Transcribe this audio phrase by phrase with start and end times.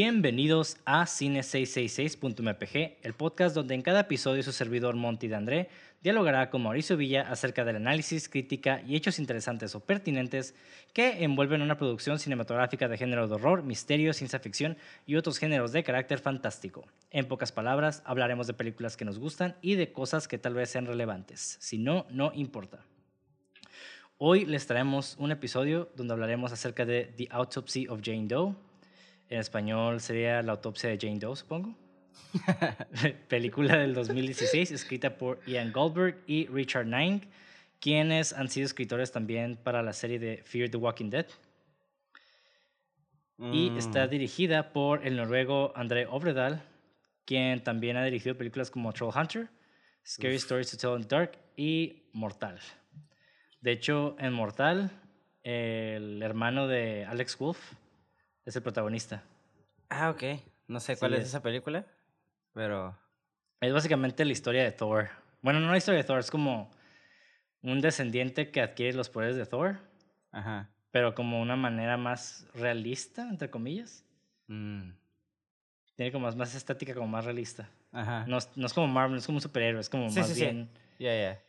[0.00, 5.70] Bienvenidos a Cine666.mpg, el podcast donde en cada episodio su servidor Monty de André
[6.04, 10.54] dialogará con Mauricio Villa acerca del análisis, crítica y hechos interesantes o pertinentes
[10.92, 15.72] que envuelven una producción cinematográfica de género de horror, misterio, ciencia ficción y otros géneros
[15.72, 16.86] de carácter fantástico.
[17.10, 20.70] En pocas palabras, hablaremos de películas que nos gustan y de cosas que tal vez
[20.70, 21.56] sean relevantes.
[21.58, 22.84] Si no, no importa.
[24.16, 28.54] Hoy les traemos un episodio donde hablaremos acerca de The Autopsy of Jane Doe,
[29.28, 31.74] en español sería La autopsia de Jane Doe, supongo.
[33.28, 37.20] Película del 2016, escrita por Ian Goldberg y Richard Nine,
[37.80, 41.26] quienes han sido escritores también para la serie de Fear the Walking Dead.
[43.52, 44.10] Y está Mm.
[44.10, 46.62] dirigida por el noruego André Obredal,
[47.24, 49.48] quien también ha dirigido películas como Troll Hunter,
[50.06, 52.58] Scary Stories to Tell in the Dark y Mortal.
[53.60, 54.90] De hecho, en Mortal,
[55.42, 57.58] el hermano de Alex Wolf
[58.48, 59.22] es el protagonista.
[59.90, 60.22] Ah, ok.
[60.68, 61.86] No sé Sí, cuál es es- esa película,
[62.52, 62.96] pero...
[63.60, 65.08] Es básicamente la historia de Thor.
[65.42, 66.70] Bueno, no la historia de Thor, es como
[67.62, 69.78] un descendiente que adquiere los poderes de Thor,
[70.30, 70.68] Ajá.
[70.92, 74.04] pero como una manera más realista, entre comillas.
[74.46, 74.90] Mm,
[75.96, 77.68] Tiene como más, más estática, como más realista.
[77.90, 78.24] Ajá.
[78.28, 80.28] No, es- no es como Marvel, no es como un superhéroe, es como Sí, más
[80.28, 80.40] sí, sí.
[80.42, 80.70] bien...
[81.00, 81.42] Ya, ya.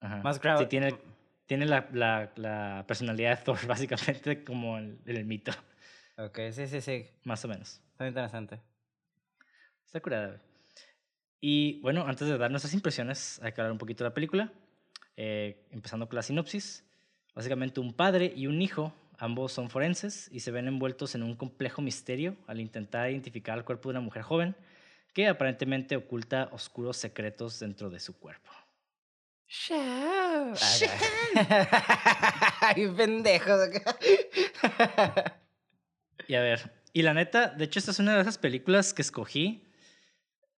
[0.00, 0.16] ajá.
[0.22, 0.94] Más Sí, grau- tiene,
[1.46, 5.50] tiene la, la, la personalidad de Thor, básicamente, como el, el mito,
[6.18, 7.06] Ok, sí, sí, sí.
[7.24, 7.80] más o menos.
[7.92, 8.60] Está interesante.
[9.84, 10.40] Está curada.
[11.40, 14.52] Y bueno, antes de dar nuestras impresiones, hay que hablar un poquito de la película.
[15.16, 16.84] Eh, empezando con la sinopsis.
[17.34, 21.36] Básicamente un padre y un hijo, ambos son forenses y se ven envueltos en un
[21.36, 24.56] complejo misterio al intentar identificar el cuerpo de una mujer joven
[25.12, 28.50] que aparentemente oculta oscuros secretos dentro de su cuerpo.
[29.46, 30.54] Show.
[32.60, 33.68] Ay, pendejos.
[36.28, 39.02] Y a ver, y la neta, de hecho esta es una de esas películas que
[39.02, 39.62] escogí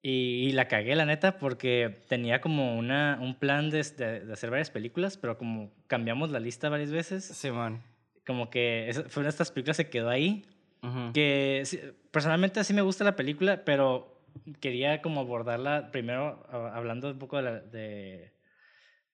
[0.03, 4.33] y, y la cagué, la neta, porque tenía como una, un plan de, de- de
[4.33, 7.83] hacer varias películas, pero como cambiamos la lista varias veces, Simón.
[8.27, 10.45] como que esa- fue una de estas películas que quedó ahí,
[10.83, 11.13] Ujú.
[11.13, 11.81] que sí,
[12.13, 14.23] personalmente sí me gusta la película, pero
[14.61, 18.33] quería como abordarla primero hablando un poco de la, de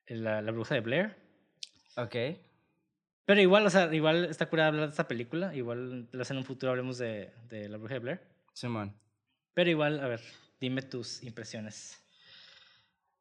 [0.08, 1.16] la, la bruja de Blair.
[1.96, 2.14] Ok.
[3.26, 6.44] Pero igual, o sea, igual está curada hablar de esta película, igual vez en un
[6.44, 8.20] futuro hablemos de, de la bruja de Blair.
[8.52, 8.94] Simón.
[9.54, 10.20] Pero igual, a ver,
[10.60, 12.00] dime tus impresiones.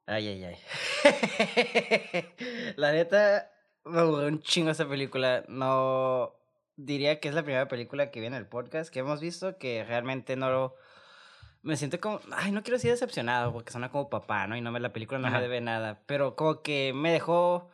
[0.05, 0.57] Ay, ay, ay.
[2.75, 3.49] la neta,
[3.85, 5.45] me aburrió un chingo esa película.
[5.47, 6.35] No
[6.75, 9.83] diría que es la primera película que vi en el podcast que hemos visto que
[9.85, 10.75] realmente no lo.
[11.61, 12.19] Me siento como.
[12.33, 14.57] Ay, no quiero decir decepcionado porque suena como papá, ¿no?
[14.57, 15.37] Y no me, la película no Ajá.
[15.37, 16.03] me debe nada.
[16.05, 17.69] Pero como que me dejó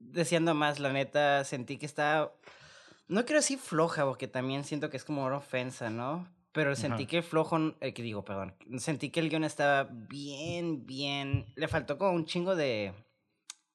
[0.00, 1.44] deseando más, la neta.
[1.44, 2.32] Sentí que estaba.
[3.08, 6.28] No quiero decir floja porque también siento que es como una ofensa, ¿no?
[6.52, 7.10] Pero sentí Ajá.
[7.10, 11.68] que el flojo, eh, que digo, perdón, sentí que el guion estaba bien, bien, le
[11.68, 12.94] faltó como un chingo de,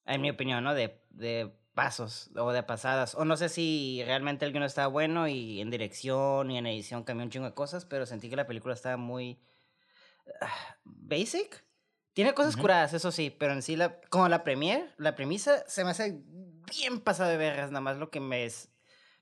[0.05, 0.73] en mi opinión, ¿no?
[0.73, 3.15] De, de pasos o de pasadas.
[3.15, 7.03] O no sé si realmente el guion estaba bueno y en dirección y en edición
[7.03, 9.39] cambió un chingo de cosas, pero sentí que la película estaba muy
[10.41, 11.63] ah, basic.
[12.13, 12.63] Tiene cosas Ujú.
[12.63, 16.21] curadas, eso sí, pero en sí, la, como la premier, la premisa se me hace
[16.25, 18.69] bien pasada de vergas, nada más lo que me, es,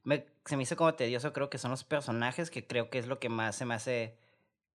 [0.03, 3.07] me se me hizo como tedioso, creo que son los personajes, que creo que es
[3.07, 4.17] lo que más se me hace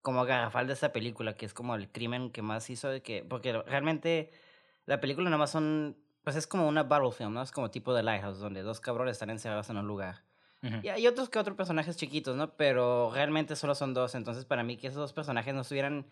[0.04, 3.24] como garrafal de esta película, que es como el crimen que más hizo de que,
[3.24, 4.32] porque realmente
[4.86, 7.42] la película nada más son, pues es como una battle film, ¿no?
[7.42, 10.24] Es como tipo de Lighthouse, donde dos cabrones están encerrados en un lugar.
[10.62, 10.76] Ujú.
[10.84, 12.56] Y hay otros que otros personajes chiquitos, ¿no?
[12.56, 14.14] Pero realmente solo son dos.
[14.16, 16.06] Entonces, para mí, que esos dos personajes no estuvieran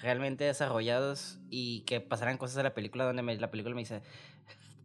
[0.00, 4.02] realmente desarrollados y que pasaran cosas de la película donde me- la película me dice,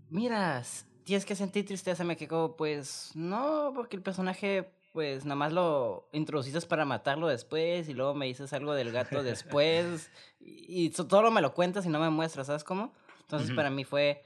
[0.09, 2.03] mira, s- tienes que sentir tristeza.
[2.03, 7.89] Me quedo, pues, no, porque el personaje, pues, nada más lo introduciste para matarlo después
[7.89, 11.89] y luego me dices algo del gato después y, y todo me lo cuentas y
[11.89, 12.91] no me muestras, ¿sabes cómo?
[13.21, 13.55] Entonces, Ujú.
[13.55, 14.23] para mí fue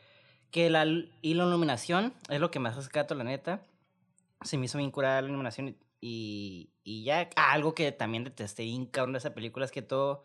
[0.52, 3.62] que la l- iluminación es lo que más rescato, la neta
[4.44, 8.24] se me hizo bien curada la iluminación y, y, y ya ah, algo que también
[8.24, 10.24] detesté bien cabrón de esa película es que todo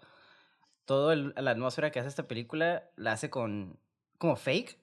[0.84, 3.78] todo el- la atmósfera que hace esta película la hace con
[4.18, 4.78] como fake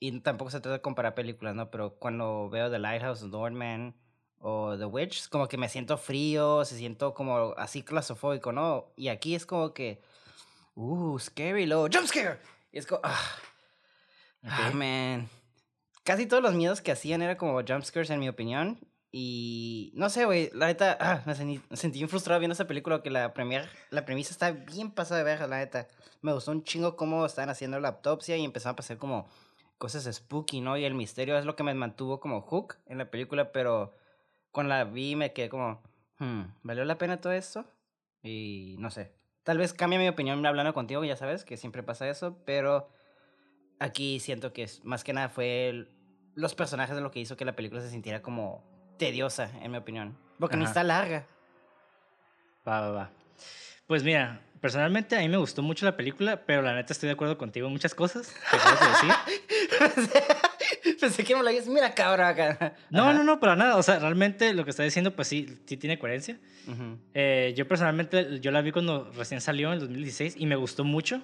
[0.00, 3.94] y tampoco se trata de comparar películas no pero cuando veo The Lighthouse Northman
[4.38, 9.08] o The Witch como que me siento frío se siento como así claustrofóbico no y
[9.08, 10.00] aquí es como que
[10.74, 12.38] uh scary luego jump scare
[12.72, 13.30] y es como ah,
[14.42, 15.28] ah, man
[16.04, 18.78] casi todos los miedos que hacían era como jumpscares en mi opinión.
[19.16, 23.10] Y no sé, güey, la neta, ah, me sentí, bien frustrado viendo esa película que
[23.10, 25.86] la, premier, la premisa está bien pasada de verga, la neta.
[26.20, 29.28] Me gustó un chingo cómo estaban haciendo la autopsia y empezaron a pasar como
[29.78, 30.76] cosas spooky, ¿no?
[30.76, 33.94] Y el misterio es lo que me mantuvo como hook en la película, pero
[34.50, 35.80] cuando la vi me quedé como,
[36.18, 37.64] Hmm, ¿Valió la pena todo esto?
[38.22, 39.12] Y no sé.
[39.42, 42.88] Tal vez cambie mi opinión hablando contigo, ya sabes, que siempre pasa eso, pero
[43.78, 45.86] aquí siento que es, más que nada fue
[46.34, 49.78] los personajes de lo que hizo que la película se sintiera como tediosa, en mi
[49.78, 50.16] opinión.
[50.38, 51.26] Porque ni está larga.
[52.66, 53.10] Va, va, va.
[53.86, 57.12] Pues mira, personalmente a mí me gustó mucho la película, pero la neta estoy de
[57.12, 60.14] acuerdo contigo en muchas cosas que acabas de decir.
[61.00, 62.74] Pensé que me lo dices, mira cabrón acá.
[62.90, 63.12] No, Ajá.
[63.12, 63.76] no, no, para nada.
[63.76, 66.38] O sea, realmente lo que está diciendo, pues sí, sí tiene coherencia.
[66.66, 70.56] Ujú, Eh, yo personalmente, yo la vi cuando recién salió en el 2016 y me
[70.56, 71.22] gustó mucho,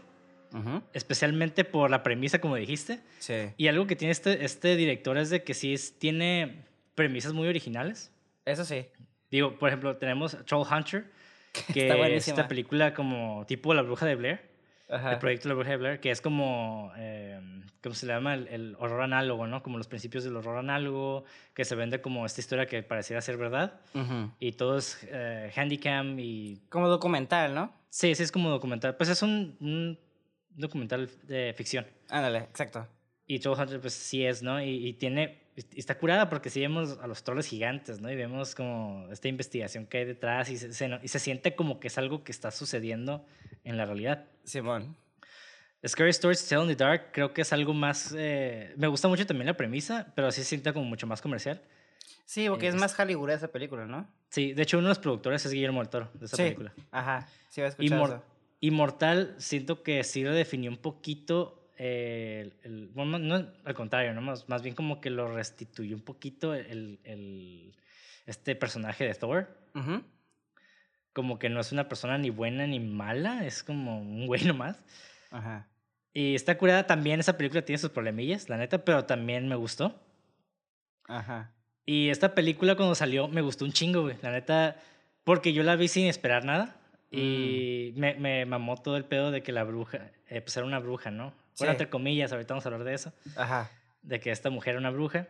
[0.53, 0.83] ujú.
[0.93, 3.01] especialmente por la premisa, como dijiste.
[3.21, 3.35] Sí.
[3.57, 6.67] Y algo que tiene este, este director es de que sí es, tiene
[7.01, 8.13] premisas muy originales.
[8.45, 8.87] Eso sí.
[9.31, 11.11] Digo, por ejemplo, tenemos Troll Hunter,
[11.73, 14.51] que Está es esta película como tipo La Bruja de Blair.
[14.91, 15.13] Ajá.
[15.13, 17.41] El proyecto La Bruja de Blair, que es como, eh,
[17.83, 18.35] ¿cómo se le llama?
[18.35, 19.63] El, el horror análogo, ¿no?
[19.63, 21.25] Como los principios del horror análogo,
[21.55, 23.81] que se vende como esta historia que pareciera ser verdad.
[23.95, 24.31] Ujú.
[24.39, 26.61] Y todo es eh, handicam y...
[26.69, 27.73] Como documental, ¿no?
[27.89, 28.95] Sí, sí, es como documental.
[28.97, 29.99] Pues es un, un
[30.51, 31.87] documental de ficción.
[32.11, 32.87] Ándale, exacto.
[33.27, 34.63] Y Troll Hunter, pues sí es, ¿no?
[34.63, 35.39] Y, y tiene...
[35.73, 38.11] y Está curada porque sí vemos a los trolls gigantes, ¿no?
[38.11, 41.81] Y vemos como esta investigación que hay detrás y se, se- y se siente como
[41.81, 43.25] que es algo que está sucediendo
[43.65, 44.25] en la realidad.
[44.45, 44.97] Simón.
[45.87, 48.15] Scary Stories to Tell in the Dark creo que es algo más...
[48.17, 51.63] eh, me gusta mucho también la premisa, pero sí se siente como mucho más comercial.
[52.27, 54.07] Sí, porque es Es- más Hollywood esa película, ¿no?
[54.29, 56.43] Sí, de hecho uno de los productores es Guillermo del Toro de esa sí.
[56.43, 56.73] película.
[56.91, 57.27] Ajá.
[57.49, 58.25] Sí, voy a escuchar Inmor- eso.
[58.61, 61.60] Inmortal siento que sí lo definió un poquito...
[61.83, 64.21] eh, el, el- bueno, no, al contrario, ¿no?
[64.21, 67.75] más, más bien como que lo restituyó un poquito el, el-
[68.27, 69.49] este personaje de Thor.
[69.75, 70.03] Ujú.
[71.15, 74.85] Como que no es una persona ni buena ni mala, es como un güey nomás.
[75.31, 75.69] Ajá.
[76.13, 79.99] Y está curada también, esa película tiene sus problemillas, la neta, pero también me gustó.
[81.09, 81.53] Ajá.
[81.87, 84.17] Y esta película cuando salió me gustó un chingo, güey.
[84.23, 84.77] La neta,
[85.25, 86.77] porque yo la vi sin esperar nada.
[87.13, 90.79] Y me, me mamó todo el pedo de que la bruja, eh, pues era una
[90.79, 91.33] bruja, ¿no?
[91.61, 93.13] Bueno, entre comillas, ahorita vamos a hablar de eso.
[93.37, 93.71] Ajá.
[94.03, 95.29] De que esta mujer era una bruja.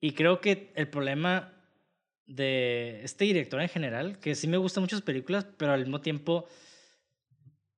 [0.00, 1.52] Y creo que el problema
[2.26, 6.46] de este director en general, que sí me gustan muchas películas, pero al mismo tiempo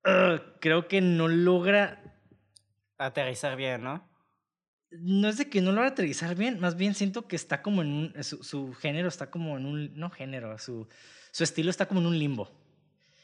[0.05, 2.02] ugh, creo que no logra
[2.99, 4.08] Aterrizar bien, ¿no?
[4.90, 7.62] no es de que no lo va a aterrizar bien, más bien siento que está
[7.62, 10.88] como en un, su, su género está como en un, no género, su,
[11.32, 12.50] su estilo está como en un limbo.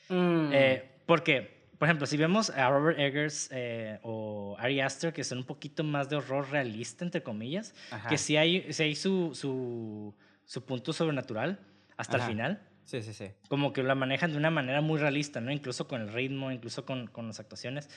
[0.09, 0.51] Mm.
[0.53, 5.39] Eh, porque, por ejemplo, si vemos a Robert Eggers eh, o Ari Aster, que son
[5.39, 8.09] un poquito más de horror realista, entre comillas, Ajá.
[8.09, 10.15] que sí hay, sí hay su, su,
[10.45, 11.59] su punto sobrenatural
[11.97, 12.27] hasta Ajá.
[12.27, 12.63] el final.
[12.85, 13.33] Sí, sí, sí.
[13.49, 15.51] Como que la manejan de una manera muy realista, ¿no?
[15.51, 17.91] Incluso con el ritmo, incluso con, con las actuaciones.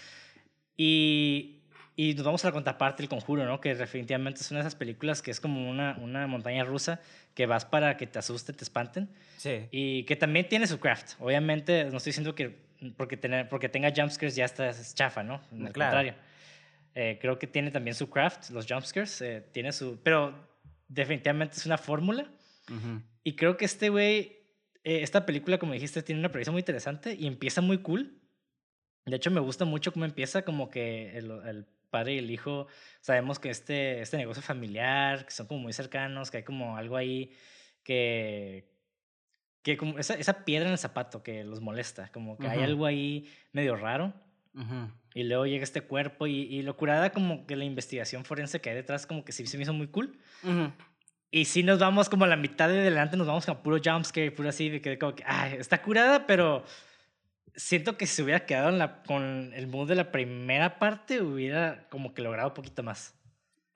[0.75, 1.59] Y,
[1.95, 3.61] y nos vamos a la contraparte, El Conjuro, ¿no?
[3.61, 7.01] Que definitivamente es una de esas películas que es como una, una montaña rusa
[7.35, 9.09] que vas para que te asuste, te espanten.
[9.37, 9.67] Sí.
[9.69, 11.11] Y que también tiene su craft.
[11.19, 15.35] Obviamente, no estoy diciendo que porque, tener, porque tenga jumpscares ya está es chafa, ¿no?
[15.35, 15.71] Al Claro.
[15.73, 16.15] contrario.
[16.93, 19.21] Eh, creo que tiene también su craft, los jumpscares.
[19.21, 19.99] eh, tiene su...
[20.03, 20.33] Pero
[20.87, 22.29] definitivamente es una fórmula.
[22.69, 23.01] Ujú.
[23.23, 24.37] Y creo que este güey,
[24.83, 28.21] eh, esta película, como dijiste, tiene una premisa muy interesante y empieza muy cool.
[29.05, 32.67] De hecho, me gusta mucho cómo empieza, como que el, el padre y el hijo,
[33.01, 36.97] sabemos que este, este negocio familiar, que son como muy cercanos, que hay como algo
[36.97, 37.31] ahí
[37.83, 38.67] que,
[39.65, 42.65] que como esa, esa piedra en el zapato que los molesta, como que hay Ujú.
[42.65, 44.13] algo ahí medio raro.
[44.53, 44.91] Ujú.
[45.15, 48.69] Y luego llega este cuerpo y, y lo curada como que la investigación forense que
[48.69, 50.19] hay detrás, como que sí se me hizo muy cool.
[50.43, 50.71] Ujú.
[51.31, 54.31] Y sí nos vamos como a la mitad de adelante, nos vamos con puro jumpscare,
[54.31, 56.63] puro así, de que como que, ay, está curada, pero
[57.55, 61.21] siento que si se hubiera quedado en la, con el mood de la primera parte,
[61.21, 63.15] hubiera como que logrado un poquito más.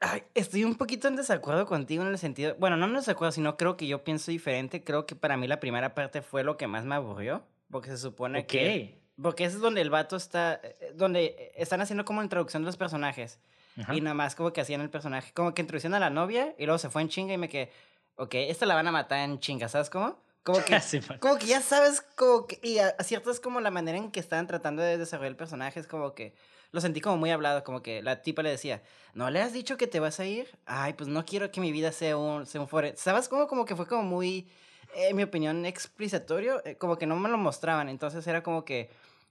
[0.01, 3.57] Ay, estoy un poquito en desacuerdo contigo en el sentido, bueno, no en desacuerdo, sino
[3.57, 4.81] creo que yo pienso diferente.
[4.83, 7.97] Creo que para mí la primera parte fue lo que más me aburrió, porque se
[7.97, 8.45] supone Ok.
[8.47, 12.67] que porque ese es donde el vato está eh, donde están haciendo como introducción de
[12.67, 13.37] los personajes
[13.77, 13.93] Ajá.
[13.93, 16.65] y nada más como que hacían el personaje, como que introducción a la novia y
[16.65, 17.69] luego se fue en chinga y me quedé,
[18.15, 20.17] ok, esta la van a matar en chinga, ¿sabes cómo?
[20.43, 21.19] Como que Sí, man.
[21.19, 24.21] como que ya sabes, como que, y a- acierto es como la manera en que
[24.21, 26.33] estaban tratando de desarrollar el personaje, es como que
[26.71, 28.83] lo sentí como muy hablado, como que la tipa le decía,
[29.13, 30.47] ¿no le has dicho que te vas a ir?
[30.65, 32.95] Ay, pues no quiero que mi vida sea un, sea un fore-".
[32.97, 33.47] ¿Sabes cómo?
[33.47, 34.49] Como que fue como muy,
[34.95, 38.89] en mi opinión, explicatorio, eh, como que no me lo mostraban, entonces era como que,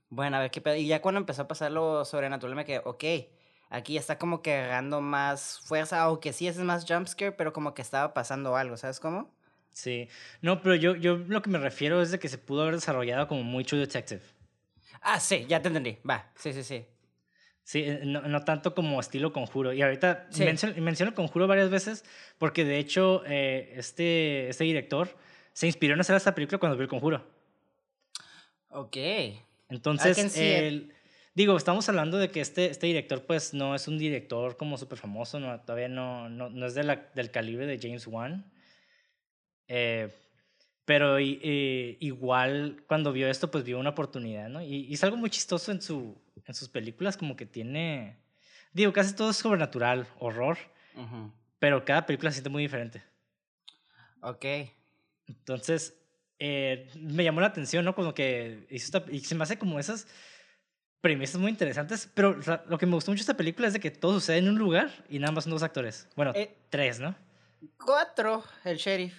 [0.09, 2.81] bueno, a ver qué pedo, y ya cuando empezó a pasar lo sobrenatural me quedé,
[2.85, 3.03] ok,
[3.69, 7.73] aquí ya está como que agarrando más fuerza, aunque sí es más jumpscare, pero como
[7.73, 9.29] que estaba pasando algo, ¿sabes cómo?
[9.71, 10.09] Sí.
[10.41, 13.27] No, pero yo, yo lo que me refiero es de que se pudo haber desarrollado
[13.27, 14.21] como muy True Detective.
[15.01, 16.85] Ah, sí, ya te entendí, va, sí, sí, sí.
[17.69, 19.71] Sí, eh, no, no tanto como estilo conjuro.
[19.73, 20.43] Y ahorita Sí.
[20.43, 22.03] menciono, menciono conjuro varias veces
[22.39, 25.15] porque de hecho eh, este, este director
[25.53, 27.27] se inspiró en hacer esta película cuando vio El Conjuro.
[28.69, 28.97] Ok.
[29.69, 30.93] Entonces, el-
[31.35, 34.97] digo, estamos hablando de que este, este director, pues, no es un director como súper
[34.97, 38.51] famoso, no, todavía no, no, no es de la- del calibre de James Wan.
[39.67, 40.09] Eh,
[40.85, 44.59] pero eh, igual, cuando vio esto, pues vio una oportunidad, ¿no?
[44.63, 48.17] Y, y es algo muy chistoso en, su, en sus películas, como que tiene...
[48.73, 50.57] Digo, casi todo es sobrenatural, horror,
[51.59, 53.03] pero cada película se siente muy diferente.
[54.21, 54.45] Ok.
[55.27, 55.95] Entonces,
[56.39, 57.95] eh, me llamó la atención, ¿no?
[57.95, 60.07] Como que hizo esta, y se me hace como esas
[61.01, 63.89] premisas muy interesantes, pero lo que me gustó mucho de esta película es de que
[63.91, 66.07] todo sucede en un lugar y nada más son dos actores.
[66.15, 66.55] Bueno, Eh.
[66.69, 67.15] tres, ¿no?
[67.77, 69.13] Cuatro, el sheriff.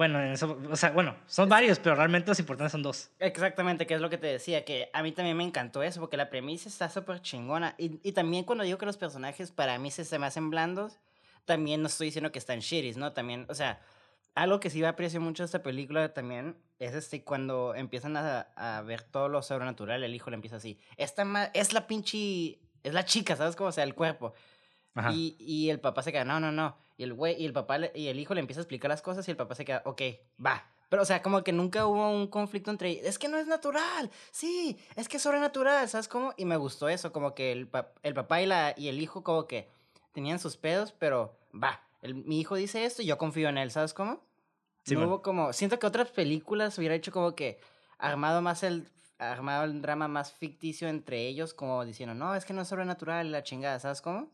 [0.00, 3.10] Bueno, en eso, o sea, bueno, son varios, pero realmente los importantes son dos.
[3.18, 6.16] Exactamente, que es lo que te decía, que a mí también me encantó eso, porque
[6.16, 7.74] la premisa está súper chingona.
[7.76, 10.98] Y, y también cuando digo que los personajes para mí se, se me hacen blandos,
[11.44, 13.12] también no estoy diciendo que están shitties, ¿no?
[13.12, 13.78] También, o sea,
[14.34, 18.48] algo que sí me aprecio mucho de esta película también es este cuando empiezan a,
[18.56, 22.94] a ver todo lo sobrenatural, el hijo le empieza así, esta es la pinche, es
[22.94, 23.68] la chica, ¿sabes cómo?
[23.68, 24.32] O sea, el cuerpo.
[24.94, 25.12] Ajá.
[25.12, 26.74] Y, y el papá se queda, no, no, no.
[27.00, 29.00] Y el güey, y el papá le- y el hijo le empieza a explicar las
[29.00, 30.02] cosas y el papá se queda, ok,
[30.44, 30.66] va.
[30.90, 33.06] Pero, o sea, como que nunca hubo un conflicto entre ellos.
[33.06, 34.10] Es que no es natural.
[34.30, 36.34] Sí, es que es sobrenatural, ¿sabes cómo?
[36.36, 39.22] Y me gustó eso, como que el, pap- el papá y, la, y el hijo
[39.24, 39.66] como que
[40.12, 41.80] tenían sus pedos, pero va.
[42.02, 44.20] El, mi hijo dice esto y yo confío en él, ¿sabes cómo?
[44.84, 45.08] Sí, no man.
[45.08, 45.54] hubo como...
[45.54, 47.60] Siento que otras películas hubiera hecho como que
[47.96, 48.86] armado más el...
[49.18, 53.30] Armado el drama más ficticio entre ellos, como diciendo, no, es que no es sobrenatural,
[53.32, 54.28] la chingada, ¿sabes cómo?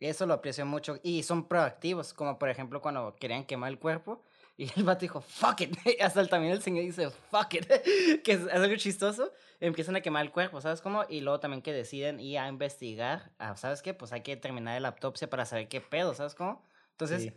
[0.00, 0.98] Eso lo aprecio mucho.
[1.02, 4.22] Y son proactivos, como por ejemplo cuando querían quemar el cuerpo.
[4.60, 5.74] Y el vato dijo, fuck it.
[6.02, 7.66] Hasta también el señor dice, fuck it.
[8.22, 9.32] que es, algo chistoso.
[9.58, 11.04] Empiezan a quemar el cuerpo, ¿sabes cómo?
[11.08, 13.32] Y luego también que deciden ir a investigar.
[13.38, 13.94] ah, ¿Sabes qué?
[13.94, 16.62] Pues hay que terminar la autopsia para saber qué pedo, ¿sabes cómo?
[16.90, 17.32] Entonces, Sí.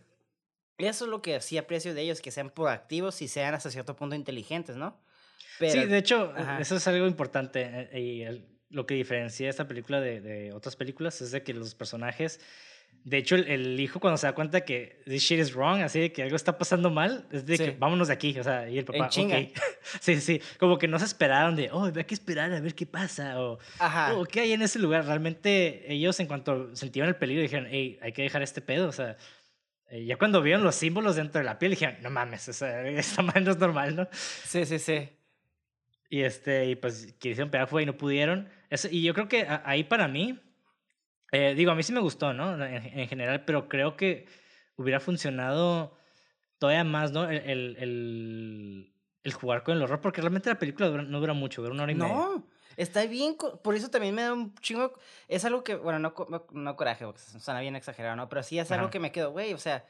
[0.79, 3.95] eso es lo que sí aprecio de ellos, que sean proactivos y sean hasta cierto
[3.95, 4.99] punto inteligentes, ¿no?
[5.59, 6.59] sí, de hecho, Ajá.
[6.59, 7.89] eso es algo importante.
[7.93, 11.53] eh, Y el- lo que diferencia esta película de, de otras películas es de que
[11.53, 12.39] los personajes.
[13.05, 15.99] De hecho, el, el hijo, cuando se da cuenta que this shit is wrong, así
[15.99, 17.75] de que algo está pasando mal, es de que Sí.
[17.77, 18.37] vámonos de aquí.
[18.39, 19.37] O sea, y el papá, chinga.
[19.37, 19.47] ok.
[19.99, 20.41] sí, sí.
[20.57, 23.41] Como que no se esperaron de, oh, hay que esperar a ver qué pasa.
[23.41, 23.59] O,
[24.15, 25.05] oh, ¿qué hay en ese lugar?
[25.05, 28.87] Realmente, ellos, en cuanto sintieron el peligro, dijeron, hey, hay que dejar este pedo.
[28.87, 29.17] O sea,
[29.89, 32.87] eh, ya cuando vieron los símbolos dentro de la piel, dijeron, no mames, o sea,
[32.87, 34.07] esta madre no es normal, ¿no?
[34.13, 35.09] Sí, sí, sí.
[36.09, 38.47] Y, este, y pues quisieron pegar fuego y no pudieron.
[38.73, 40.39] Eso, y yo creo que a- ahí para mí,
[41.31, 42.53] eh, digo, a mí sí me gustó, ¿no?
[42.65, 44.25] En, en general, pero creo que
[44.77, 45.95] hubiera funcionado
[46.57, 47.29] todavía más, ¿no?
[47.29, 51.33] El, el, el, el jugar con el horror, porque realmente la película dura- no dura
[51.33, 52.13] mucho, dura una hora y media.
[52.15, 53.35] No, está bien.
[53.63, 54.93] Por eso también me da un chingo.
[55.27, 58.27] Es algo que, bueno, no, no, no coraje, porque suena bien exagerado, ¿no?
[58.29, 58.91] Pero sí es algo Ajá.
[58.91, 59.53] que me quedo, güey.
[59.53, 59.85] O sea,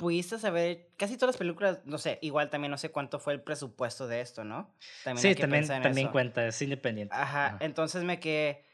[0.00, 0.88] pudiste saber.
[0.96, 4.22] Casi todas las películas, no sé, igual también no sé cuánto fue el presupuesto de
[4.22, 4.74] esto, ¿no?
[5.04, 6.12] También Sí, hay que también, en también eso.
[6.12, 7.14] cuenta, es independiente.
[7.14, 7.58] Ajá, Ajá.
[7.60, 8.64] entonces me quedé.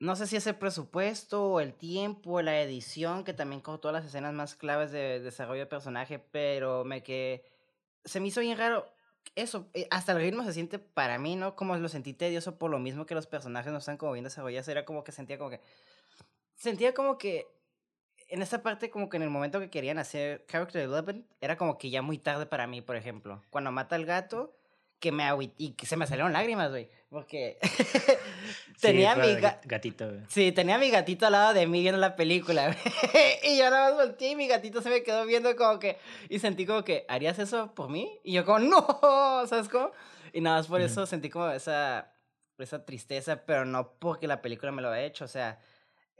[0.00, 3.94] No sé si es el presupuesto, o el tiempo, la edición, que también con todas
[3.94, 7.44] las escenas más claves de desarrollo de personaje, pero me quedé.
[8.04, 8.86] Se me hizo bien raro.
[9.36, 11.54] Eso, eh, hasta el ritmo se siente para mí, ¿no?
[11.54, 14.66] Como lo sentí tedioso por lo mismo que los personajes no están como bien desarrollados.
[14.68, 15.60] Era como que sentía como que.
[16.56, 17.46] Sentía como que.
[18.30, 21.76] En esta parte, como que en el momento que querían hacer Character Development, era como
[21.78, 23.42] que ya muy tarde para mí, por ejemplo.
[23.50, 24.56] Cuando mata al gato,
[25.00, 25.24] que me
[25.58, 26.88] y que se me salieron lágrimas, güey.
[27.08, 27.58] Porque
[28.80, 30.20] tenía Sí, mi ga- gatito, güey.
[30.28, 32.76] Sí, tenía a mi gatito al lado de mí viendo la película.
[33.44, 35.98] y yo nada más volteé y mi gatito se me quedó viendo como que.
[36.28, 38.20] Y sentí como que, ¿harías eso por mí?
[38.24, 39.46] Y yo, como, ¡no!
[39.46, 39.90] ¿Sabes cómo?
[40.32, 42.12] Y nada más por eso sentí como esa,
[42.58, 45.24] esa tristeza, pero no porque la película me lo ha hecho.
[45.24, 45.58] O sea,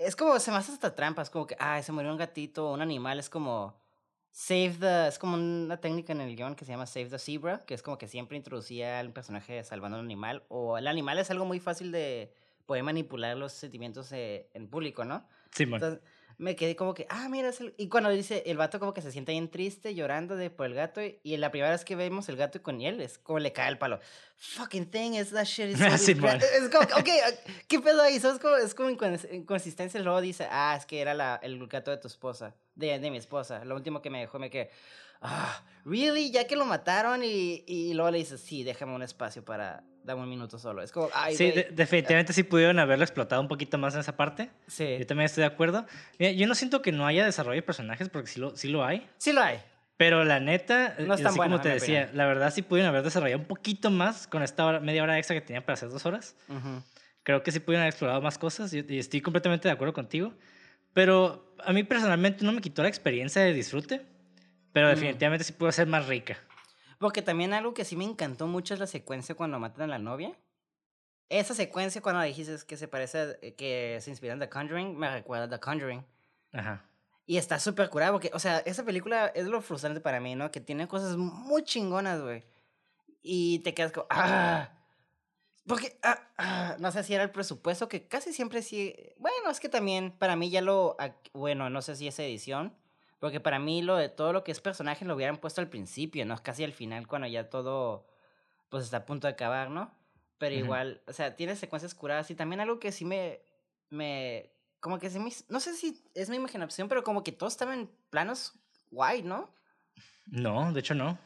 [0.01, 2.81] es como, se me hace hasta trampas, como que, ay, se murió un gatito, un
[2.81, 3.79] animal, es como.
[4.33, 5.09] Save the.
[5.09, 7.83] Es como una técnica en el guion que se llama Save the Zebra, que es
[7.83, 10.45] como que siempre introducía al personaje salvando a un animal.
[10.49, 12.33] O el animal es algo muy fácil de
[12.65, 15.27] poder manipular los sentimientos eh, en público, ¿no?
[15.59, 16.01] Entonces
[16.41, 17.75] me quedé como que, ah, mira, es el...
[17.77, 20.75] y cuando dice el vato como que se siente bien triste, llorando de, por el
[20.75, 23.53] gato, y, y la primera vez que vemos el gato con él es como le
[23.53, 24.01] cae el palo.
[24.37, 26.41] Fucking thing, is that shit is disgra-".
[26.41, 27.09] Es como, ok,
[27.69, 28.19] ¿qué pedo ahí?
[28.19, 28.57] ¿Sabes cómo?
[28.57, 30.01] Es como incons- inconsistencia.
[30.01, 33.19] Luego dice, ah, es que era la, el gato de tu esposa, de, de mi
[33.19, 33.63] esposa.
[33.67, 34.71] Lo último que me dejó me quedé,
[35.21, 36.31] ah, ¿really?
[36.31, 40.23] Ya que lo mataron y, y luego le dice, sí, déjame un espacio para, dame
[40.23, 40.83] un minuto solo.
[40.83, 41.57] Es como, ay, Sí, güey".
[41.65, 44.51] de- definitivamente sí pudieron haberlo explotado un poquito más en esa parte.
[44.67, 44.97] sí.
[44.99, 45.87] Yo también estoy de acuerdo.
[46.19, 48.85] Mira, yo no siento que no haya desarrollo de personajes porque sí lo, sí lo
[48.85, 49.07] hay.
[49.19, 49.59] Sí lo hay.
[49.97, 52.17] Pero la neta, No es tan así bueno, como te decía, opinión.
[52.17, 55.35] la verdad sí pudieron haber desarrollado un poquito más con esta hora- media hora extra
[55.37, 56.35] que tenía para hacer dos horas.
[56.49, 56.83] Ujú.
[57.23, 60.33] Creo que sí pudieron haber explorado más cosas y, y estoy completamente de acuerdo contigo.
[60.95, 64.01] Pero a mí personalmente no me quitó la experiencia de disfrute.
[64.73, 64.91] Pero Mm.
[64.91, 66.39] definitivamente sí puede ser más rica.
[67.01, 69.99] Porque también algo que sí me encantó mucho es la secuencia cuando matan a la
[69.99, 70.39] novia.
[71.31, 74.97] Esa secuencia cuando dijiste que se parece, a- eh, que se inspira en The Conjuring,
[74.99, 76.05] me recuerda a The Conjuring.
[76.53, 76.85] Ajá.
[77.27, 80.51] Y está súper curada porque, o sea, esa película es lo frustrante para mí, ¿no?
[80.51, 82.45] Que tiene cosas muy chingonas, güey.
[83.23, 84.71] Y te quedas como, ¡ah!
[85.67, 88.95] Porque, ah, ah, no sé si era el presupuesto, que casi siempre sí.
[89.19, 90.97] Bueno, es que también para mí ya lo.
[91.33, 92.75] Bueno, no sé si es edición.
[93.21, 96.27] Porque para mí lo de todo lo que es personaje lo hubieran puesto al principio,
[96.27, 96.43] ¿no?
[96.43, 98.07] Casi al final, cuando ya todo.
[98.71, 99.93] Pues está a punto de acabar, ¿no?
[100.39, 100.65] Pero Ujú.
[100.65, 102.31] igual, o sea, tiene secuencias curadas.
[102.31, 103.43] Y también algo que sí me.
[103.91, 104.51] me
[104.81, 105.31] como que se me.
[105.49, 108.55] No sé si es mi imaginación, pero como que todo estaba en planos
[108.91, 109.53] guay, ¿no?
[110.27, 111.19] No, de hecho no.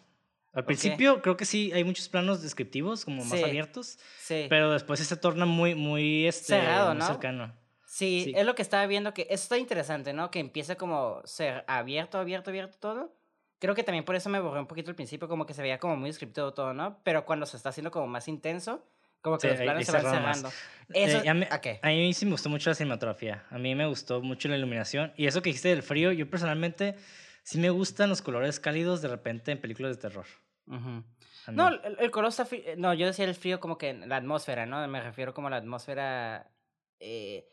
[0.52, 3.44] Al principio creo que sí hay muchos planos descriptivos, como más Sí.
[3.44, 4.46] abiertos, Sí.
[4.48, 7.06] pero después sí se torna muy, muy, este, Cerrado, muy ¿no?
[7.06, 7.54] cercano.
[7.96, 8.32] Sí, Sí.
[8.34, 10.28] es lo que estaba viendo, que eso está interesante, ¿no?
[10.30, 13.14] Que empieza como ser abierto, abierto, abierto todo.
[13.60, 15.78] Creo que también por eso me borré un poquito al principio, como que se veía
[15.78, 16.98] como muy descriptivo todo, ¿no?
[17.04, 18.84] Pero cuando se está haciendo como más intenso,
[19.20, 20.48] como que Sí, los planos se van cerrando.
[20.92, 21.78] Eh, Eso, a, mí, ¿a qué?
[21.82, 23.44] a mí sí me gustó mucho la cinematografía.
[23.50, 25.12] A mí me gustó mucho la iluminación.
[25.16, 26.96] Y eso que dijiste del frío, yo personalmente
[27.44, 30.26] sí me gustan los colores cálidos de repente en películas de terror.
[30.66, 31.04] Ujú.
[31.46, 31.56] A mí.
[31.56, 32.64] No, el, el color está frío.
[32.76, 34.86] No, yo decía el frío como que en la atmósfera, ¿no?
[34.88, 36.50] Me refiero como a la atmósfera.
[36.98, 37.46] eh,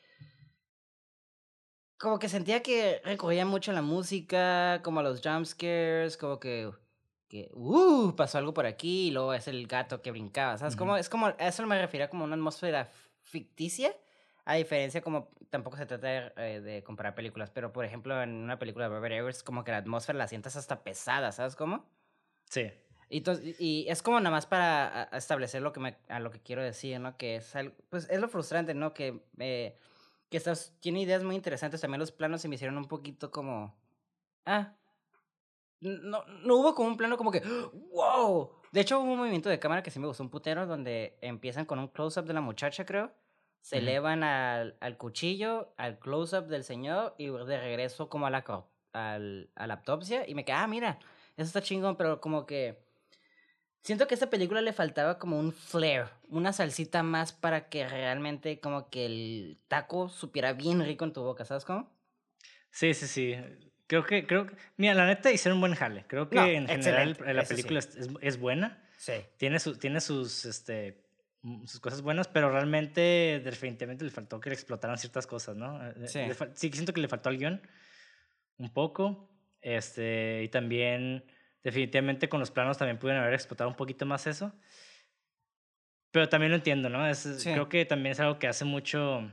[2.02, 6.40] como que sentía que recurría mucho a la música, como a los jump scares, como
[6.40, 6.72] que.
[7.28, 10.76] que uh, pasó algo por aquí y luego es el gato que brincaba, ¿sabes?
[10.76, 11.00] Como, Ujú.
[11.00, 12.90] es como, a eso me refería como una atmósfera
[13.24, 13.96] ficticia.
[14.46, 18.32] A diferencia, como tampoco se trata de, eh, de comparar películas, pero por ejemplo, en
[18.32, 21.86] una película de Robert Eggers, como que la atmósfera la sientas hasta pesada, ¿sabes cómo?
[22.50, 22.72] Sí.
[23.10, 23.24] Y,
[23.60, 27.00] y es como nada más para establecer lo que me, a lo que quiero decir,
[27.00, 27.18] ¿no?
[27.18, 28.94] Que es algo, pues es lo frustrante, ¿no?
[28.94, 29.78] Que, eh,
[30.32, 31.82] que estás, tiene ideas muy interesantes.
[31.82, 33.76] También los planos se me hicieron un poquito como,
[34.46, 34.74] ah,
[35.82, 37.42] no, no hubo como un plano como que,
[37.92, 38.50] wow.
[38.72, 41.66] De hecho hubo un movimiento de cámara que sí me gustó un putero, donde empiezan
[41.66, 43.12] con un close-up de la muchacha, creo.
[43.60, 48.44] Se elevan al, al cuchillo, al close-up del señor y de regreso como a la,
[48.94, 50.28] al, a la autopsia.
[50.28, 50.98] Y me quedé, ah, mira,
[51.36, 52.90] eso está chingón, pero como que...
[53.84, 57.88] Siento que a esta película le faltaba como un flair, una salsita más para que
[57.88, 61.92] realmente como que el taco supiera bien rico en tu boca, ¿sabes cómo?
[62.70, 63.36] Sí, sí, sí.
[63.88, 66.06] Creo que, creo que, mira, la neta hicieron un buen jale.
[66.08, 67.56] Creo que No, en general la sí.
[67.56, 67.80] película
[68.22, 68.82] es, buena.
[68.98, 69.14] Sí.
[69.38, 71.04] Tiene, su, tiene sus, este,
[71.42, 75.86] mm, sus cosas buenas, pero realmente definitivamente le faltó que le explotaran ciertas cosas, ¿no?
[75.86, 76.20] Eh, eh, Sí.
[76.20, 77.62] le sí, siento que le faltó al guion
[78.60, 79.28] un poco.
[79.60, 81.26] Este, y también,
[81.64, 84.54] definitivamente con los planos también pudieron haber explotado un poquito más eso.
[86.12, 87.08] Pero también lo entiendo, ¿no?
[87.08, 87.52] Es, Sí.
[87.52, 89.32] Creo que también es algo que hace mucho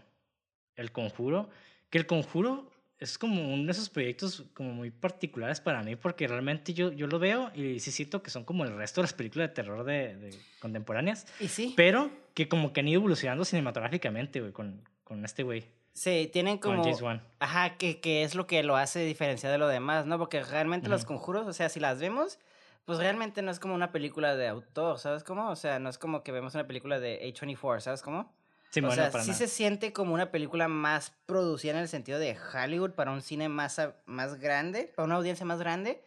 [0.77, 1.51] el conjuro.
[1.91, 6.27] Que el conjuro es como uno de esos proyectos como muy particulares para mí, porque
[6.27, 9.13] realmente yo, yo lo veo y sí siento que son como el resto de las
[9.13, 11.75] películas de terror de, de contemporáneas, Y sí.
[11.77, 15.65] pero que como que han ido evolucionando cinematográficamente, güey, con, con este güey,
[15.99, 16.85] Sí, tienen como...
[17.41, 20.17] Ajá, que, que es lo que lo hace diferenciar de lo demás, ¿no?
[20.17, 21.09] Porque realmente los Ujú.
[21.15, 22.39] conjuros, o sea, si las vemos,
[22.85, 25.51] pues realmente no es como una película de autor, ¿sabes cómo?
[25.51, 28.33] O sea, no es como que vemos una película de A24, ¿sabes cómo?
[28.71, 29.39] Sí, o bueno, sea, para sí nada.
[29.39, 33.49] se siente como una película más producida en el sentido de Hollywood para un cine
[33.49, 36.01] más, más grande, para una audiencia más grande,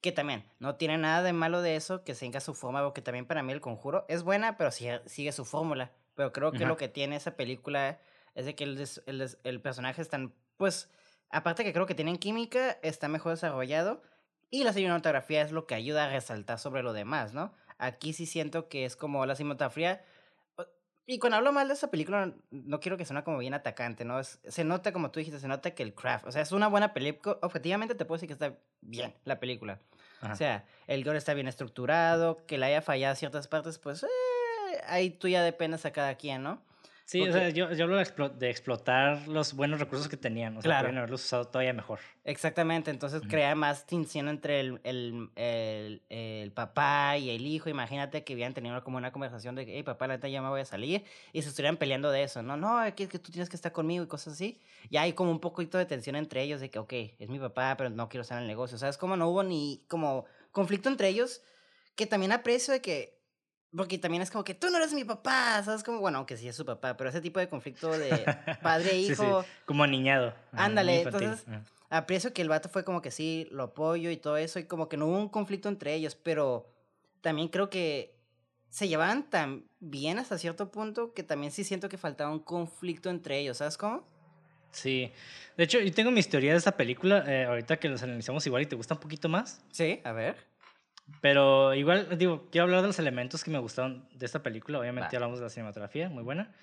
[0.00, 3.26] que también no tiene nada de malo de eso, que siga su forma, porque también
[3.26, 5.92] para mí El Conjuro es buena, pero sigue, sigue su fórmula.
[6.16, 6.66] Pero creo que Ajá.
[6.66, 8.00] lo que tiene esa película
[8.34, 10.90] es de que el, des- el, des- el personaje es tan, pues,
[11.30, 14.02] aparte que creo que tienen química, está mejor desarrollado,
[14.50, 17.52] y la cinematografía es lo que ayuda a resaltar sobre lo demás, ¿no?
[17.78, 20.02] Aquí sí siento que es como la cinematografía
[21.10, 24.04] y cuando hablo mal de esa película, no- no quiero que suene como bien atacante,
[24.04, 24.20] ¿no?
[24.20, 26.68] Es- se nota, como tú dijiste, se nota que el craft, o sea, es una
[26.68, 27.38] buena película.
[27.40, 29.80] Objetivamente te puedo decir que está bien la película.
[30.20, 30.32] Ajá.
[30.34, 34.08] O sea, el gore está bien estructurado, que le haya fallado ciertas partes, pues eh,
[34.86, 36.62] ahí tú ya dependes a cada quien, ¿no?
[37.10, 40.18] Sí, o porque- sea, yo, yo hablo de, explo- de explotar los buenos recursos que
[40.18, 40.82] tenían, o sea, Claro.
[40.84, 42.00] podrían haberlos usado todavía mejor.
[42.24, 43.30] Exactamente, entonces Ujú.
[43.30, 47.70] crea más tensión entre el, el, el, el papá y el hijo.
[47.70, 50.50] Imagínate que hubieran tenido como una conversación de que, hey, papá, la neta ya me
[50.50, 51.02] voy a salir.
[51.32, 54.04] Y se estuvieran peleando de eso, no, no, es que tú tienes que estar conmigo
[54.04, 54.60] y cosas así.
[54.90, 57.74] Ya hay como un poquito de tensión entre ellos de que, ok, es mi papá,
[57.78, 58.76] pero no quiero estar en el negocio.
[58.76, 58.98] ¿Sabes?
[58.98, 61.40] Como no hubo ni como conflicto entre ellos,
[61.96, 63.17] que también aprecio de que.
[63.76, 65.82] Porque también es como que tú no eres mi papá, ¿sabes?
[65.84, 68.10] Como, bueno, aunque sí es su papá, pero ese tipo de conflicto de
[68.62, 69.44] padre e Sí, sí, hijo.
[69.66, 70.08] como muy
[70.52, 71.44] Ándale, entonces-
[71.90, 74.88] aprecio que el vato fue como que sí, lo apoyo y todo eso, y como
[74.88, 76.66] que no hubo un conflicto entre ellos, pero
[77.20, 78.14] también creo que
[78.70, 83.08] se llevaban tan bien hasta cierto punto que también sí siento que faltaba un conflicto
[83.10, 84.06] entre ellos, ¿sabes cómo?
[84.70, 85.10] Sí.
[85.56, 88.62] De hecho, yo tengo mis teorías de esta película, eh, ahorita que los analizamos igual
[88.62, 89.62] y te gusta un poquito más.
[89.72, 90.36] Sí, a ver.
[91.20, 94.78] Pero igual, digo, quiero hablar de los elementos que me gustaron de esta película.
[94.78, 96.54] Obviamente hablamos de la cinematografía, muy buena.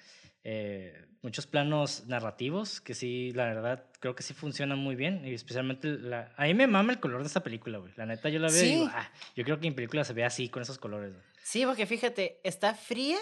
[0.44, 5.26] Eh, muchos planos narrativos que sí, la verdad, creo que sí funcionan muy bien.
[5.26, 6.32] Y especialmente, la...
[6.38, 7.92] a mí me mama el color de esta película, güey.
[7.98, 8.92] La neta, yo la veo y digo, Sí.
[8.94, 11.12] ah, yo creo que en película se ve así, con esos colores.
[11.14, 11.26] güey".
[11.44, 13.18] Sí, porque fíjate, está fría,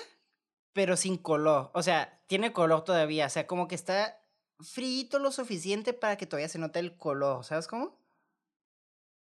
[0.74, 1.72] pero sin color.
[1.74, 3.28] O sea, tiene color todavía.
[3.28, 4.18] O sea, como que está
[4.60, 7.44] frito lo suficiente para que todavía se note el color.
[7.46, 7.98] ¿Sabes cómo?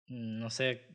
[0.09, 0.89] Mm, No sé,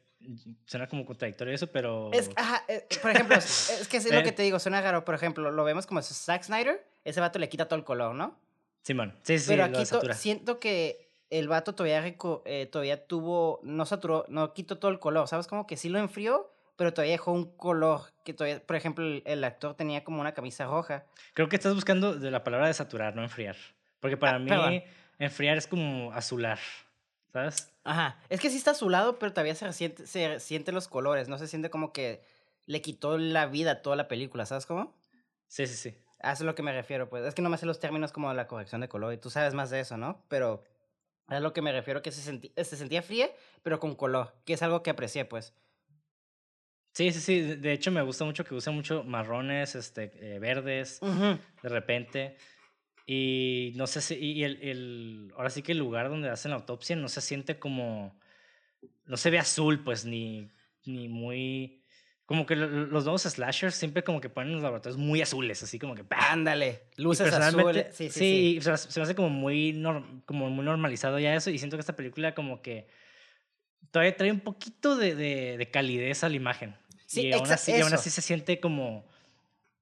[0.65, 2.11] suena como contradictorio eso, pero...
[2.13, 4.23] Es, ajá, eh, por ejemplo, es, es que es lo Eh.
[4.23, 5.05] que te digo, suena raro.
[5.05, 8.37] Por ejemplo, lo vemos como Zack Snyder, ese vato le quita todo el color, ¿no?
[8.83, 12.03] Simón, sí, sí, Pero lo aquí siento que el vato todavía,
[12.45, 15.47] eh, todavía tuvo, no saturó, no quitó todo el color, ¿sabes?
[15.47, 19.21] Como que sí lo enfrió, pero todavía dejó un color que todavía, por ejemplo, el,
[19.25, 21.05] el actor tenía como una camisa roja.
[21.33, 23.55] Creo que estás buscando de la palabra de saturar, no enfriar.
[23.99, 24.83] Porque para Ah, mí, perdón.
[25.19, 26.57] enfriar es como azular,
[27.33, 27.71] ¿sabes?
[27.83, 28.19] Ajá.
[28.29, 31.47] Es que sí está azulado, pero todavía se siente, se siente los colores, no se
[31.47, 32.23] siente como que
[32.65, 34.95] le quitó la vida a toda la película, ¿sabes cómo?
[35.47, 35.97] Sí, sí, sí.
[36.21, 37.25] A eso es lo que me refiero, pues.
[37.25, 39.53] Es que no me sé los términos como la corrección de color y tú sabes
[39.53, 40.23] más de eso, ¿no?
[40.27, 40.63] Pero
[41.27, 43.29] a lo que me refiero que se, senti- se sentía fría,
[43.63, 45.53] pero con color, que es algo que aprecié, pues.
[46.93, 47.41] Sí, sí, sí.
[47.55, 52.37] de- hecho, me gusta mucho que usa mucho marrones, este, eh, verdes, de repente.
[53.11, 54.15] Y no sé si.
[54.15, 57.57] Y el, el- Ahora sí que el lugar donde hacen la autopsia no se siente
[57.57, 58.15] como.
[59.05, 60.47] No se ve azul, pues, ni,
[60.85, 61.83] ni muy.
[62.27, 65.63] Como que lo- lo- los nuevos slashers siempre como que ponen los laboratorios muy azules,
[65.63, 66.03] así como que.
[66.11, 67.87] Ándale, luces azules.
[67.95, 68.61] Sí, sí, sí, sí.
[68.61, 71.57] se, me hace- se me hace como muy, norm- como muy normalizado ya eso y
[71.57, 72.87] siento que esta película como que
[73.89, 76.75] todavía trae un poquito de, de, de calidez a la imagen.
[77.07, 79.07] Sí, y, aún así, y aún así se siente como,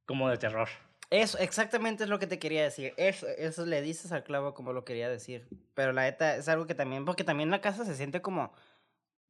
[0.06, 0.70] como de terror.
[1.10, 2.94] Eso, exactamente es lo que te quería decir.
[2.98, 5.48] Eso, eso le dices al clavo como lo quería decir.
[5.74, 8.52] Pero la neta es algo que también, porque también la casa se siente como,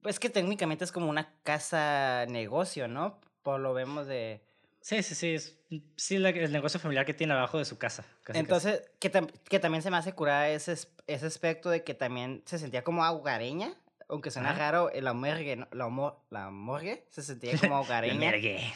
[0.02, 3.20] pues que técnicamente es como una casa negocio, ¿no?
[3.44, 4.42] Por lo vemos de...
[4.82, 5.36] Sí, sí, sí.
[5.36, 5.58] Es,
[5.98, 8.04] sí, la- el negocio familiar que tiene abajo de su casa.
[8.24, 8.40] casi, casi.
[8.40, 11.94] Entonces, que, tam- que también se me hace curar ese, es- ese aspecto de que
[11.94, 13.74] también se sentía como ahogareña.
[14.10, 14.60] Aunque suena Ajá.
[14.60, 15.67] raro, la morgue, ¿no?
[15.74, 18.20] la, mo- la morgue se sentía como La ahogareña.
[18.20, 18.74] mergue.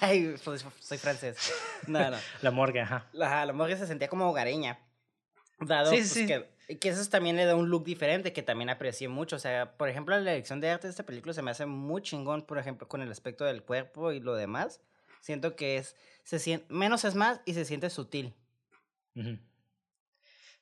[0.00, 1.36] Ay, soy, francés.
[1.86, 2.16] No, no.
[2.42, 3.06] La morgue, ajá.
[3.12, 4.78] La, la morgue se sentía como hogareña.
[5.60, 6.26] Dado Sí, pues, sí.
[6.26, 9.36] Que, que eso también le da un look diferente que también aprecié mucho.
[9.36, 12.02] O sea, por ejemplo, la dirección de arte de esta película se me hace muy
[12.02, 14.80] chingón, por ejemplo, con el aspecto del cuerpo y lo demás.
[15.20, 18.34] Siento que es, se siente, menos es más y se siente sutil.
[19.14, 19.38] Ujú.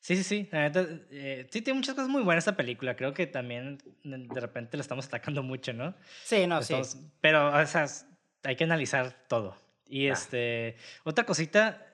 [0.03, 0.49] Sí, sí, sí.
[0.51, 2.97] La neta, eh, sí, tiene muchas cosas muy buenas esta película.
[2.97, 5.95] Creo que también de repente la estamos atacando mucho, ¿no?
[6.25, 6.75] Sí, no, sí.
[6.75, 7.87] Estamos- Pero, o sea,
[8.43, 9.57] hay que analizar todo.
[9.87, 10.15] Y Va.
[10.15, 11.87] este, otra cosita,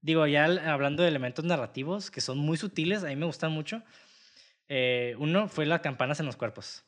[0.00, 3.82] digo, ya hablando de elementos narrativos que son muy sutiles, a mí me gustan mucho.
[4.68, 6.84] eh, uno fue las campanas en los cuerpos,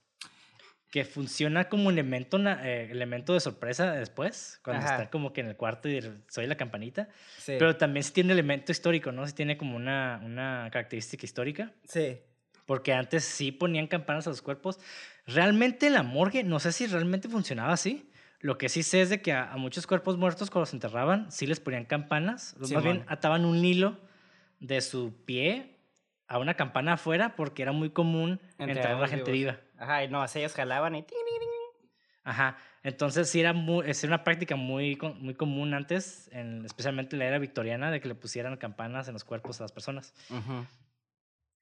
[0.96, 4.94] que funciona como elemento, eh, elemento de sorpresa después, cuando Ajá.
[4.94, 7.10] está como que en el cuarto y soy la campanita.
[7.36, 7.56] Sí.
[7.58, 9.26] Pero también sí tiene elemento histórico, ¿no?
[9.26, 11.70] Sí tiene como una, una característica histórica.
[11.84, 12.16] sí.
[12.64, 14.80] Porque antes sí ponían campanas a los cuerpos.
[15.26, 18.10] Realmente en la morgue, no sé si realmente funcionaba así.
[18.40, 21.30] Lo que sí sé es de que a, a muchos cuerpos muertos cuando los enterraban,
[21.30, 22.56] sí les ponían campanas.
[22.58, 23.04] Más bien Simón.
[23.06, 24.00] ataban un hilo
[24.60, 25.76] de su pie
[26.28, 29.58] a una campana afuera porque era muy común enterrar a la gente viva.
[29.78, 31.06] Ajá, y no, así ellos jalaban y...
[32.24, 32.58] Ajá.
[32.82, 37.26] Entonces sí era, muy, es una práctica muy, muy común antes, en, especialmente en la
[37.26, 40.14] era victoriana, de que le pusieran campanas en los cuerpos a las personas.
[40.30, 40.66] Ujú.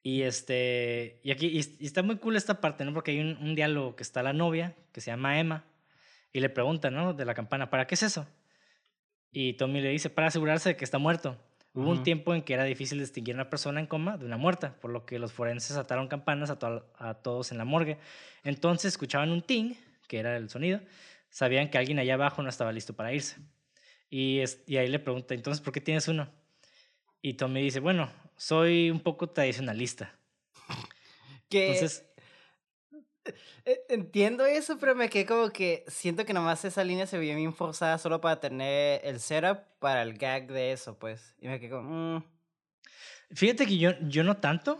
[0.02, 2.92] Y este, y aquí, y, y está muy cool esta parte, ¿no?
[2.92, 5.64] Porque hay un, un diálogo que está la novia, que se llama Emma,
[6.32, 7.14] y le pregunta, ¿no?
[7.14, 8.26] De la campana, ¿para qué es eso?
[9.32, 11.38] Y Tommy le dice, para asegurarse de que está muerto.
[11.74, 14.76] Hubo un tiempo en que era difícil distinguir una persona en coma de una muerta,
[14.80, 17.98] por lo que los forenses ataron campanas a, to- a todos en la morgue.
[18.44, 19.74] Entonces escuchaban un ting,
[20.06, 20.80] que era el sonido,
[21.30, 23.38] sabían que alguien allá abajo no estaba listo para irse.
[24.08, 26.28] Y, es- y ahí le pregunta, entonces, ¿por qué tienes uno?
[27.20, 30.12] Y Tommy dice, bueno, soy un poco tradicionalista.
[31.48, 31.66] Que...
[31.66, 32.04] Entonces,
[33.88, 37.54] Entiendo eso, pero me quedé como que siento que nomás esa línea se vio bien
[37.54, 41.34] forzada solo para tener el setup para el gag de eso, pues.
[41.40, 42.24] Y me quedé como, mm,
[43.32, 44.78] fíjate que yo, yo no tanto,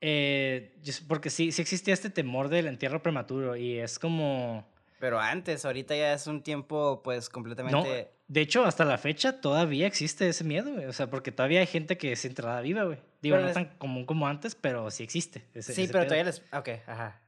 [0.00, 4.66] eh, porque sí, sí existía este temor del entierro prematuro y es como...
[5.00, 8.17] Pero antes, ahorita ya es un tiempo, pues, No, completamente...
[8.28, 10.84] de hecho, hasta la fecha todavía existe ese miedo, güey.
[10.86, 12.98] O sea, porque todavía hay gente que es enterrada viva, güey.
[13.22, 15.44] Digo, Pero no es- tan común como antes, pero sí existe.
[15.54, 16.08] ese- sí, ese pero pedo.
[16.10, 16.42] todavía les...
[16.52, 17.20] Ok, ajá.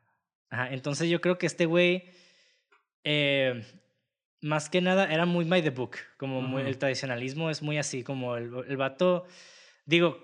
[0.50, 2.04] Ajá, entonces yo creo que este güey,
[3.04, 3.64] eh,
[4.42, 5.96] más que nada, era muy by the book.
[6.16, 9.26] Como muy- el tradicionalismo es muy así, como el, el vato,
[9.86, 10.18] digo,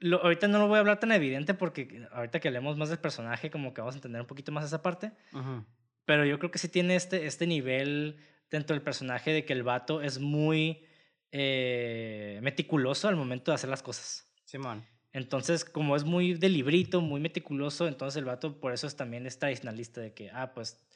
[0.00, 2.98] lo- ahorita no lo voy a hablar tan evidente porque ahorita que hablemos más del
[2.98, 5.12] personaje, como que vamos a entender un poquito más esa parte.
[5.32, 5.64] Ujú.
[6.04, 8.18] Pero yo creo que sí tiene este, este nivel
[8.50, 10.86] dentro del personaje de que el vato es muy
[11.32, 14.26] eh, meticuloso al momento de hacer las cosas.
[14.44, 14.86] Simón.
[15.12, 19.26] Entonces, como es muy de librito, muy meticuloso, entonces el vato por eso es, también
[19.26, 20.86] es tradicionalista de que, ah, pues,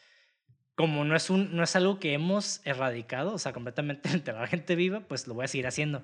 [0.75, 4.75] como no es, un, no es algo que hemos erradicado, o sea, completamente enterrar gente
[4.75, 6.03] viva, pues lo voy a seguir haciendo.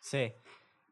[0.00, 0.32] Sí.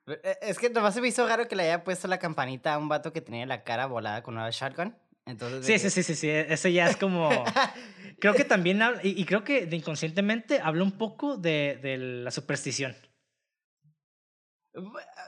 [0.05, 2.75] Pero, eh, Es que nomás se me hizo raro que le haya puesto la campanita
[2.75, 4.97] a un vato que tenía la cara volada con una shotgun.
[5.27, 7.29] Entonces, Sí, sí, sí, sí, sí, ese ya es como...
[8.21, 11.97] creo que también habla, y, y creo que de inconscientemente habla un poco de, de
[11.99, 12.95] la superstición.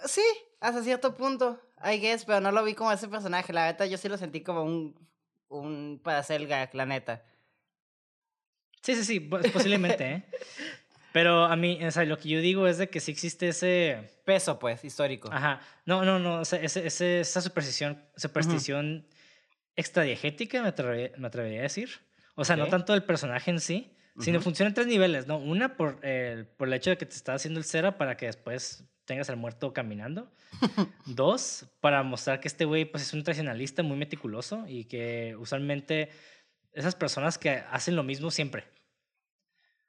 [0.06, 0.22] Sí,
[0.60, 3.52] hasta cierto punto, I guess, pero no lo vi como ese personaje.
[3.52, 4.94] La neta, yo sí lo sentí como un,
[5.48, 7.22] un gag, la neta.
[8.82, 10.24] Sí, sí, sí, pues, posiblemente, ¿eh?
[11.12, 14.10] Pero a mí, o sea, lo que yo digo es de que sí existe ese...
[14.26, 15.30] Peso, pues, histórico.
[15.32, 15.60] Ajá.
[15.86, 16.40] No, no, no.
[16.40, 19.06] O sea, ese, ese- esa superstición, superstición
[19.76, 20.72] extradiegética, me
[21.16, 21.90] me atrevería a decir.
[22.34, 24.44] O sea, no tanto del personaje en sí, sino Ujú.
[24.44, 25.38] funciona en tres niveles, ¿no?
[25.38, 28.26] Una, por el, por el hecho de que te está haciendo el cera para que
[28.26, 30.30] después tengas al muerto caminando.
[31.06, 36.10] Dos, para mostrar que este güey pues, es un tradicionalista muy meticuloso y que usualmente
[36.72, 38.64] esas personas que hacen lo mismo siempre.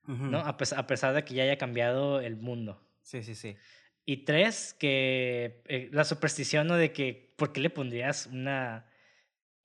[0.08, 0.40] ¿no?
[0.40, 2.82] A pesar de que ya haya cambiado el mundo.
[3.02, 3.58] Sí, sí, sí.
[4.06, 6.76] Y tres, que eh, la superstición, ¿no?
[6.78, 8.87] De que, ¿por qué le pondrías una,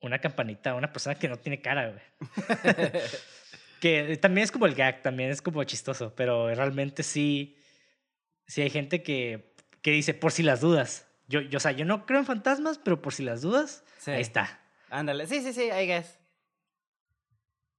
[0.03, 2.01] una campanita una persona que no tiene cara, güey?
[3.79, 7.57] que también es como el gag, también es como chistoso, pero realmente sí,
[8.47, 11.07] sí hay gente que, que dice, por si las dudas.
[11.27, 14.11] Yo, yo, o sea, yo no creo en fantasmas, pero por si las dudas, Sí.
[14.11, 14.61] ahí está.
[14.89, 16.19] Ándale, sí, sí, sí, I guess.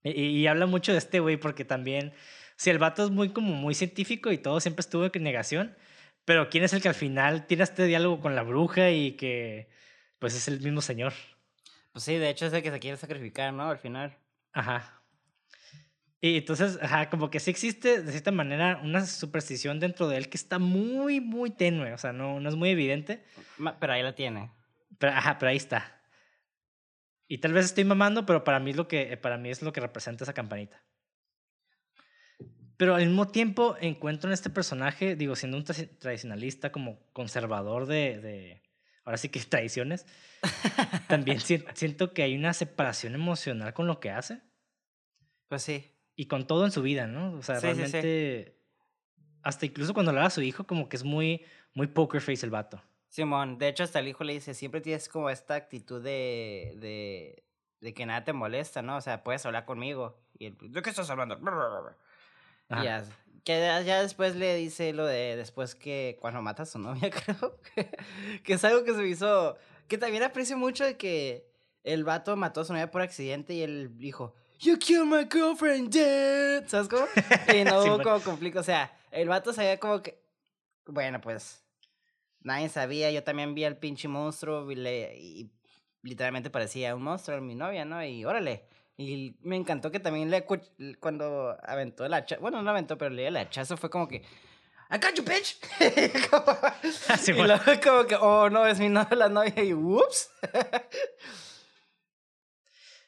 [0.03, 2.13] Y, y habla mucho de este güey porque también,
[2.57, 5.77] si el vato es muy como muy científico y todo siempre estuvo en negación,
[6.25, 9.69] pero ¿quién es el que al final tiene este diálogo con la bruja y que
[10.19, 11.13] pues es el mismo señor?
[11.95, 13.71] Pues sí, de hecho es el que se quiere sacrificar, ¿no?
[13.71, 14.19] Al final.
[14.53, 15.01] Ajá.
[16.21, 20.29] Y entonces, ajá, como que sí existe de cierta manera una superstición dentro de él
[20.29, 23.23] que está muy, muy tenue, o sea, no, no es muy evidente,
[23.79, 24.51] Pero ahí la tiene.
[24.99, 26.01] pero, ajá, pero ahí está.
[27.29, 29.73] Y tal vez estoy mamando, pero para mí, es lo que, para mí es lo
[29.73, 30.83] que representa esa campanita.
[32.77, 37.87] Pero al mismo tiempo encuentro en este personaje, digo, siendo un tra- tradicionalista, como conservador
[37.87, 38.63] de, de
[39.05, 40.07] ahora sí que tradiciones,
[41.09, 44.43] también sien- siento que hay una separación emocional con lo que hace
[45.49, 45.91] Pues sí.
[46.17, 47.35] y con todo en su vida, ¿no?
[47.39, 47.77] O sea, Sí, sí, sí.
[47.77, 48.59] realmente,
[49.43, 52.51] hasta incluso cuando habla a su hijo, como que es muy, muy poker face el
[52.51, 52.83] vato.
[53.09, 57.45] Simón, de hecho hasta el hijo le dice, siempre tienes como esta actitud de, de,
[57.81, 58.97] de que nada te molesta, ¿no?
[58.97, 60.19] O sea, puedes hablar conmigo.
[60.37, 61.39] Y él, ¿de qué estás hablando?
[62.71, 63.05] Y ya,
[63.45, 67.59] que ya, después le dice lo de después que cuando mata a su novia, creo.
[68.43, 71.47] que es algo que se me hizo, que también aprecio mucho de que
[71.83, 75.93] el vato mató a su novia por accidente y él dijo, You killed my girlfriend,
[75.93, 76.69] dude.
[76.69, 77.05] ¿Sabes cómo?
[77.53, 78.03] Y no Sí, hubo bueno.
[78.05, 78.61] como conflicto.
[78.61, 80.19] O sea, el vato sabía como que,
[80.87, 81.63] bueno, pues
[82.41, 83.11] nadie sabía.
[83.11, 85.51] Yo también vi al pinche monstruo y, le- y
[86.03, 88.03] literalmente parecía un monstruo, mi novia, ¿no?
[88.03, 88.65] Y órale.
[88.97, 90.45] Y me encantó que también le
[91.01, 94.23] cuando aventó el hachazo, bueno, no aventó, pero le dio el hachazo, fue como que,
[94.91, 95.59] I got you, bitch.
[96.31, 96.57] Como-
[97.19, 97.57] Sí, y bueno.
[97.65, 100.31] luego como que, oh, no, es mi novia, la novia, y whoops.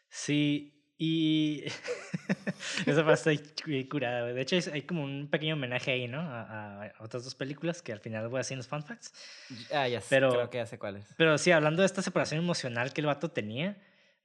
[0.09, 1.64] Sí, y
[2.87, 4.25] esa parte está curada.
[4.33, 6.20] De hecho, hay como un pequeño homenaje ahí, ¿no?
[6.20, 9.12] A, a otras dos películas que al final voy a en los fun facts.
[9.72, 11.14] ah, ya sé, creo que ya sé cuál es.
[11.16, 13.77] Pero sí, hablando de esta separación emocional que el vato tenía,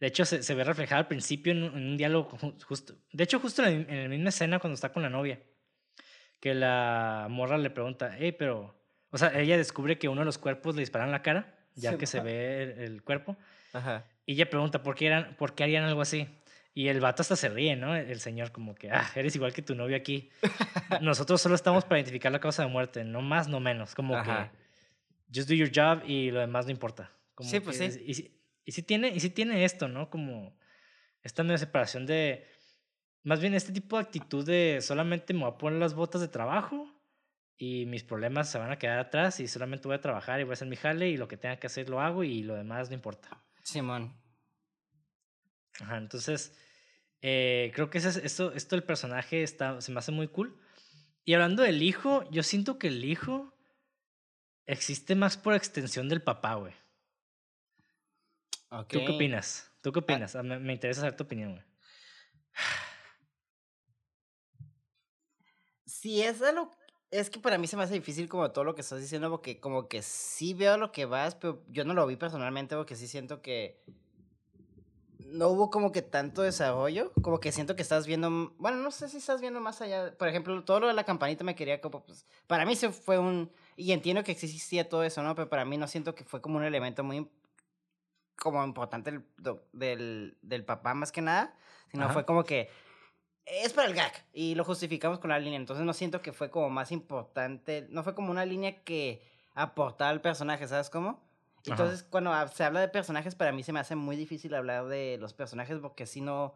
[0.02, 2.96] de hecho se, se ve reflejada al principio en, un- en un diálogo ju- justo.
[3.14, 5.40] De hecho, justo en, la- en la misma escena cuando está con la novia,
[6.42, 8.76] que la morra le pregunta, hey, pero.
[9.14, 11.98] O sea, ella descubre que uno de los cuerpos le disparan la cara, ya Sí,
[11.98, 12.24] que se ma.
[12.24, 13.38] ve el, el cuerpo.
[13.74, 14.06] Ajá.
[14.26, 16.28] Y ella pregunta, ¿por qué, eran, ¿por qué harían algo así?
[16.74, 17.94] Y el vato hasta se ríe, ¿no?
[17.96, 20.30] El, señor como que, ah, eres igual que tu novio aquí.
[21.02, 23.94] Nosotros solo estamos para identificar la causa de muerte, no más, no menos.
[23.94, 24.50] Como Ajá.
[24.54, 27.12] que, just do your job y lo demás no importa.
[27.36, 28.04] Como Sí, pues que sí.
[28.08, 30.10] Y, y sí tiene, y sí tiene esto, ¿no?
[30.10, 30.58] Como
[31.24, 32.48] esta medio separación de,
[33.24, 36.28] más bien este tipo de actitud de solamente me voy a poner las botas de
[36.28, 36.88] trabajo
[37.58, 40.52] y mis problemas se van a quedar atrás y solamente voy a trabajar y voy
[40.52, 42.90] a hacer mi jale y lo que tenga que hacer lo hago y lo demás
[42.90, 43.44] no importa.
[43.64, 44.20] Simón.
[45.80, 46.58] Ajá, entonces,
[47.22, 50.60] eh, creo que ese es- esto, esto del personaje está, se me hace muy cool.
[51.24, 53.54] Y hablando del hijo, yo siento que el hijo
[54.66, 56.74] existe más por extensión del papá, güey.
[58.72, 58.88] Ok.
[58.92, 59.72] ¿Tú qué opinas?
[59.82, 60.36] ¿Tú qué opinas?
[60.36, 61.64] Ah, me, me interesa saber tu opinión, güey.
[65.86, 66.72] Si es lo,
[67.12, 69.60] Es que para mí se me hace difícil como todo lo que estás diciendo, porque
[69.60, 73.08] como que sí veo lo que vas, pero yo no lo vi personalmente porque sí
[73.08, 73.84] siento que
[75.20, 79.08] no hubo como que tanto desarrollo, como que siento que estás viendo, bueno, no sé
[79.08, 82.04] si estás viendo más allá, por ejemplo, todo lo de la campanita me quería como,
[82.04, 85.36] pues, para mí se fue un, y entiendo que existía todo eso, ¿no?
[85.36, 87.30] Pero para mí no siento que fue como un elemento muy,
[88.42, 89.24] como importante del,
[89.72, 91.56] del, del papá más que nada,
[91.92, 92.14] sino Ajá.
[92.14, 92.70] fue como que
[93.46, 96.50] es para el gag y lo justificamos con la línea, entonces no siento que fue
[96.50, 99.22] como más importante, no fue como una línea que
[99.54, 101.10] aportaba al personaje, ¿sabes cómo?
[101.10, 101.66] Ajá.
[101.66, 104.88] Entonces, cuando hab- se habla de personajes, para mí se me hace muy difícil hablar
[104.88, 106.56] de los personajes porque si no,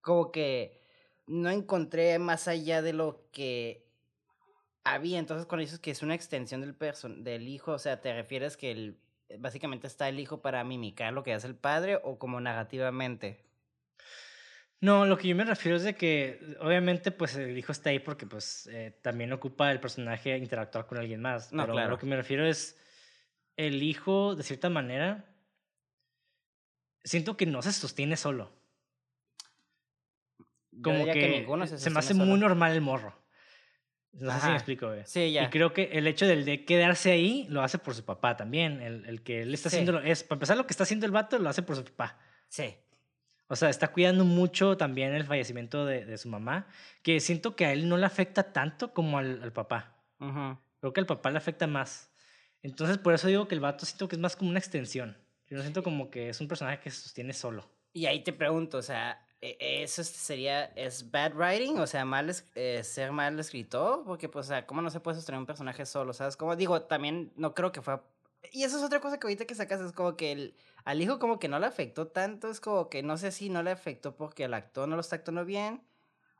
[0.00, 0.80] como que
[1.28, 3.86] no encontré más allá de lo que
[4.82, 5.20] había.
[5.20, 6.76] Entonces, cuando dices que es una extensión del,
[7.22, 8.98] del hijo, o sea, ¿te refieres que el,
[9.38, 13.44] básicamente está el hijo para mimicar lo que hace el padre o como narrativamente?
[14.80, 18.00] No, lo que yo me refiero es de que obviamente pues el hijo está ahí
[18.00, 21.52] porque pues eh, también ocupa el personaje interactuar con alguien más.
[21.52, 21.90] No, pero claro.
[21.90, 22.76] lo que me refiero es
[23.56, 25.32] el hijo de cierta manera
[27.04, 28.50] siento que no se sostiene solo.
[30.82, 33.21] Como que, se, me hace muy normal el morro.
[34.12, 34.90] No sé si me explico.
[35.04, 35.44] Sí, ya.
[35.44, 38.80] Y creo que el hecho del de quedarse ahí lo hace por su papá también.
[38.82, 39.76] El, el que él está Sí.
[39.76, 42.18] haciendo es, para empezar, lo que está haciendo el vato lo hace por su papá.
[42.48, 42.74] Sí.
[43.48, 46.66] O sea, está cuidando mucho también el fallecimiento de, de su mamá,
[47.02, 49.96] que siento que a él no le afecta tanto como al, al papá.
[50.20, 50.58] Ujú.
[50.80, 52.10] Creo que al papá le afecta más.
[52.62, 55.16] Entonces, por eso digo que el vato siento que es más como una extensión.
[55.48, 57.68] Yo no siento como que es un personaje que se sostiene solo.
[57.92, 61.78] Y ahí te pregunto, o sea, ¿eso sería, es bad writing?
[61.78, 64.04] O sea, mal es- eh, ser mal escritor?
[64.04, 66.12] Porque, pues, o sea, ¿cómo no se puede sostener un personaje solo?
[66.12, 66.36] ¿Sabes?
[66.36, 68.00] Como digo, también no creo que fue...
[68.52, 71.18] Y eso es otra cosa que ahorita que sacas, es como que el, al hijo
[71.18, 74.14] como que no le afectó tanto, es como que no sé si no le afectó
[74.16, 75.82] porque el actor no lo está actuando bien,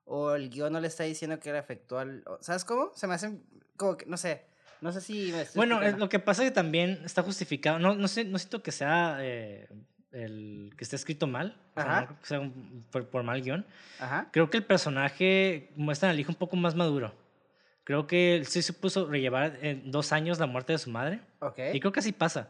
[0.05, 2.25] o el guion no le está diciendo que le afectó al...
[2.41, 2.91] ¿Sabes cómo?
[2.95, 3.45] Se me hacen
[3.77, 4.45] como que, no sé,
[4.81, 6.05] no sé si me estoy Bueno, eh, explicando.
[6.05, 7.79] lo que pasa es que también está justificado.
[7.79, 9.69] No, no, sé, no siento que sea eh,
[10.13, 11.57] el que esté escrito mal.
[11.75, 12.15] Ajá.
[12.23, 13.65] sea un- por, por mal guion.
[13.99, 14.29] Ajá.
[14.33, 17.15] Creo que el personaje muestra al hijo un poco más maduro.
[17.85, 21.21] Creo que él sí se puso rellevar en dos años la muerte de su madre.
[21.73, 22.49] Y creo que así pasa.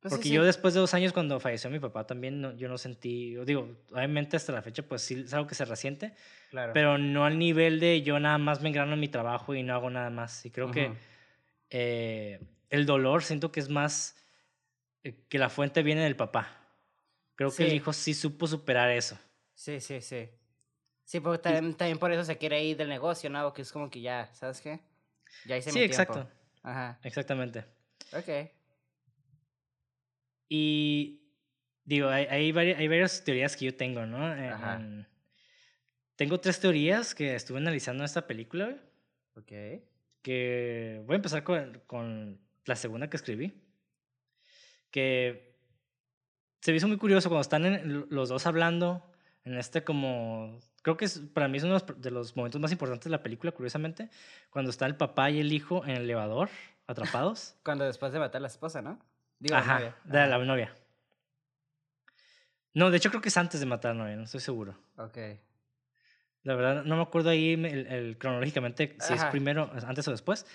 [0.00, 0.34] Pues Porque sí.
[0.34, 3.44] yo después de dos años, cuando falleció mi papá, también no- yo no sentí, yo
[3.44, 6.12] digo, obviamente hasta la fecha, pues sí es algo que se resiente,
[6.50, 6.72] Claro.
[6.72, 9.74] pero no al nivel de yo nada más me engrano en mi trabajo y no
[9.74, 10.44] hago nada más.
[10.44, 10.92] Y creo que
[11.70, 14.16] eh, el dolor siento que es más
[15.02, 16.58] que la fuente viene del papá.
[17.34, 19.18] Creo que el hijo sí supo superar eso.
[19.54, 20.28] Sí, sí, sí.
[21.04, 23.52] Sí, porque también, también por eso se quiere ir del negocio, ¿no?
[23.52, 24.80] Que es como que ya, ¿sabes qué?
[25.46, 26.14] Ya hice Sí, mi exacto.
[26.14, 26.32] tiempo.
[26.62, 27.00] Ajá.
[27.02, 27.64] Exactamente.
[28.12, 28.50] Ok.
[30.48, 31.22] Y
[31.84, 34.32] digo, hay, hay, vari- hay varias teorías que yo tengo, ¿no?
[34.34, 34.76] En- Ajá.
[34.76, 35.06] en-
[36.16, 38.76] tengo tres teorías que estuve analizando en esta película,
[39.36, 39.50] Ok.
[40.22, 43.52] que voy a empezar con, con la segunda que escribí,
[44.92, 45.52] que
[46.60, 49.04] se me hizo muy curioso cuando están en- los dos hablando
[49.44, 50.60] en este como...
[50.82, 53.52] Creo que es, para mí es uno de los, momentos más importantes de la película,
[53.52, 54.08] curiosamente,
[54.50, 56.48] cuando está el papá y el hijo en el elevador,
[56.86, 57.56] atrapados.
[57.64, 58.98] Cuando después de matar a la esposa, ¿no?
[59.38, 59.96] Digo, la Ajá, novia.
[60.04, 60.28] de Ajá.
[60.28, 60.74] la novia.
[62.74, 64.76] No, de hecho creo que es antes de matar a la novia, no estoy seguro.
[64.96, 65.18] Ok.
[66.44, 70.46] La verdad, no me acuerdo ahí el, el- cronológicamente si es primero, antes o después.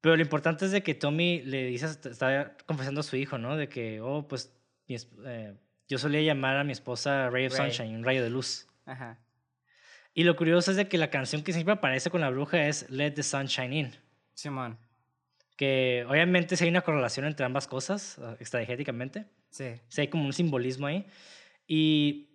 [0.00, 3.56] Pero lo importante es de que Tommy le dice, está confesando a su hijo, ¿no?
[3.56, 4.54] De que, oh, pues,
[4.86, 5.54] mi eh,
[5.88, 7.70] yo solía llamar a mi esposa Ray of Ray.
[7.70, 8.66] Sunshine, un rayo de luz.
[8.86, 9.18] Ajá.
[10.14, 12.88] Y lo curioso es de que la canción que siempre aparece con la bruja es
[12.90, 13.92] Let the Sunshine In.
[14.34, 14.78] Simón.
[15.56, 19.26] Que obviamente sí hay una correlación entre ambas cosas, ah, extragéticamente.
[19.50, 19.74] Sí.
[19.88, 21.06] Sí hay como un simbolismo ahí.
[21.66, 22.30] Y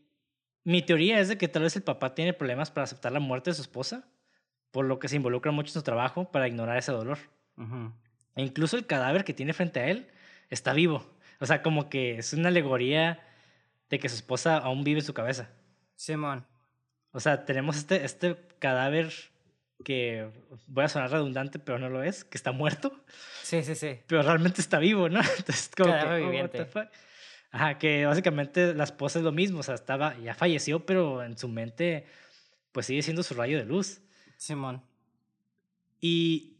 [0.63, 3.49] mi teoría es de que tal vez el papá tiene problemas para aceptar la muerte
[3.49, 4.07] de su esposa,
[4.71, 7.17] por lo que se involucra mucho en su trabajo para ignorar ese dolor.
[8.35, 10.07] E incluso el cadáver que tiene frente a él
[10.49, 11.05] está vivo.
[11.39, 13.19] O sea, como que es una alegoría
[13.89, 15.49] de que su esposa aún vive en su cabeza.
[15.95, 16.45] Simón.
[17.11, 19.13] O sea, tenemos este, este cadáver
[19.83, 20.29] que
[20.67, 23.03] voy a sonar redundante, pero no lo es, que está muerto,
[23.43, 23.99] Sí, sí, sí.
[24.07, 25.19] pero realmente está vivo, ¿no?
[25.37, 26.67] Entonces, como que, Cadáver oh, what viviente.
[27.51, 31.37] Ajá, que básicamente la esposa es lo mismo, o sea, estaba, ya falleció, pero en
[31.37, 32.05] su mente,
[32.71, 34.01] pues sigue siendo su rayo de luz.
[34.37, 34.83] Simón.
[36.01, 36.54] Y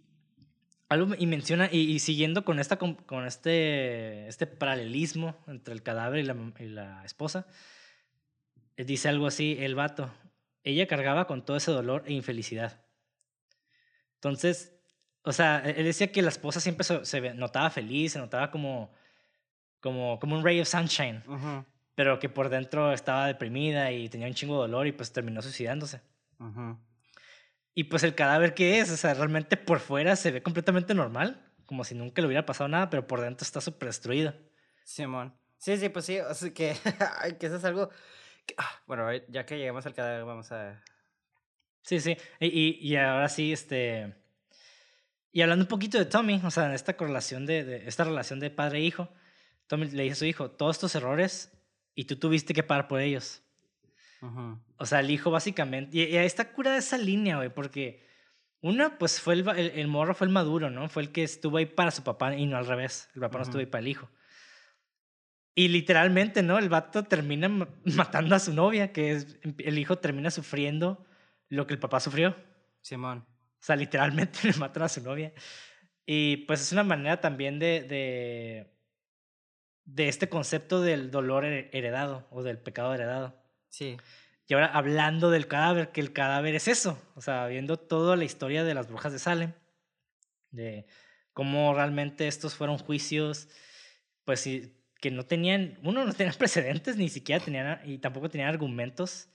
[0.89, 5.81] algo y menciona, y, y siguiendo con, esta, com- con este, este paralelismo entre el
[5.83, 7.47] cadáver y la, y la esposa,
[8.77, 10.13] eh, dice algo así, el vato,
[10.63, 12.81] ella cargaba con todo ese dolor e infelicidad.
[14.15, 14.73] Entonces,
[15.23, 18.91] o sea, e- él decía que la esposa siempre se, notaba feliz, se notaba como,
[19.79, 21.65] como, como un ray of sunshine, Ujú.
[21.95, 25.41] pero que por dentro estaba deprimida y tenía un chingo de dolor y pues terminó
[25.41, 26.01] suicidándose.
[26.39, 26.77] Ujú.
[27.78, 31.45] Y pues el cadáver que es, o sea, realmente por fuera se ve completamente normal,
[31.65, 34.34] como si nunca le hubiera pasado nada, pero por dentro está súper destruido.
[34.86, 35.36] Simón.
[35.57, 36.76] Sí, sí, pues sí, o sea que,
[37.39, 37.89] que eso es algo...
[38.57, 40.82] Ah, bueno, ya que llegamos al cadáver, vamos a...
[41.82, 44.15] Sí, sí, y, y, ahora sí, este...
[45.34, 48.51] Y hablando un poquito de Tommy, o sea, esta correlación de, de esta relación de
[48.51, 49.09] padre e hijo,
[49.67, 51.51] Tommy le dice a su hijo, todos estos errores
[51.93, 53.41] y tú tuviste que pagar por ellos.
[54.78, 55.97] O sea, el hijo básicamente...
[55.97, 58.05] Y, ahí está cura de esa línea, güey, porque
[58.61, 60.89] una, pues fue el, el, morro, fue el maduro, ¿no?
[60.89, 63.09] Fue el que estuvo ahí para su papá y no al revés.
[63.13, 64.09] El papá no estuvo ahí para el hijo.
[65.53, 66.57] Y literalmente, ¿no?
[66.57, 67.47] El vato termina
[67.86, 71.05] matando a su novia, que es, el hijo termina sufriendo
[71.49, 72.36] lo que el papá sufrió.
[72.82, 73.26] Simón.
[73.30, 75.34] O sea, literalmente le matan a su novia.
[76.05, 78.76] Y pues es una manera también de, de,
[79.86, 83.44] de este concepto del dolor heredado o del pecado heredado.
[83.76, 83.97] Sí.
[84.47, 88.23] Y ahora hablando del cadáver, que el cadáver es eso, o sea, viendo toda la
[88.23, 89.51] historia de las brujas de Salem,
[90.51, 90.86] de
[91.34, 93.49] cómo realmente estos fueron juicios,
[94.23, 94.47] pues
[95.01, 99.28] que no tenían, uno no tenía precedentes, ni siquiera tenían, y tampoco tenían argumentos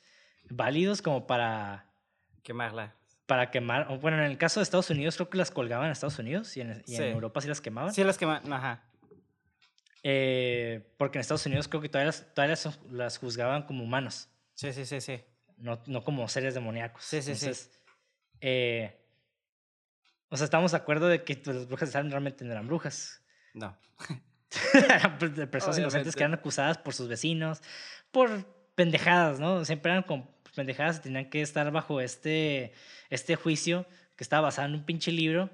[0.49, 1.93] válidos como para...
[2.43, 2.95] Quemarla.
[3.27, 6.19] Para quemar, bueno, en el caso de Estados Unidos creo que las colgaban en Estados
[6.19, 7.93] Unidos y en, Europa sí las quemaban.
[7.93, 8.90] Sí las quemaban, ajá.
[10.03, 12.57] Eh, porque en Estados Unidos creo que todavía las, todavía
[12.91, 14.29] las juzgaban como humanos.
[14.55, 15.21] Sí, sí, sí, sí.
[15.57, 17.05] No, no como seres demoníacos.
[17.05, 17.51] Sí, sí, sí.
[18.41, 18.97] Eh,
[20.31, 22.67] o sea, estamos de acuerdo de que pues, las brujas de Salem realmente no eran
[22.67, 23.23] brujas.
[23.55, 23.77] No.
[25.21, 27.63] Pues, de personas inocentes que eran acusadas por sus vecinos,
[28.11, 28.45] por
[28.75, 29.65] pendejadas, ¿no?
[29.65, 32.73] Siempre eran con pendejadas y tenían que estar bajo este,
[33.11, 33.87] este juicio
[34.17, 35.51] que estaba basado en un pinche libro.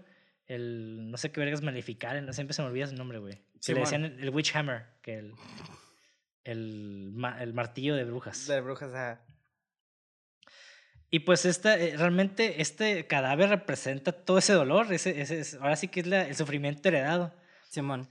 [0.47, 3.43] El, no sé qué vergas maleficar, no siempre se me olvida su nombre, güey.
[3.61, 5.35] Sí, le decían el, Witch Hammer, que el,
[6.45, 8.47] el, el martillo de brujas.
[8.47, 9.21] De brujas, ajá.
[11.11, 15.89] Y pues esta, eh, realmente este cadáver representa todo ese dolor, ese, ese, ahora sí
[15.89, 17.33] que es el sufrimiento heredado.
[17.69, 18.09] Simón.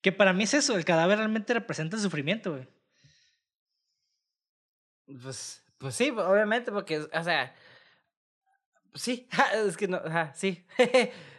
[0.00, 2.68] Que para mí es eso, el cadáver realmente representa el sufrimiento, güey.
[5.22, 7.54] Pues, pues sí, obviamente, porque, o sea,
[8.94, 9.28] sí,
[9.66, 10.00] es que no,
[10.34, 10.64] sí,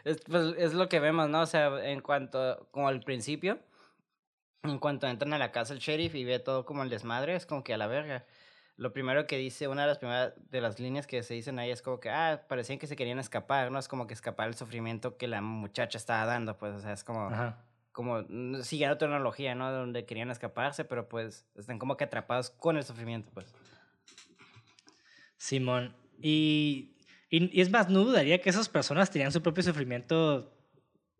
[0.04, 1.40] es, pues, es lo que vemos, ¿no?
[1.40, 3.58] O sea, en cuanto, como al principio,
[4.62, 7.46] en cuanto entran a la casa el sheriff y ve todo como el desmadre, es
[7.46, 8.24] como que a la verga.
[8.76, 11.70] Lo primero que dice, una de las primeras de las líneas que se dicen ahí
[11.70, 13.78] es como que, ah, parecían que se querían escapar, ¿no?
[13.78, 17.02] Es como que escapar el sufrimiento que la muchacha estaba dando, pues, o sea, es
[17.02, 17.30] como,
[17.92, 19.72] como, mm, siguiendo otra analogía, ¿no?
[19.72, 23.46] Donde querían escaparse, pero pues están como que atrapados con el sufrimiento, pues.
[25.38, 26.95] Simón, y,
[27.28, 30.52] y, y es más, no dudaría que esas personas tenían su propio sufrimiento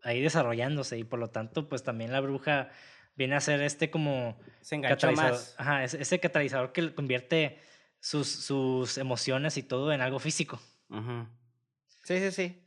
[0.03, 2.71] ahí desarrollándose y por lo tanto, pues también la bruja
[3.17, 4.39] viene a ser este como...
[4.61, 5.55] Se enganchó más.
[5.59, 7.61] Ajá, ese, catalizador que convierte
[7.99, 10.61] sus, sus emociones y todo en algo físico.
[12.05, 12.63] Sí, sí, sí.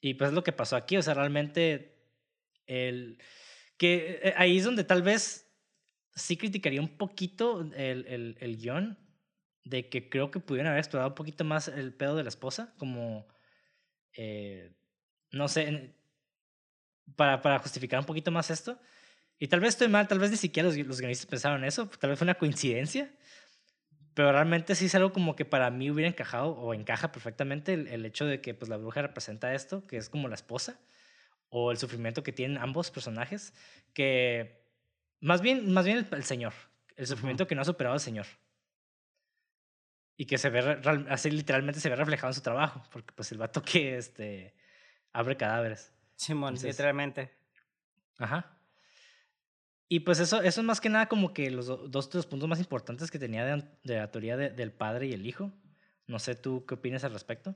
[0.00, 1.96] Y pues es lo que pasó aquí, o sea, realmente
[2.66, 3.18] el...
[3.78, 5.48] Que eh, ahí es donde tal vez
[6.14, 8.98] sí criticaría un poquito el, el, el guion,
[9.68, 12.74] de que creo que pudieron haber explorado un poquito más el pedo de la esposa,
[12.78, 13.26] como...
[14.14, 14.72] Eh,
[15.30, 15.94] no sé,
[17.16, 18.80] para, para justificar un poquito más esto.
[19.38, 22.10] Y tal vez estoy mal, tal vez ni siquiera los, los guionistas pensaron eso, tal
[22.10, 23.10] vez fue una coincidencia.
[24.14, 27.86] Pero realmente sí es algo como que para mí hubiera encajado o encaja perfectamente el,
[27.86, 30.80] el, hecho de que pues, la bruja representa esto, que es como la esposa,
[31.50, 33.54] o el sufrimiento que tienen ambos personajes,
[33.92, 34.58] que
[35.20, 36.52] más bien, más bien el, Señor,
[36.96, 38.26] el sufrimiento que no ha superado el Señor.
[40.18, 43.38] Y que se ve, así literalmente se ve reflejado en su trabajo, porque pues el
[43.38, 44.54] vato que este,
[45.12, 45.94] abre cadáveres.
[46.16, 47.32] Simón, literalmente.
[48.18, 48.58] Ajá.
[49.88, 52.58] Y pues eso, eso es más que nada como que los dos los puntos más
[52.58, 55.52] importantes que tenía de, de la teoría de, del padre y el hijo.
[56.06, 57.54] No sé tú qué opinas al respecto.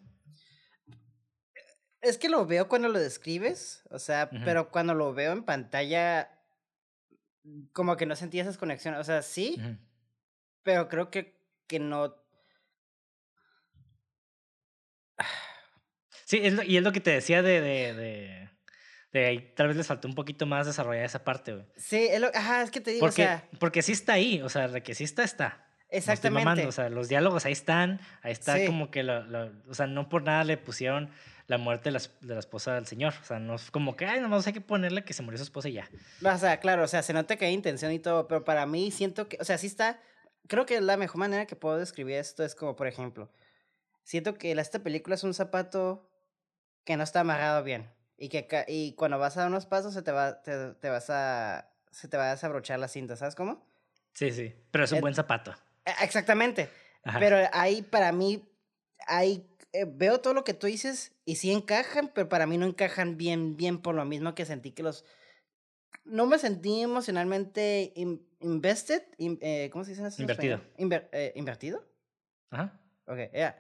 [2.01, 6.31] Es que lo veo cuando lo describes, o sea, pero cuando lo veo en pantalla,
[7.73, 9.01] como que no sentí esas conexiones.
[9.01, 9.57] O sea, sí,
[10.65, 12.22] pero creo que, que no.
[16.25, 18.43] Sí, es y es lo que te decía de, de
[19.13, 21.67] de ahí tal vez les faltó un poquito más desarrollar esa parte, güey.
[21.77, 23.49] Sí, es, lo, ajá, es que te digo, porque, o sea...
[23.61, 25.67] Porque sí está ahí, o sea, de que sí está, está.
[25.91, 26.67] Exactamente.
[26.67, 30.09] o sea, los diálogos ahí están, ahí está como que, lo, lo, o sea, no
[30.09, 31.11] por nada le pusieron
[31.47, 33.13] la muerte de la, de la, esposa del señor.
[33.21, 35.45] O sea, no es como que, ay, nomás hay que ponerle que se murió su
[35.45, 35.91] esposa y ya.
[36.25, 38.91] O sea, claro, o sea, se nota que hay intención y todo, pero para mí
[38.91, 40.01] siento que, o sea, sí está,
[40.49, 43.31] creo que la mejor manera que puedo describir esto es como, por ejemplo,
[44.03, 46.09] siento que esta película es un zapato
[46.85, 47.91] que no está amarrado bien.
[48.17, 51.11] Y que y cuando vas a dar unos pasos se te va, te, te vas
[51.11, 51.73] a.
[51.91, 53.67] se te va a desabrochar la cinta, ¿sabes cómo?
[54.13, 54.55] Sí, sí.
[54.71, 55.55] Pero es un buen zapato.
[55.85, 56.69] E, exactamente.
[57.19, 58.49] Pero ahí para mí,
[59.07, 62.67] hay, eh, veo todo lo que tú dices y sí encajan, pero para mí no
[62.67, 65.05] encajan bien, bien por lo mismo que sentí que los...
[66.05, 67.93] No me sentí emocionalmente
[68.41, 70.23] invested, eh, ¿cómo se dice eso?
[70.23, 70.61] Invertido.
[70.77, 71.85] Eh, ¿Invertido?
[72.51, 72.81] Ajá.
[73.07, 73.59] Ok, ya.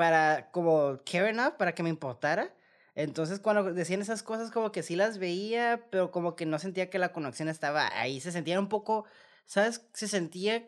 [0.00, 2.56] Para como care enough, para que me importara.
[2.94, 6.88] Entonces cuando decían esas cosas como que sí las veía, pero como que no sentía
[6.88, 8.18] que la conexión estaba ahí.
[8.18, 9.04] Se sentía un poco,
[9.44, 9.86] ¿sabes?
[9.92, 10.66] Se sentía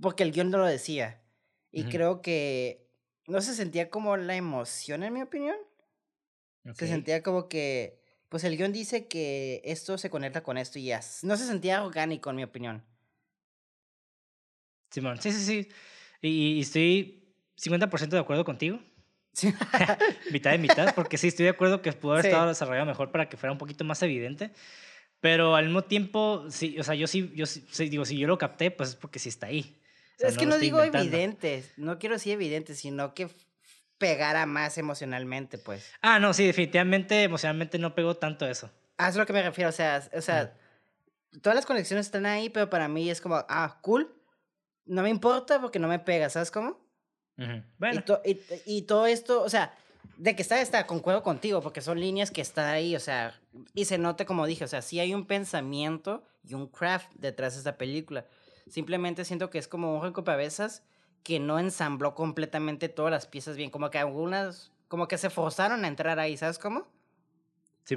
[0.00, 1.20] porque el guion no lo decía.
[1.72, 2.88] Y creo que
[3.26, 5.56] no se sentía como la emoción, en mi opinión.
[6.72, 10.84] Se sentía como que, pues el guion dice que esto se conecta con esto y
[10.84, 11.00] ya.
[11.24, 12.84] No se sentía orgánico, en mi opinión.
[14.92, 15.68] Simón, sí, sí, sí.
[16.22, 17.19] Y, y estoy
[17.60, 18.80] 50% de acuerdo contigo.
[20.32, 23.28] mitad de mitad, porque sí, estoy de acuerdo que pudo haber estado desarrollado mejor para
[23.28, 24.52] que fuera un poquito más evidente.
[25.20, 28.38] Pero al mismo tiempo, sí, o sea, yo sí, yo sí, digo, si yo lo
[28.38, 29.78] capté, pues es porque sí está ahí.
[30.18, 33.28] es que no digo evidente, no quiero decir evidente, sino que
[33.98, 35.92] pegara más emocionalmente, pues.
[36.00, 38.70] Ah, no, sí, definitivamente emocionalmente no pegó tanto eso.
[38.96, 40.56] Ah, es lo que me refiero, o sea, o sea,
[41.42, 44.10] todas las conexiones están ahí, pero para mí es como, ah, cool,
[44.86, 46.80] no me importa porque no me pega, ¿sabes cómo?
[47.78, 48.02] Bueno.
[48.66, 49.74] Y, todo esto, o sea,
[50.16, 53.40] de que está, está, concuerdo contigo, porque son líneas que están ahí, o sea,
[53.74, 57.54] y se nota como dije, o sea, sí hay un pensamiento y un craft detrás
[57.54, 58.26] de esta película.
[58.68, 60.82] Simplemente siento que es como un rompecabezas
[61.22, 65.84] que no ensambló completamente todas las piezas bien, como que algunas, como que se forzaron
[65.84, 66.86] a entrar ahí, ¿sabes cómo?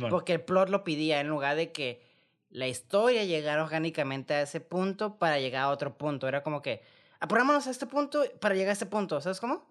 [0.10, 2.02] Porque el plot lo pedía en lugar de que
[2.50, 6.28] la historia llegara orgánicamente a ese punto para llegar a otro punto.
[6.28, 6.82] Era como que,
[7.24, 9.65] apurámonos a este punto para llegar a este punto, ¿sabes cómo?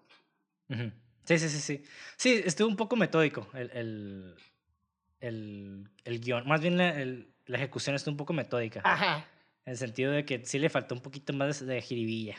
[0.67, 1.83] Sí, sí, sí, sí.
[2.17, 4.35] Sí, estuvo un poco metódico el, el,
[5.19, 6.47] el, el guion.
[6.47, 6.93] Más bien la,
[7.45, 8.81] la, ejecución estuvo un poco metódica.
[8.83, 9.27] Ajá.
[9.65, 12.35] En el sentido de que sí le faltó un poquito más de, jiribilla.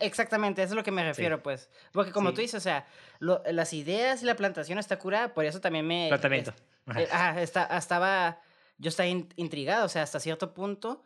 [0.00, 1.68] exactamente, eso es lo que me refiero, pues.
[1.90, 2.86] Porque como tú dices, o sea,
[3.18, 6.06] lo, las ideas y la plantación está curada, por eso también me...
[6.08, 6.54] Tratamiento.
[6.94, 8.40] Eh, ajá, está, estaba...
[8.78, 11.02] Yo estaba intrigado, o sea, hasta cierto punto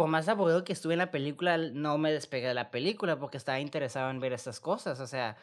[0.00, 3.36] por más aburrido que estuve en la película, no me despegué de la película porque
[3.36, 4.98] estaba interesado en ver estas cosas.
[4.98, 5.36] O sea,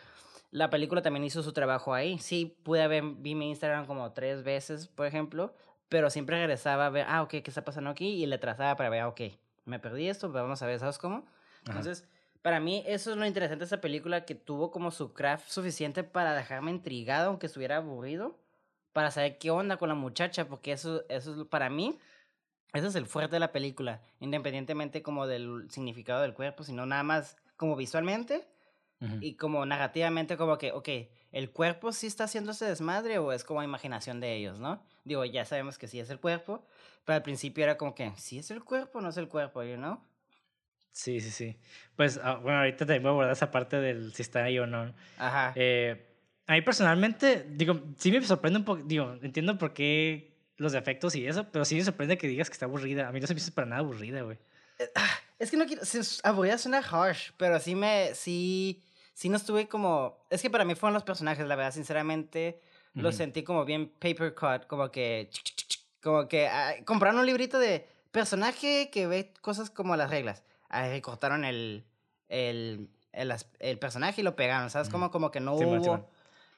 [0.49, 2.17] la película también hizo su trabajo ahí.
[2.17, 5.53] Sí, pude ver, vi mi Instagram como tres veces, por ejemplo,
[5.89, 8.07] pero siempre regresaba a ver, ah, ok, ¿qué está pasando aquí?
[8.07, 9.21] Y le trazaba para ver, ah, ok,
[9.65, 11.23] me perdí esto, pero vamos a ver, ¿sabes cómo?
[11.67, 12.07] Entonces,
[12.41, 16.03] para mí eso es lo interesante de esta película, que tuvo como su craft suficiente
[16.03, 18.35] para dejarme intrigado, aunque estuviera aburrido,
[18.91, 21.99] para saber qué onda con la muchacha, porque eso, eso es para mí
[22.73, 27.03] ese es el fuerte de la película, independientemente como del significado del cuerpo, sino nada
[27.03, 28.47] más como visualmente
[29.21, 30.89] y como narrativamente como que, ok,
[31.31, 34.83] ¿el cuerpo sí está haciendo ese desmadre o es como imaginación de ellos, no?
[35.03, 36.65] Digo, ya sabemos que sí es el cuerpo,
[37.05, 39.63] pero al principio era como que, ¿sí es el cuerpo o no es el cuerpo,
[39.63, 39.99] you know?
[40.91, 41.59] Sí, sí, sí.
[41.95, 44.65] Pues, ah, bueno, ahorita te voy a abordar esa parte del si está ahí o
[44.65, 44.91] no.
[45.19, 45.53] Ajá.
[45.55, 46.07] Eh,
[46.47, 51.15] a mí personalmente, digo, sí me sorprende un poco, digo, entiendo por qué los efectos
[51.15, 53.07] y eso, pero sí me sorprende que digas que está aburrida.
[53.07, 54.37] A mí no se me hizo para nada aburrida, güey.
[54.79, 55.83] Eh, ah, es que no quiero.
[56.23, 58.13] Aburrida suena harsh, pero sí me.
[58.13, 58.83] Sí.
[59.13, 60.17] Sí no estuve como.
[60.29, 62.61] Es que para mí fueron los personajes, la verdad, sinceramente.
[62.93, 65.29] Los sentí como bien paper cut, como que.
[66.01, 66.47] Como que.
[66.47, 70.43] Ah, compraron un librito de personaje que ve cosas como las reglas.
[70.69, 71.85] Ahí recortaron el.
[72.29, 74.89] El, el, el, personaje y lo pegaron, ¿sabes?
[74.89, 76.09] Como, como que no hubo.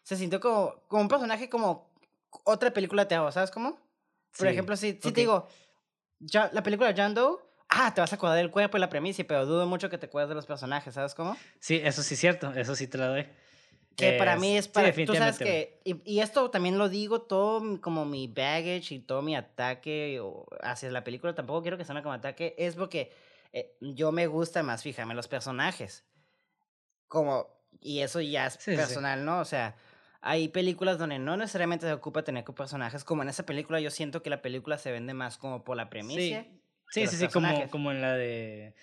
[0.03, 1.89] Se sintió como, como un personaje como
[2.43, 3.77] otra película te hago, ¿sabes cómo?
[4.38, 5.47] Por ejemplo, si, si te digo,
[6.19, 9.23] ya, la película John Doe, ah, te vas a acordar del cuerpo y la premisa,
[9.27, 11.38] pero dudo mucho que te acuerdes de los personajes, ¿sabes cómo?
[11.59, 13.27] Sí, eso sí es cierto, eso sí te lo doy.
[13.95, 14.93] Que para mí es para...
[14.93, 15.82] tú sabes que...
[15.84, 20.21] Y, esto también lo digo, todo como mi baggage y todo mi ataque
[20.61, 23.11] hacia la película, tampoco quiero que suene como ataque, es porque
[23.51, 26.05] eh, yo me gusta más, fíjame, los personajes.
[27.07, 27.59] Como...
[27.82, 29.39] Y eso ya es personal, ¿no?
[29.39, 29.75] O sea,
[30.22, 34.22] hay películas donde no necesariamente se ocupa tener personajes, como en esa película yo siento
[34.22, 36.45] que la película se vende más como por la premisa.
[36.89, 38.76] Sí, sí, sí, como, como en la de...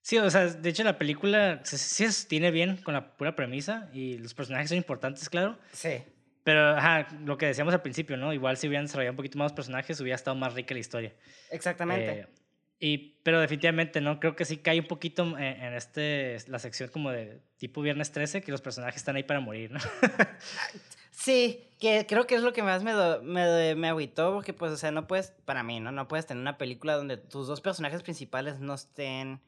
[0.00, 4.18] Sí, o sea, de hecho la película sí tiene bien con la pura premisa y
[4.18, 5.58] los personajes son importantes, claro.
[5.72, 6.02] Sí.
[6.42, 8.32] Pero, ajá, lo que decíamos al principio, ¿no?
[8.32, 11.14] Igual si hubieran desarrollado un poquito más personajes, hubiera estado más rica la historia.
[11.52, 12.20] Exactamente.
[12.20, 12.26] Eh,
[12.84, 14.18] y, pero definitivamente, ¿no?
[14.18, 18.10] Creo que sí cae un poquito en, en, este, la sección como de tipo Viernes
[18.10, 19.78] 13, que los personajes están ahí para morir, ¿no?
[21.12, 24.76] sí, que creo que es lo que más me, me, me agüitó, porque pues, o
[24.76, 25.92] sea, no puedes, para mí, ¿no?
[25.92, 29.40] No puedes tener una película donde tus dos personajes principales no estén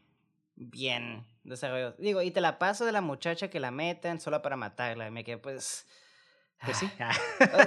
[0.55, 1.97] bien desarrollados.
[1.99, 5.11] Digo, y te la paso de la muchacha que la meten solo para matarla, y
[5.11, 5.89] me quedé pues...
[6.65, 6.89] Pues sí.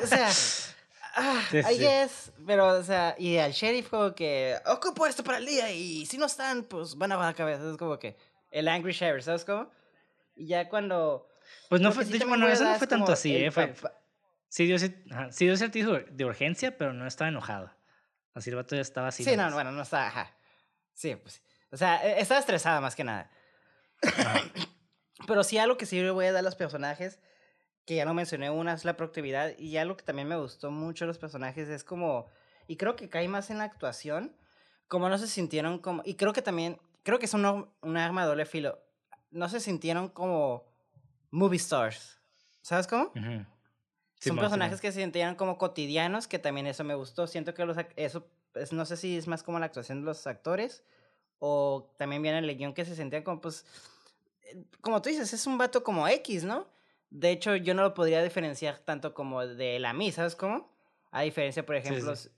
[0.01, 0.29] o sea...
[1.19, 5.45] Ah, ahí es, pero, o sea, y al sheriff como que, ocupo esto para el
[5.47, 7.71] día y si no están, pues van a bajar cabeza.
[7.71, 8.15] Es como que
[8.51, 9.71] el angry sheriff, ¿sabes cómo?
[10.35, 11.27] Y ya cuando,
[11.69, 13.49] Pues no fue, sí de hecho, bueno, eso no fue tanto así, ¿eh?
[13.49, 13.73] Fue,
[14.47, 14.75] sí, dio,
[15.11, 17.73] ajá, sí dio ese tipo de urgencia, pero no estaba enojado.
[18.35, 19.23] Así el vato ya estaba así.
[19.23, 20.05] Sí, no, bueno, no está.
[20.07, 20.37] Ajá.
[20.93, 21.41] Sí, pues.
[21.71, 23.31] O sea, e- estaba estresada más que nada.
[24.03, 24.41] Ajá.
[25.25, 27.19] Pero sí, algo que sí le voy a dar a los personajes,
[27.87, 29.57] que ya no mencioné una, es la productividad.
[29.57, 32.27] Y algo que también me gustó mucho de los personajes es como.
[32.67, 34.35] Y creo que cae más en la actuación.
[34.89, 36.03] Como no se sintieron como.
[36.05, 36.79] Y creo que también.
[37.03, 37.45] Creo que es un,
[37.81, 38.77] un arma de doble filo.
[39.31, 40.65] No se sintieron como.
[41.31, 42.19] Movie stars.
[42.61, 43.05] ¿Sabes cómo?
[43.05, 43.21] Ujú.
[43.21, 43.45] Son
[44.19, 44.81] Simón, personajes Simón.
[44.81, 47.25] que se sentían como cotidianos, que también eso me gustó.
[47.27, 50.25] Siento que los, eso, es- no sé si es más como la actuación de los
[50.27, 50.83] actores,
[51.39, 53.65] o también viene el guion que se sentían como, pues,
[54.41, 56.67] eh, como tú dices, es un vato como X, ¿no?
[57.09, 60.75] De hecho, yo no lo podría diferenciar tanto como de la mí, ¿sabes cómo?
[61.11, 61.87] A diferencia, por sí.
[61.87, 62.29] ejemplo, a eso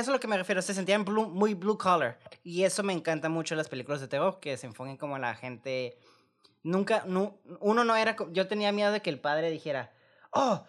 [0.00, 2.18] es lo que me refiero, se sentían blue- muy blue collar.
[2.42, 5.34] Y eso me encanta mucho en las películas de terror, que se enfoquen como la
[5.34, 5.98] gente...
[6.62, 9.92] Nunca, nu- uno no era, yo tenía miedo de que el padre dijera,
[10.32, 10.64] oh,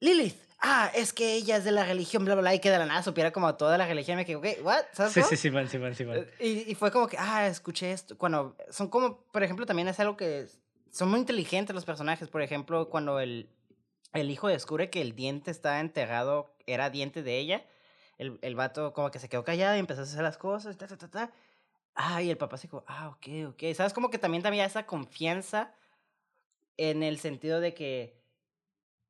[0.00, 2.78] Lilith, ah, es que ella es de la religión, bla, bla, bla, y que de
[2.78, 5.30] la nada supiera como toda la religión, me equivoqué, what, ¿sabes Sí, cómo?
[5.30, 6.16] sí, Simón, Simón, Simón.
[6.18, 6.34] Eh,
[6.66, 8.18] Y, y fue como que, ah, escuché esto.
[8.18, 10.46] Cuando son como, por ejemplo, también es algo que
[10.96, 12.28] son muy inteligentes los personajes.
[12.28, 13.50] Por ejemplo, cuando el,
[14.14, 17.66] el hijo descubre que el diente está enterrado, era diente de ella,
[18.16, 20.86] el, el vato como que se quedó callado y empezó a hacer las cosas, ta,
[20.86, 21.30] ta, ta, ta.
[21.94, 23.74] Ah, y el papá se como, ah, ok, ok.
[23.74, 23.92] ¿Sabes?
[23.92, 25.74] Como que también había esa confianza
[26.78, 28.18] en el sentido de que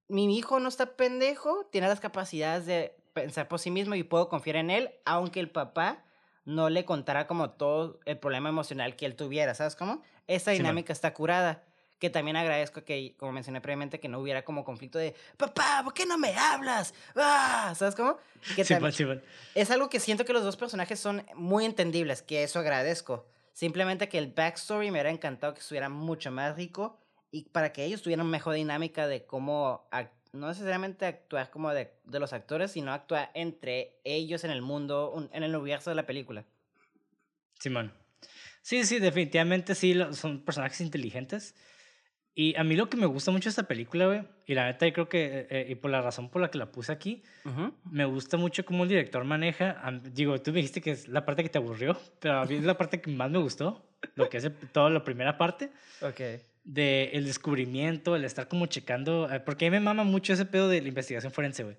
[0.09, 4.29] mi hijo no está pendejo, tiene las capacidades de pensar por sí mismo y puedo
[4.29, 6.05] confiar en él, aunque el papá
[6.45, 10.03] no le contara como todo el problema emocional que él tuviera, ¿sabes cómo?
[10.27, 11.63] Esa dinámica está curada.
[11.99, 15.95] Que también agradezco que, como mencioné previamente, que no hubiera como conflicto de, papá, ¿por
[15.95, 16.93] qué no me hablas?
[17.15, 17.73] ¡Ah!
[17.77, 18.19] ¿Sabes cómo?
[18.55, 19.23] Que Simón, también- Simón.
[19.55, 23.27] es algo que siento que los dos personajes son muy entendibles, que eso agradezco.
[23.55, 27.85] Simplemente que el backstory me hubiera encantado que estuviera mucho más rico y para que
[27.85, 29.89] ellos tuvieran mejor dinámica de cómo,
[30.33, 35.11] no necesariamente actuar como de, de los actores, sino actuar entre ellos en el mundo,
[35.13, 36.45] un- en el universo de la película.
[37.59, 37.93] Simón.
[38.61, 41.55] Sí, sí, definitivamente sí, son personajes inteligentes.
[42.39, 44.87] Y a mí lo que me gusta mucho de esta película, güey, y la neta
[44.87, 47.23] yo creo que, eh, eh, y por la razón por la que la puse aquí,
[47.91, 49.81] me gusta mucho cómo el director maneja,
[50.13, 52.65] digo, tú me dijiste que es la parte que te aburrió, pero a mí es
[52.65, 55.71] la parte que más me gustó, lo que es el- toda la primera parte,
[56.03, 56.21] Ok.
[56.65, 60.45] de el descubrimiento, el estar como checando, eh, porque a mí me mama mucho ese
[60.45, 61.79] pedo de la investigación forense, güey.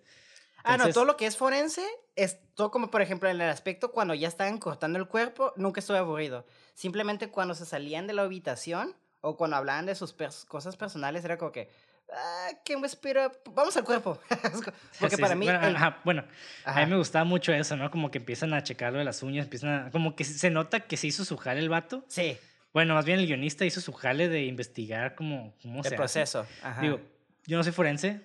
[0.64, 1.86] Ah, no, todo lo que es forense,
[2.16, 5.82] es todo como por ejemplo en el aspecto cuando ya estaban cortando el cuerpo, nunca
[5.82, 6.47] estuve aburrido.
[6.74, 11.24] Simplemente cuando se salían de la habitación o cuando hablaban de sus pers- cosas personales,
[11.26, 11.70] era como que,
[12.13, 13.32] ah, ¿qué me espera?
[13.53, 14.20] Vamos al cuerpo.
[14.99, 15.45] Porque Sí, para mí...
[15.45, 16.24] Bueno, el- ajá, bueno,
[16.65, 16.86] a Ajá.
[16.86, 17.89] mí me gustaba mucho eso, ¿no?
[17.91, 19.91] Como que empiezan a checar lo de las uñas, empiezan a...
[19.91, 22.05] Como que se nota que se hizo su jale el vato.
[22.07, 22.38] Sí,
[22.74, 25.95] Bueno, más bien el guionista hizo su jale de investigar cómo, cómo se el hace.
[25.97, 26.45] proceso.
[26.61, 26.82] Ajá.
[26.82, 26.99] Digo,
[27.45, 28.22] yo no soy forense,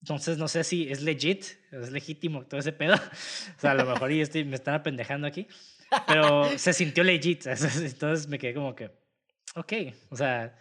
[0.00, 2.94] entonces no sé si es legit, es legítimo todo ese pedo.
[3.56, 5.46] O sea, a lo mejor y estoy, me están apendejando aquí,
[6.06, 7.46] pero se sintió legit.
[7.46, 8.90] Entonces me quedé como que,
[9.54, 9.72] ok,
[10.10, 10.58] o sea,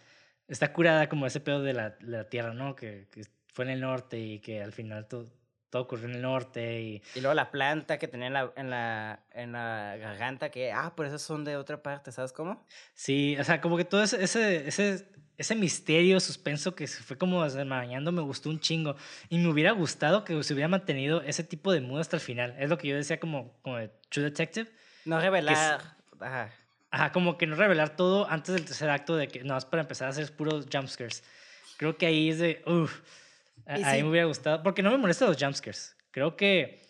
[0.48, 2.76] está curada como ese pedo de la, la tierra, ¿no?
[2.76, 3.24] Que, que
[3.54, 5.26] fue en el norte y que al final todo,
[5.70, 8.70] todo ocurrió en el norte y Y luego la planta que tenía en la, en
[8.70, 12.66] la, en la garganta, que, ah, por eso son de otra parte, ¿sabes cómo?
[12.94, 17.18] Sí, o sea, como que todo ese, ese, ese, ese misterio, suspenso que se fue
[17.18, 18.96] como desmañando me gustó un chingo.
[19.30, 22.56] Y me hubiera gustado que se hubiera mantenido ese tipo de mood hasta el final.
[22.60, 24.70] Es lo que yo decía como, como de True Detective.
[25.06, 25.96] No revelar.
[26.20, 26.52] Ajá.
[26.92, 29.82] Ajá, como que no revelar todo antes del tercer acto de que no, es para
[29.84, 31.24] empezar a hacer puros jumpscares.
[31.78, 33.02] Creo que ahí es de, uff,
[33.66, 34.04] a, Y a mí sí.
[34.04, 35.96] me hubiera gustado, porque no me molestan los jumpscares.
[36.12, 36.82] Creo que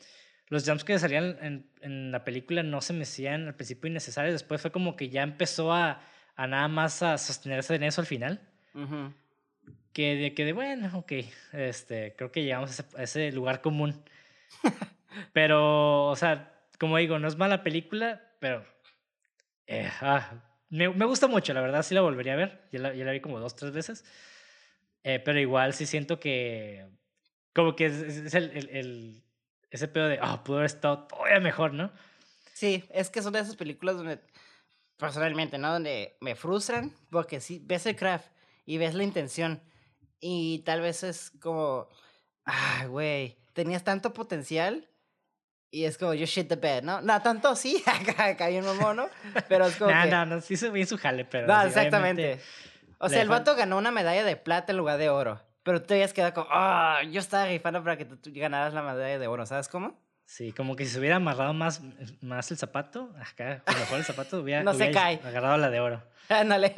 [0.47, 4.61] los jumpscares salían en, en la película no se me hacían al principio innecesarios, después
[4.61, 6.01] fue como que ya empezó a,
[6.35, 8.41] a nada más a sostenerse en eso al final.
[8.73, 9.13] Ujú.
[9.91, 11.11] Que de, que de bueno, ok,
[11.53, 14.01] este, creo que llegamos a ese, a ese lugar común.
[15.33, 18.63] pero, o sea, como digo, no es mala película, pero
[19.71, 20.31] eh, ah,
[20.69, 22.67] me, gusta mucho, la verdad, sí la volvería a ver.
[22.71, 24.03] Ya la, vi como dos, tres veces.
[25.03, 26.87] Eh, pero igual sí siento que,
[27.53, 29.23] como que es, el,
[29.69, 31.91] ese pedo de, ah, pudo haber estado todavía mejor, ¿no?
[32.53, 34.19] Sí, es que son de esas películas donde,
[34.97, 35.71] personalmente, ¿no?
[35.71, 38.27] Donde me frustran porque sí, ves el craft
[38.65, 39.61] y ves la intención
[40.19, 41.87] y tal vez es como,
[42.45, 44.89] ah, güey, tenías tanto potencial
[45.71, 47.01] y es como, you shit the bed, ¿no?
[47.01, 49.07] No, tanto sí, acá caí en un mono,
[49.47, 50.09] pero es como No, que...
[50.09, 51.47] no, no, sí bien su jale, pero.
[51.47, 52.39] No, exactamente.
[52.99, 55.41] O sea, el vato ganó una medalla de plata en lugar de oro.
[55.63, 58.73] Pero tú te habías quedado como, ah, yo estaba rifando para que tú, tú ganaras
[58.73, 59.99] la medalla de oro, ¿sabes cómo?
[60.25, 61.81] Sí, como que si se hubiera amarrado más,
[62.21, 65.21] más el zapato, acá, mejor el zapato, hubiera, No se hubiera cae.
[65.23, 66.03] agarrado la de oro.
[66.29, 66.73] Ándale.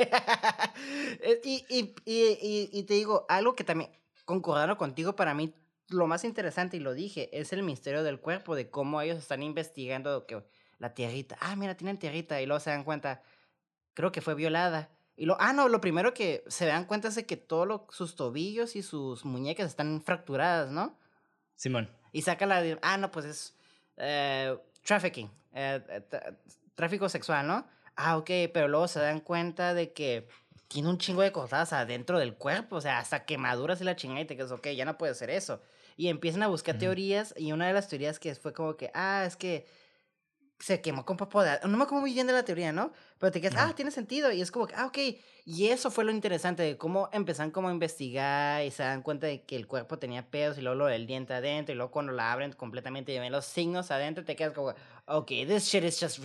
[1.43, 3.91] Y, y, y, y, y te digo, algo que también,
[4.25, 5.53] concordando contigo, para mí
[5.91, 9.43] lo más interesante, y lo dije, es el misterio del cuerpo, de cómo ellos están
[9.43, 10.43] investigando que
[10.79, 13.21] la tierrita, ah, mira, tienen tierrita, y luego se dan cuenta,
[13.93, 14.89] creo que fue violada.
[15.15, 18.15] Y lo, ah, no, lo primero que se dan cuenta es de que todos sus
[18.15, 20.97] tobillos y sus muñecas están fracturadas, ¿no?
[21.55, 21.89] Simón.
[22.11, 23.55] Y saca la ah, no, pues es
[23.97, 26.33] eh, trafficking, eh, eh,
[26.73, 27.67] tráfico sexual, ¿no?
[27.95, 30.27] Ah, ok, pero luego se dan cuenta de que
[30.67, 34.21] tiene un chingo de cosas adentro del cuerpo, o sea, hasta quemaduras y la chingada
[34.21, 35.61] y te quedas, ok, ya no puede ser eso.
[36.01, 39.23] Y empiezan a buscar teorías y una de las teorías que fue como que, ah,
[39.27, 39.67] es que
[40.57, 41.59] se quemó con papo de...
[41.61, 42.91] No me acuerdo muy bien de la teoría, ¿no?
[43.19, 44.31] Pero te quedas, ah, tiene sentido.
[44.31, 44.97] Y es como que, ah, ok.
[45.45, 49.27] Y eso fue lo interesante de cómo empezaron como a investigar y se dan cuenta
[49.27, 52.13] de que el cuerpo tenía pedos y luego lo del diente adentro y luego cuando
[52.13, 54.73] la abren completamente y ven los signos adentro te quedas como,
[55.05, 56.19] ok, this shit is just...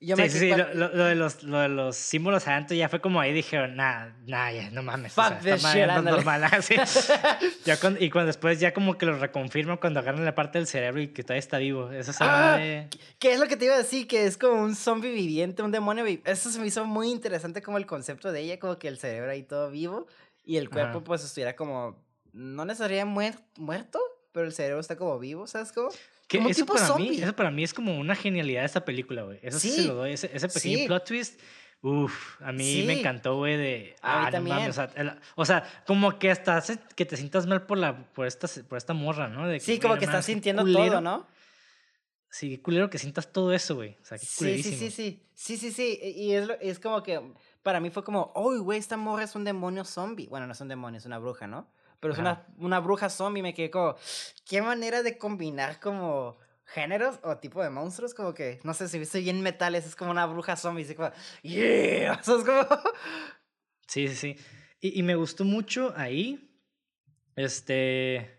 [0.00, 0.06] re-".
[0.06, 2.88] Yo Sí, me sí, sí, lo, lo- de los, lo de los símbolos adentro ya
[2.88, 5.16] fue como ahí dijeron, nah, nah, ya, no mames.
[5.16, 6.74] o Fuck sea, this shit, normal, así.
[7.64, 10.66] Ya cuando- y cuando después ya como que lo reconfirman cuando agarran la parte del
[10.66, 11.90] cerebro y que todavía está vivo.
[11.90, 12.88] Eso se Ah, de...
[13.18, 14.06] ¿Qué es lo que te iba a decir?
[14.06, 16.30] Que es como un zombie viviente, un demonio viviente.
[16.30, 19.30] Eso se me hizo muy interesante como el concepto de ella, como que el cerebro
[19.30, 20.06] ahí todo vivo
[20.44, 21.04] y el cuerpo Ajá.
[21.04, 24.00] pues estuviera como, no necesariamente muer- muerto,
[24.32, 25.90] pero el cerebro está como vivo, ¿sabes cómo?
[26.30, 27.10] Que Como eso tipo para zombie.
[27.10, 29.40] mí, eso para mí es como una genialidad de esta película, güey.
[29.42, 29.88] Eso sí, se Sí.
[29.88, 30.12] lo doy.
[30.12, 30.86] Ese, ese pequeño Sí.
[30.86, 31.40] plot twist,
[31.82, 33.00] uff, a mí me Sí.
[33.00, 33.96] encantó, güey, de...
[34.00, 34.56] Ah, no también.
[34.58, 37.78] mames, o, sea, el- o sea, como que hasta hace que te sientas mal por,
[37.78, 39.48] la, por, esta, por esta morra, ¿no?
[39.48, 40.86] De Sí, güey, como que estás sintiendo culero.
[40.86, 41.26] todo, ¿no?
[42.30, 43.96] Sí, qué culero que sientas todo eso, güey.
[44.00, 47.20] O sea, qué Sí, sí, sí, sí, sí, sí, sí, y es, es como que,
[47.64, 50.28] para mí fue como, uy, güey, esta morra es un demonio zombie.
[50.28, 51.68] Bueno, no es un demonio, es una bruja, ¿no?
[52.00, 53.94] Pero es una, una bruja zombie, me quedé como,
[54.46, 58.98] qué manera de combinar como géneros o tipo de monstruos, como que, no sé, si
[58.98, 61.10] viste bien metales, es como una bruja zombie, así como,
[61.42, 62.66] yeah, o sea, es como,
[63.86, 64.36] Sí, sí, sí.
[64.80, 66.48] Y, y me gustó mucho ahí.
[67.36, 68.38] Este.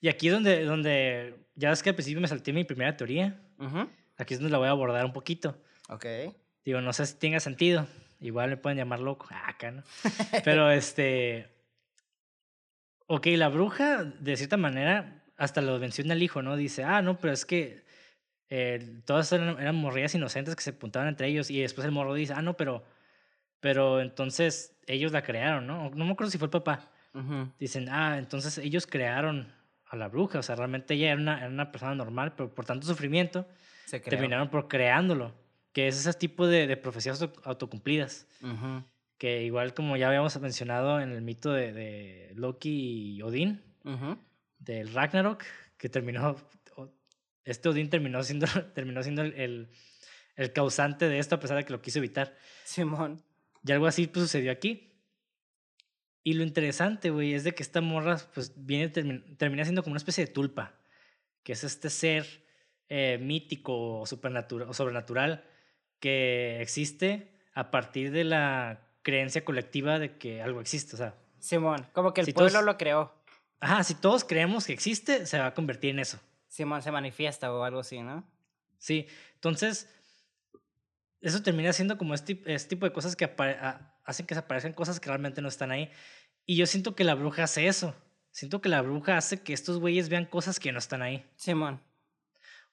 [0.00, 1.46] Y aquí es donde, donde.
[1.54, 3.40] Ya ves que al principio me salté mi primera teoría.
[3.58, 5.60] Ujú, Aquí es donde la voy a abordar un poquito.
[5.88, 6.06] ok,
[6.64, 7.86] Digo, no sé si tenga sentido.
[8.20, 9.26] Igual me pueden llamar loco.
[9.30, 9.82] Ah, acá, ¿no?
[10.44, 11.48] Pero este.
[13.06, 16.56] Ok, la bruja, de cierta manera, hasta lo menciona el hijo, ¿no?
[16.56, 17.84] Dice, ah, no, pero es que.
[18.48, 21.50] eh, todas eran, eran morrillas inocentes que se apuntaban entre ellos.
[21.50, 22.84] Y después el morro dice, ah, no, pero.
[23.60, 25.90] Pero entonces ellos la crearon, ¿no?
[25.90, 26.90] No me acuerdo si fue el papá.
[27.14, 29.52] ujú, Dicen, ah, entonces ellos crearon
[29.86, 30.40] a la bruja.
[30.40, 33.46] O sea, realmente ella era una, era una persona normal, pero por tanto sufrimiento,
[33.84, 35.32] se terminaron por creándolo.
[35.72, 38.26] Que es ese tipo de, de profecías auto- autocumplidas.
[38.42, 38.82] Ujú,
[39.22, 43.62] Que igual como ya habíamos mencionado en el mito de, de Loki y Odín,
[44.58, 45.44] del Ragnarok,
[45.76, 46.34] que terminó,
[47.44, 49.68] este Odín terminó siendo, terminó siendo el, el,
[50.34, 52.36] el causante de esto a pesar de que lo quiso evitar.
[52.64, 53.22] Simón,
[53.64, 54.88] Y algo así pues, sucedió aquí.
[56.24, 59.92] Y lo interesante, güey, es de que esta morra pues viene, termi- termina siendo como
[59.92, 60.74] una especie de tulpa,
[61.44, 62.26] que es este ser
[62.88, 65.44] eh, mítico o, supernatural, o sobrenatural
[66.00, 70.94] que existe a partir de la creencia colectiva de que algo existe.
[70.94, 73.12] O sea, Simón, como que el Si pueblo todos- lo creó.
[73.60, 76.18] ajá, si todos creemos que existe, se va a convertir en eso.
[76.48, 78.24] Simón se manifiesta o algo así, ¿no?
[78.78, 79.88] Sí, entonces,
[81.20, 84.72] eso termina siendo como este, este tipo de cosas que a- hacen que se aparezcan
[84.72, 85.90] cosas que realmente no están ahí.
[86.44, 87.94] Y yo siento que la bruja hace eso.
[88.32, 91.24] Siento que la bruja hace que estos güeyes vean cosas que no están ahí.
[91.36, 91.80] Simón.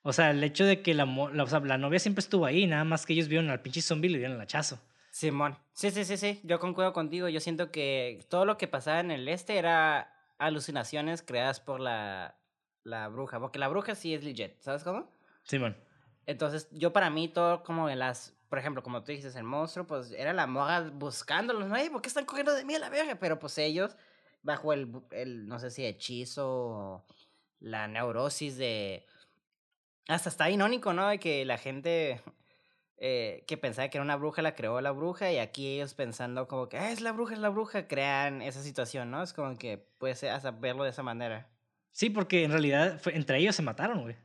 [0.02, 2.86] O sea, el hecho de que la, o sea, la novia siempre estuvo ahí, nada
[2.86, 4.82] más que ellos vieron al pinche zombie y le dieron el hachazo.
[5.20, 5.58] Simón.
[5.74, 6.40] Sí, sí, sí, sí.
[6.46, 7.28] Yo concuerdo contigo.
[7.28, 12.38] Yo siento que todo lo que pasaba en el este era alucinaciones creadas por la,
[12.86, 13.38] la bruja.
[13.38, 15.12] Porque la bruja sí es legit, ¿sabes cómo?
[15.44, 15.76] Simón.
[16.26, 18.34] Entonces, yo para mí todo como en las...
[18.48, 21.76] Por ejemplo, como tú dices, el monstruo, pues era la morra buscándolos, ¿no?
[21.92, 23.16] ¿por qué están corriendo de mí a la verga?
[23.20, 23.98] Pero pues ellos,
[24.42, 27.06] bajo el, el no sé si hechizo o
[27.60, 29.06] la neurosis de...
[30.08, 31.10] Hasta está irónico, ¿no?
[31.10, 32.22] De que la gente
[33.02, 36.48] eh, que pensaba que era una bruja la creó la bruja y aquí ellos pensando
[36.48, 39.24] como que "Ah, es la bruja, es la bruja, crean esa situación, ¿no?
[39.24, 41.50] Es como que puede ser hasta verlo de esa manera.
[41.92, 44.16] Sí, porque en realidad fue- entre ellos se mataron, güey.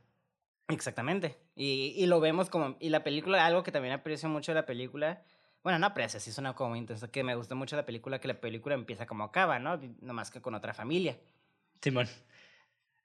[0.67, 1.37] Exactamente.
[1.55, 2.75] Y, y lo vemos como...
[2.79, 5.23] Y la película, algo que también aprecio mucho de la película...
[5.63, 8.39] Bueno, no aprecio, sí suena como intenso, que me gustó mucho la película, que la
[8.39, 9.79] película empieza como acaba, ¿no?
[9.99, 11.17] Nomás que con otra familia.
[11.81, 12.07] Simón.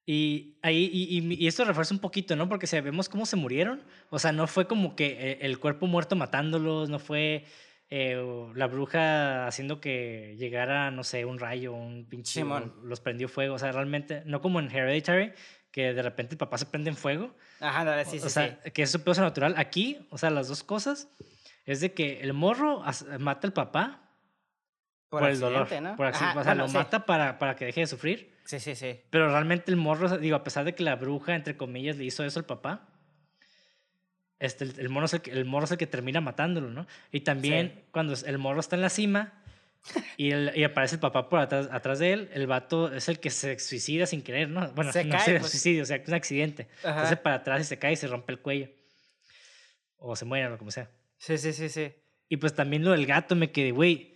[0.07, 2.48] Y ahí, y, y- esto refuerza un poquito, ¿no?
[2.48, 5.86] Porque si vemos cómo se murieron, o sea, no fue como que eh, el cuerpo
[5.86, 7.44] muerto matándolos, no fue
[7.90, 12.74] eh, o la bruja haciendo que llegara, no sé, un rayo, un pinche, Simón.
[12.82, 15.32] o los prendió fuego, o sea, realmente, no como en Hereditary,
[15.70, 17.34] que de repente el papá se prende en fuego.
[17.61, 18.70] Ajá, no, sí, o sí, sea, sí.
[18.72, 19.55] que es su peso natural.
[19.57, 21.09] Aquí, o sea, las dos cosas
[21.66, 22.82] es de que el morro
[23.20, 24.09] mata al papá
[25.11, 25.68] por, el dolor.
[25.82, 25.96] ¿no?
[25.96, 26.30] Por accidente.
[26.32, 26.74] Ajá, o sea, lo sí.
[26.74, 28.38] mata para, para que deje de sufrir.
[28.44, 29.00] Sí, sí, sí.
[29.11, 32.24] Pero realmente el morro, digo, a pesar de que la bruja, entre comillas, le hizo
[32.24, 32.88] eso al papá,
[34.38, 36.86] este, el, el, morro es el, el morro es el que termina matándolo, ¿no?
[37.12, 37.82] Y también Sí.
[37.90, 39.42] cuando es- el morro está en la cima
[40.16, 43.20] y, el- y aparece el papá por atrás, atrás de él, el vato es el
[43.20, 44.70] que se suicida sin querer, ¿no?
[44.72, 45.50] Bueno, Se no cae, se pues.
[45.50, 46.68] suicidio, o sea, es un accidente.
[46.82, 46.90] Ajá.
[47.02, 48.68] Entonces para atrás y se cae y se rompe el cuello.
[49.98, 50.88] O se muere o como sea.
[51.18, 51.92] Sí, sí, sí, sí.
[52.30, 54.09] Y pues también lo del gato me quedé, güey.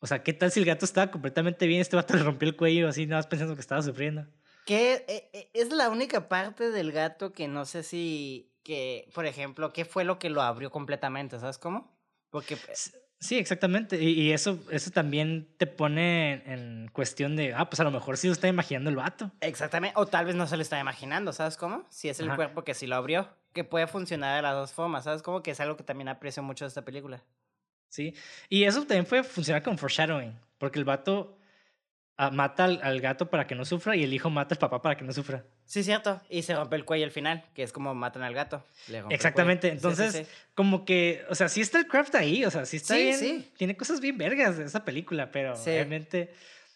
[0.00, 1.80] O sea, ¿qué tal si el gato estaba completamente bien?
[1.80, 4.26] Este vato le rompió el cuello así, nada más pensando que estaba sufriendo.
[4.64, 9.26] Que eh, eh, es la única parte del gato que no sé si, que, por
[9.26, 11.38] ejemplo, ¿qué fue lo que lo abrió completamente?
[11.38, 11.98] ¿Sabes cómo?
[12.30, 12.74] Porque, eh,
[13.22, 14.02] Sí, exactamente.
[14.02, 16.50] Y, y eso, eso también te pone en,
[16.84, 19.30] en cuestión de, ah, pues a lo mejor sí lo está imaginando el vato.
[19.40, 21.86] exactamente, o tal vez no se lo está imaginando, ¿sabes cómo?
[21.90, 22.36] Si es el Ajá.
[22.36, 25.42] cuerpo que sí lo abrió, que puede funcionar de las dos formas, ¿sabes cómo?
[25.42, 27.22] Que es algo que también aprecio mucho de esta película.
[27.90, 28.14] Sí.
[28.48, 30.34] Y eso también puede funcionar con foreshadowing.
[30.56, 31.36] Porque el vato
[32.16, 34.80] ah, mata al, al gato para que no sufra y el hijo mata al papá
[34.80, 35.44] para que no sufra.
[35.66, 38.64] Sí, cierto, y se rompe el cuello al final, que es como matan al gato.
[38.88, 39.68] le Exactamente.
[39.68, 39.80] cuello.
[39.80, 40.34] Sí, sí, Entonces, sí.
[40.54, 42.44] como que, o sea, sí está el craft ahí.
[42.44, 43.18] O sea, sí está Sí, bien.
[43.18, 43.52] sí.
[43.56, 46.32] Tiene cosas bien vergas de esa película, pero realmente.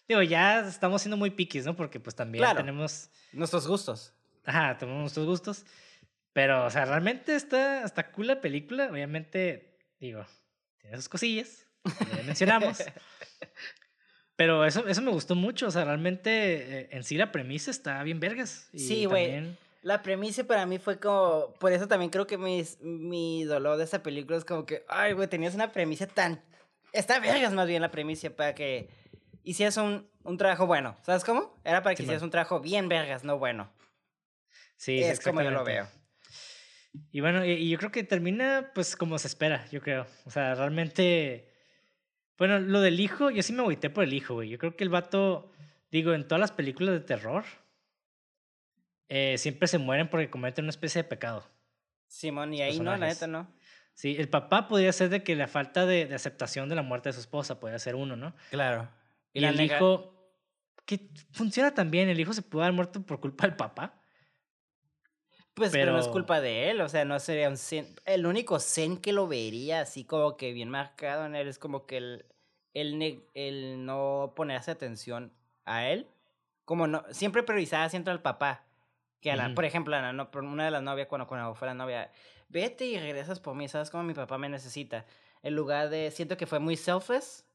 [0.07, 1.75] Digo, ya estamos siendo muy piquis, ¿no?
[1.75, 2.57] Porque pues también Claro.
[2.57, 3.09] tenemos.
[3.33, 4.13] Nuestros gustos.
[4.45, 5.65] Ajá, tenemos nuestros gustos.
[6.31, 8.87] Pero, o sea, realmente está, está cool la película.
[8.91, 10.23] Obviamente, digo,
[10.85, 11.65] tiene sus cosillas.
[11.83, 12.77] ya mencionamos.
[14.35, 15.67] Pero eso, eso me gustó mucho.
[15.67, 18.69] O sea, realmente eh, en sí la premisa está bien vergas.
[18.73, 19.25] Y Sí, güey.
[19.31, 21.53] también- La premisa para mí fue como.
[21.59, 24.83] Por eso también creo que mis, mi dolor de esa película es como que.
[24.89, 26.43] Ay, güey, tenías una premisa tan.
[26.91, 28.89] Está vergas más bien la premisa para que
[29.43, 30.97] hicieras un, un trabajo bueno.
[31.03, 31.55] ¿Sabes cómo?
[31.63, 32.27] Era para que Sí, hicieras man.
[32.27, 33.71] un trabajo bien vergas, no bueno.
[34.77, 35.87] Sí, es como yo lo veo.
[37.11, 40.05] Y bueno, y, y yo creo que termina pues como se espera, yo creo.
[40.25, 41.51] O sea, realmente...
[42.37, 44.49] Bueno, lo del hijo, yo sí me agüité por el hijo, güey.
[44.49, 45.51] Yo creo que el vato,
[45.89, 47.45] digo, en todas las películas de terror,
[49.07, 51.47] eh, siempre se mueren porque cometen una especie de pecado.
[52.07, 53.53] Simón, y ahí no, la neta no.
[53.93, 57.09] Sí, el papá podría ser de que la falta de, de aceptación de la muerte
[57.09, 58.35] de su esposa podría ser uno, ¿no?
[58.49, 58.89] Claro.
[59.31, 60.13] Y, el nega- hijo,
[60.85, 64.01] que funciona también, el hijo se pudo haber muerto por culpa del papá.
[65.55, 65.91] Pues, pero...
[65.93, 67.95] no es pero- culpa de él, o sea, no sería un zen.
[68.05, 71.85] El único zen que lo vería así como que bien marcado en él es como
[71.87, 72.25] que el,
[72.73, 75.31] el, ne- el no ponerse atención
[75.65, 76.07] a él.
[76.65, 78.63] Como no, siempre priorizaba siempre al papá.
[79.21, 79.55] Que a la, Ujú.
[79.55, 82.11] por ejemplo, a la una de las novias, cuando, cuando fue la novia,
[82.49, 85.05] vete y regresas por mí, ¿sabes cómo mi papá me necesita?
[85.41, 87.45] En lugar de, siento que fue muy selfless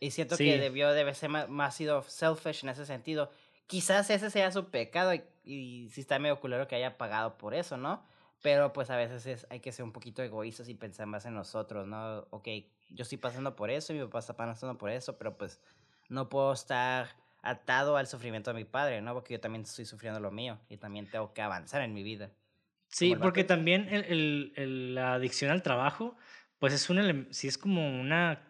[0.00, 0.44] y siento Sí.
[0.44, 3.30] que debió de ser más, más sido selfish en ese sentido.
[3.66, 7.54] Quizás ese sea su pecado y, y sí está medio culero que haya pagado por
[7.54, 8.04] eso, ¿no?
[8.42, 11.34] Pero pues a veces es, hay que ser un poquito egoístas y pensar más en
[11.34, 12.26] nosotros, ¿no?
[12.30, 12.48] Ok,
[12.90, 15.60] yo estoy pasando por eso y mi papá está pasando por eso, pero pues
[16.08, 17.08] no puedo estar
[17.42, 19.14] atado al sufrimiento de mi padre, ¿no?
[19.14, 22.30] Porque yo también estoy sufriendo lo mío y también tengo que avanzar en mi vida.
[22.88, 23.54] Sí, porque vato.
[23.54, 26.16] también el, el- el- la adicción al trabajo,
[26.58, 28.42] pues es un sí es como una,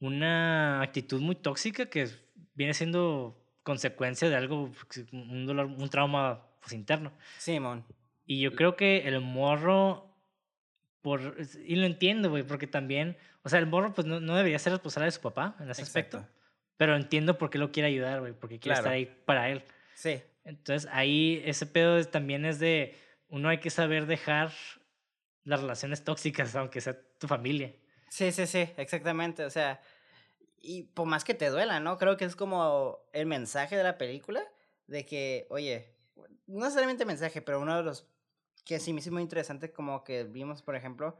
[0.00, 2.08] una actitud muy tóxica que
[2.54, 3.36] viene siendo
[3.68, 7.12] consecuencia de algo, pues, un dolor, un trauma pues, interno.
[7.36, 7.84] Simón.
[8.24, 10.16] Y yo creo que el morro,
[11.02, 14.58] por, y lo entiendo, güey, porque también, o sea, el morro pues no, no debería
[14.58, 16.34] ser responsable de su papá en ese aspecto, Exacto.
[16.78, 19.62] pero entiendo por qué lo quiere ayudar, güey, porque quiere estar ahí para él.
[19.94, 20.22] Sí.
[20.44, 22.96] Entonces ahí ese pedo también es de,
[23.28, 24.50] uno hay que saber dejar
[25.44, 27.74] las relaciones tóxicas, aunque sea tu familia.
[28.08, 29.44] Sí, sí, sí, exactamente.
[29.44, 29.82] O sea,
[30.60, 31.98] y por más que te duela, ¿no?
[31.98, 34.42] Creo que es como el mensaje de la película
[34.86, 35.94] de que, oye,
[36.46, 38.06] no necesariamente mensaje, pero uno de los
[38.64, 41.18] que sí me hizo muy interesante, como que vimos, por ejemplo,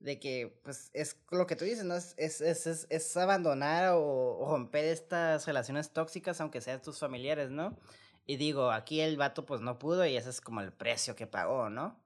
[0.00, 1.94] de que, pues, es lo que tú dices, ¿no?
[1.94, 6.98] Es, es, es, es, es abandonar o, o romper estas relaciones tóxicas, aunque sean tus
[6.98, 7.76] familiares, ¿no?
[8.26, 11.26] Y digo, aquí el vato, pues, no pudo y ese es como el precio que
[11.26, 11.98] pagó, ¿no?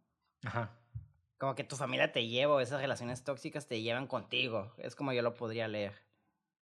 [0.45, 0.77] Ajá.
[1.39, 4.73] Como que tu familia te lleva esas relaciones tóxicas te llevan contigo.
[4.79, 6.08] Es como yo lo podría leer.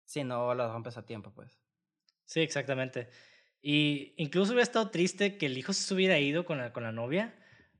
[0.06, 1.60] Si no lo rompes a tiempo, pues.
[2.26, 3.10] Sí, exactamente.
[3.62, 6.92] Y incluso hubiera estado triste que el hijo se hubiera ido con la, con la
[6.92, 7.34] novia.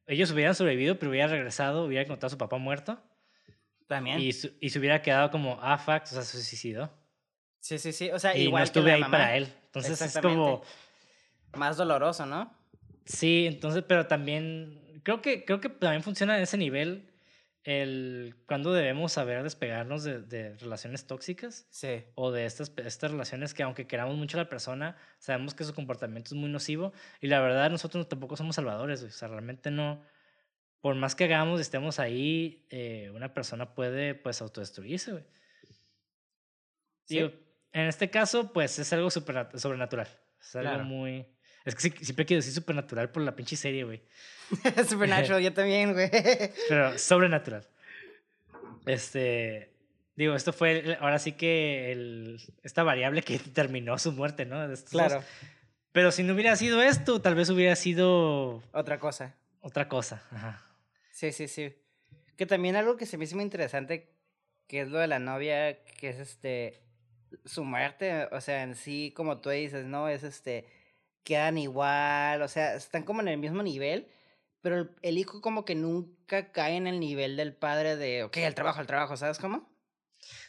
[0.08, 3.02] Ellos hubieran sobrevivido, pero hubiera regresado, hubiera encontrado a su papá muerto.
[3.88, 4.20] También.
[4.20, 6.92] Y, su- y se hubiera quedado como, ah, fuck, o sea, se suicidó.
[7.60, 8.10] Sí, sí, sí.
[8.12, 9.18] O sea, y igual no estuve que la ahí mamá.
[9.18, 9.54] para él.
[9.66, 10.64] Entonces es como,
[11.54, 12.54] Más doloroso, ¿no?
[13.06, 17.13] sí, entonces, pero también, creo que, creo que también funciona en ese nivel
[17.66, 22.04] el cuándo debemos saber despegarnos de, de relaciones tóxicas Sí.
[22.16, 25.74] o de estas, estas relaciones que aunque queramos mucho a la persona, sabemos que su
[25.74, 26.92] comportamiento es muy nocivo
[27.22, 30.04] y la verdad nosotros tampoco somos salvadores, o sea, realmente no,
[30.82, 35.24] por más que hagamos, estemos ahí, eh, una persona puede pues autodestruirse, güey.
[37.06, 37.16] Sí.
[37.16, 37.32] Digo,
[37.72, 40.08] en este caso, pues es algo supernat- sobrenatural.
[40.42, 40.84] Es algo Claro.
[40.86, 41.26] muy...
[41.66, 44.02] Es que siempre quiero decir supernatural por la pinche serie, güey.
[44.88, 46.10] Supernatural, yo también, güey.
[46.70, 47.66] Pero sobrenatural.
[48.86, 49.70] Este.
[50.16, 54.68] Digo, esto fue el- ahora sí que el, esta variable que determinó su muerte, ¿no?
[54.68, 54.82] Dos.
[54.84, 55.24] Claro,
[55.92, 59.36] Pero si no hubiera sido esto, tal vez hubiera sido otra cosa.
[59.62, 60.24] otra cosa.
[60.32, 60.64] Ajá.
[61.12, 61.74] Sí, sí, sí.
[62.38, 64.12] Que también algo que se me hizo muy interesante,
[64.68, 66.82] que es lo de la novia, que es este,
[67.46, 70.10] su muerte, o sea, en sí, como tú dices, ¿no?
[70.10, 70.66] Es este,
[71.24, 74.08] quedan igual, o sea, están como en el mismo nivel,
[74.62, 78.38] pero el, el hijo como que nunca cae en el nivel del padre de, ok,
[78.38, 79.70] el trabajo, el trabajo, ¿sabes cómo?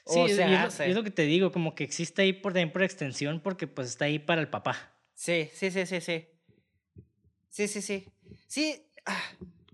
[0.07, 0.45] Sí, O y es, lo,
[0.85, 4.05] es que te digo, como que existe ahí por, también por extensión, porque pues está
[4.05, 4.93] ahí para el papá.
[5.15, 6.29] Sí, sí, sí, sí, sí.
[7.51, 8.09] Sí, sí, sí.
[8.47, 9.23] Sí, ah,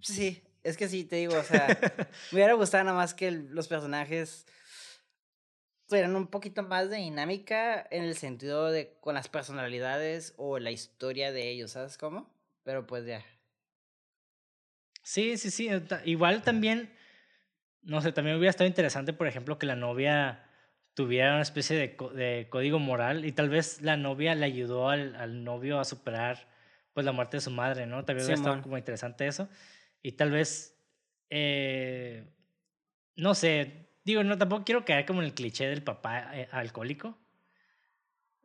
[0.00, 0.42] sí.
[0.62, 1.66] Es que sí, te digo, o sea,
[2.32, 4.46] me hubiera gustado nada más que el- los personajes
[5.90, 10.70] tuvieran un poquito más de dinámica en el sentido de con las personalidades o la
[10.72, 12.30] historia de ellos, ¿sabes cómo?
[12.64, 13.24] Pero pues ya.
[15.02, 15.68] Sí, sí, sí.
[15.68, 16.92] eh, Igual también,
[17.82, 20.44] no sé, también hubiera estado interesante, por ejemplo, que la novia
[20.94, 25.16] tuviera una especie de, de código moral y tal vez la novia le ayudó al,
[25.16, 26.48] al novio a superar
[26.94, 28.04] pues la muerte de su madre, ¿no?
[28.04, 28.62] Vez hubiera estado Simón.
[28.62, 29.48] como interesante eso.
[30.02, 30.78] Y tal vez,
[31.30, 32.26] eh,
[33.16, 37.18] no sé, digo, no, tampoco quiero caer como en el cliché del papá eh, alcohólico.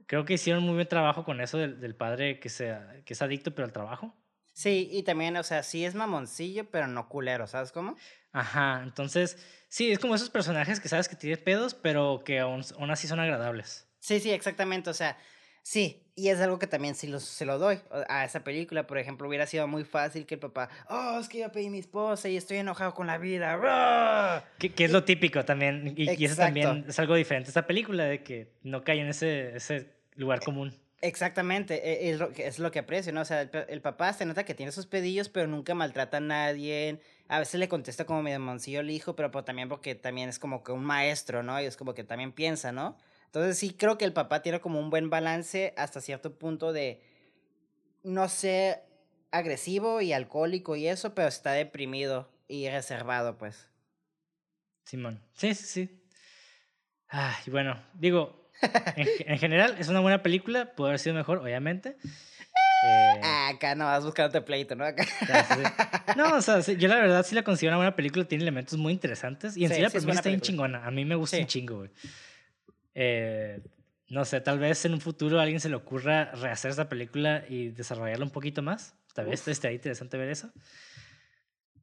[0.07, 3.21] Creo que hicieron muy buen trabajo con eso del, del padre que, sea, que es
[3.21, 4.15] adicto pero al trabajo.
[4.53, 7.97] Sí, y también, o sea, sí es mamoncillo, pero no culero, ¿sabes cómo?
[8.31, 9.37] Ajá, entonces,
[9.67, 13.07] sí, es como esos personajes que sabes que tienen pedos, pero que aún, aún así
[13.07, 13.85] son agradables.
[13.99, 14.89] Sí, sí, exactamente.
[14.89, 15.17] O sea,
[15.65, 18.85] sí, y es algo que también sí lo, se lo doy a esa película.
[18.87, 21.79] Por ejemplo, hubiera sido muy fácil que el papá, oh, es que yo pedí mi
[21.79, 23.59] esposa y estoy enojado con la vida.
[23.61, 24.43] ¡ah!".
[24.59, 28.05] Que, que es lo típico también, y, y eso también es algo diferente esta película,
[28.05, 30.73] de que no cae en ese, ese lugar común.
[31.01, 32.19] Exactamente, e- es
[32.59, 33.21] lo, que- aprecio, ¿no?
[33.21, 36.21] O sea, el, el papá se nota que tiene sus pedillos, pero nunca maltrata a
[36.21, 36.99] nadie.
[37.27, 40.39] A veces le contesta como medio mancillo el hijo, pero pues también porque también es
[40.39, 41.59] como que un maestro, ¿no?
[41.61, 42.97] Y es como que también piensa, ¿no?
[43.35, 47.01] Entonces sí creo que el papá tiene como un buen balance hasta cierto punto de
[48.01, 48.83] no ser
[49.31, 53.67] agresivo y alcohólico y eso, pero está deprimido y reservado, pues.
[54.85, 55.21] Simón.
[55.33, 56.01] Sí, sí, sí.
[57.09, 58.49] Ah, y bueno, digo,
[58.95, 61.97] en, ge- en general es una buena película, pudo haber sido mejor, obviamente.
[62.85, 64.85] Eh, Ah, acá no vas buscándote pleito, ¿no?
[64.85, 65.05] Acá.
[66.15, 68.79] No, o sea, sí, yo la verdad sí la considero una buena película, tiene elementos
[68.79, 70.85] muy interesantes y en Sí, sí la premisa está bien chingona.
[70.85, 71.89] A mí me gusta un chingo, güey.
[72.95, 73.61] Eh,
[74.09, 77.43] no sé, tal vez en un futuro a alguien se le ocurra rehacer esa película
[77.49, 78.95] y desarrollarla un poquito más.
[79.13, 80.51] Tal vez estaría interesante ver eso.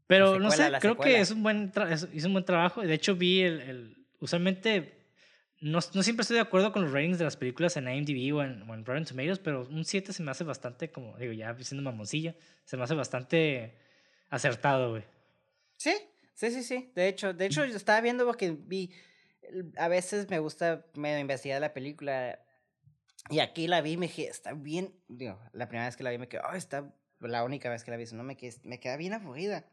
[0.07, 2.83] Pero no sé, creo que es un buen es- hizo un buen trabajo.
[2.83, 3.61] De hecho, vi el.
[3.61, 4.99] el- usualmente.
[5.61, 8.43] No, no siempre estoy de acuerdo con los ratings de las películas en IMDb o
[8.43, 11.57] en, o en Rotten Tomatoes, pero un 7 se me hace bastante, como digo, ya
[11.61, 12.35] siendo mamoncilla,
[12.65, 13.77] se me hace bastante
[14.29, 15.05] acertado, güey.
[15.77, 15.95] Sí,
[16.35, 16.91] sí, sí, sí.
[16.97, 18.91] De hecho, de hecho, yo estaba viendo porque vi.
[19.77, 22.39] A veces me gusta medio investigar la película.
[23.31, 24.95] Y aquí la vi y me dije, está bien.
[25.09, 26.95] Digo, la primera vez que la vi me quedé, oh, está.
[27.21, 29.67] La única vez que la vi, no me, quedé, me queda bien aburrida.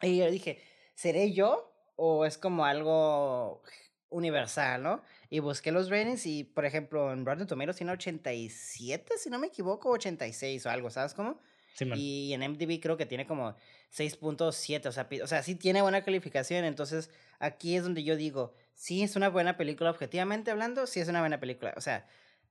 [0.00, 0.62] Y yo dije,
[0.94, 1.74] ¿seré yo?
[1.96, 3.62] ¿O es como algo
[4.10, 5.02] universal, no?
[5.30, 9.48] Y busqué los ratings y, por ejemplo, en Rotten Tomatoes tiene 87, si no me
[9.48, 11.40] equivoco, 86 o algo, ¿sabes cómo?
[11.74, 11.98] Simón.
[11.98, 13.54] Y en MDB creo que tiene como
[13.94, 18.54] 6.7, o sea, o sea, sí tiene buena calificación, entonces aquí es donde yo digo,
[18.78, 22.06] sí es una buena película, objetivamente hablando, sí es una buena película, o sea,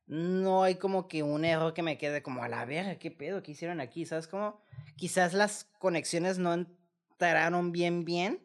[0.07, 3.41] no hay como que un error que me quede como a la verga, qué pedo,
[3.41, 4.61] qué hicieron aquí, ¿sabes cómo?
[4.97, 8.43] Quizás las conexiones no entraron bien, bien,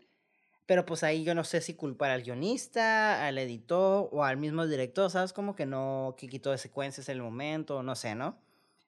[0.65, 4.65] pero pues ahí yo no sé si culpar al guionista, al editor o al mismo
[4.65, 5.33] director, ¿sabes?
[5.33, 8.39] Como que no, que quitó de secuencias en el momento, no sé, ¿no?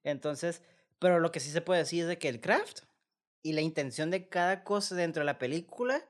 [0.04, 0.62] Entonces,
[1.00, 2.82] pero lo que sí se puede decir es que el craft
[3.42, 6.04] y la intención de cada cosa dentro de la película,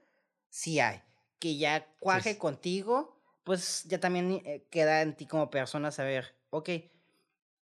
[0.51, 1.01] sí hay.
[1.45, 6.71] Que ya cuaje contigo, pues ya también eh, queda en ti como persona saber, ok,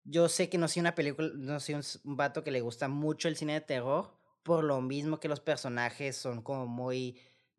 [0.02, 3.28] yo sé que no soy una película, no soy un, vato que le gusta mucho
[3.28, 4.12] el cine de terror,
[4.42, 7.16] por lo mismo que los personajes son como muy,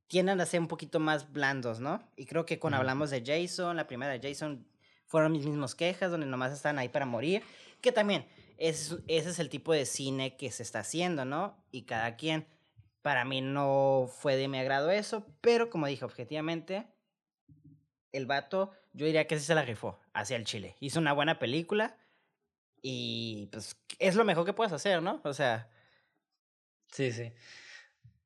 [0.07, 2.03] tienden a ser un poquito más blandos, ¿no?
[2.17, 4.67] Y creo que cuando hablamos de Jason, la primera de Jason,
[5.05, 7.41] fueron mis mismos quejas, donde nomás están ahí para morir,
[7.79, 11.55] que también es, ese es el tipo de cine que se está haciendo, ¿no?
[11.71, 12.45] Y cada quien.
[13.01, 16.85] Para mí no fue de mi agrado eso, pero como dije, objetivamente,
[18.11, 20.75] el vato, yo diría que sí se la rifó hacia el Chile.
[20.79, 21.97] Hizo una buena película
[22.81, 25.21] y pues es lo mejor que puedes hacer, ¿no?
[25.23, 25.69] O sea...
[26.91, 27.31] Sí, sí.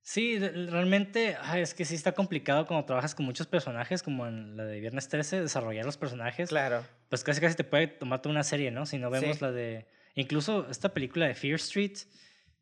[0.01, 4.65] Sí, realmente es que sí está complicado cuando trabajas con muchos personajes, como en la
[4.65, 6.49] de Viernes 13, desarrollar los personajes.
[6.49, 6.85] Claro.
[7.09, 8.85] Pues casi casi te puede tomar toda una serie, ¿no?
[8.85, 9.87] Si no vemos la de...
[10.13, 11.97] Incluso esta película de Fear Street,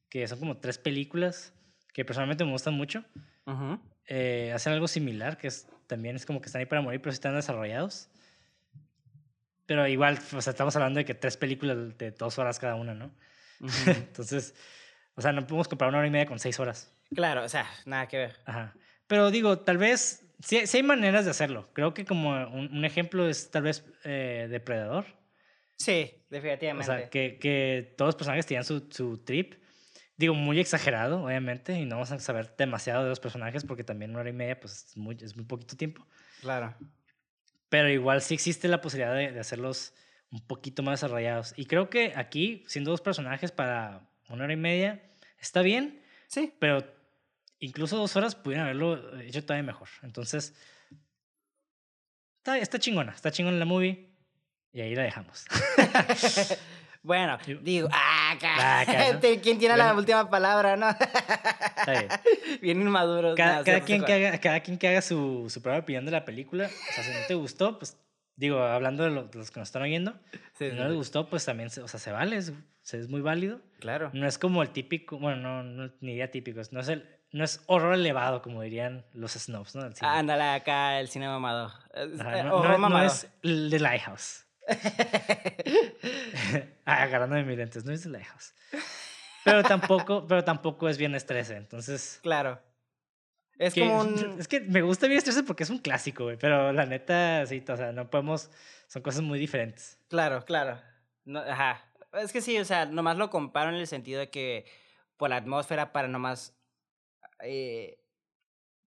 [0.09, 1.53] que son como tres películas
[1.93, 3.05] que personalmente me gustan mucho,
[4.07, 7.11] eh, hacen algo similar, que es, también es como que están ahí para morir, pero
[7.11, 8.09] sí están desarrollados.
[9.65, 12.93] Pero igual, o sea, estamos hablando de que tres películas de dos horas cada una,
[12.93, 13.11] ¿no?
[13.87, 14.55] Entonces,
[15.15, 16.93] o sea, no podemos comprar una hora y media con seis horas.
[17.15, 18.35] Claro, o sea, nada que ver.
[18.45, 18.73] Ajá.
[19.07, 21.69] Pero digo, tal vez, sí, hay maneras de hacerlo.
[21.73, 25.05] Creo que como un, ejemplo es tal vez eh, Depredador.
[25.77, 26.91] Sí, definitivamente.
[26.91, 29.62] O sea, que, que todos los personajes tenían su, su trip.
[30.15, 34.11] Digo, muy exagerado, obviamente, y no vamos a saber demasiado de los personajes porque también
[34.11, 36.05] una hora y media pues, es, muy, es muy poquito tiempo.
[36.41, 36.75] Claro.
[37.69, 39.93] Pero igual sí existe la posibilidad de, de hacerlos
[40.29, 41.53] un poquito más desarrollados.
[41.57, 45.03] Y creo que aquí, siendo dos personajes para una hora y media,
[45.39, 46.01] está bien.
[46.27, 46.53] Sí.
[46.59, 46.83] Pero
[47.59, 49.87] incluso dos horas pudieran haberlo hecho todavía mejor.
[50.01, 50.55] Entonces,
[52.37, 54.09] está, está chingona, está chingona la movie
[54.71, 55.45] y ahí la dejamos.
[57.03, 58.85] bueno, digo, ah, ah
[59.41, 60.89] ¿quién tiene la última palabra, no?
[60.89, 62.07] está bien.
[62.61, 63.35] Bien inmaduro.
[63.35, 66.23] Cada, cada quien que haga, cada quien que haga su, su propia opinión de la
[66.23, 66.65] película.
[66.65, 67.97] O sea, si no te gustó, pues
[68.35, 70.13] digo, hablando de, los que nos están oyendo,
[70.57, 72.53] si no les gustó, pues también, o sea, se vale, es,
[72.91, 73.59] es, muy válido.
[73.79, 74.09] Claro.
[74.13, 77.43] No es como el típico, bueno, no, no ni diría típico, no es el, no
[77.43, 79.89] es horror elevado, como dirían los snobs, ¿no?
[80.01, 81.73] Ándale, acá el cine mamado.
[82.45, 84.42] no, es The Lighthouse.
[86.85, 88.53] ah, agarrándome mis lentes, no es Lighthouse.
[89.43, 92.19] Pero tampoco, pero tampoco es bien estrés, entonces...
[92.21, 92.61] Claro.
[93.57, 94.39] Es como un...
[94.39, 97.63] Es que me gusta bien estrés porque es un clásico, güey, pero la neta, sí,
[97.67, 98.49] o sea, no podemos...
[98.87, 99.97] Son cosas muy diferentes.
[100.07, 100.79] Claro, claro.
[101.25, 101.83] No, ajá.
[102.13, 104.65] Es que sí, o sea, nomás lo comparo en el sentido de que
[105.17, 106.55] por la atmósfera para nomás
[107.41, 108.02] eh,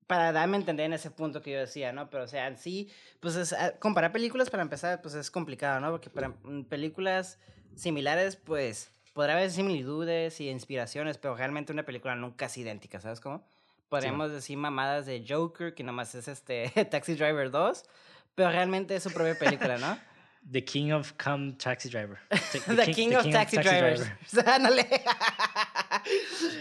[0.06, 2.08] para darme a entender en ese punto que yo decía, ¿no?
[2.10, 2.90] Pero, o sea, en sí,
[3.20, 5.90] pues es, ah, comparar películas para empezar, pues es complicado, ¿no?
[5.90, 7.38] Porque para mm, películas
[7.74, 13.20] similares, pues podrá haber similitudes y inspiraciones, pero realmente una película nunca es idéntica, ¿sabes
[13.20, 13.44] cómo?
[13.88, 17.84] Podríamos decir mamadas de Joker, que nomás es este Taxi Driver 2,
[18.34, 19.98] pero realmente es su propia película, ¿no?
[20.50, 22.18] The King of Come Taxi Driver.
[22.30, 24.06] The, King, of Taxi, Drivers.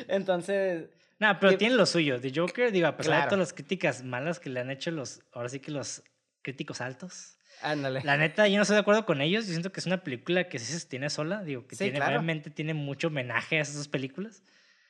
[0.07, 0.89] Entonces,
[1.19, 2.19] no, pero tiene lo suyo.
[2.19, 5.21] The Joker, digo, a pesar de todas las críticas malas que le han hecho los,
[5.31, 6.03] ahora sí que los
[6.41, 7.37] críticos altos.
[7.61, 8.01] Ándale.
[8.03, 9.45] La neta, yo no estoy de acuerdo con ellos.
[9.45, 11.43] Yo siento que es una película que sí se tiene sola.
[11.43, 14.43] Digo, que tiene, realmente tiene mucho homenaje a esas películas.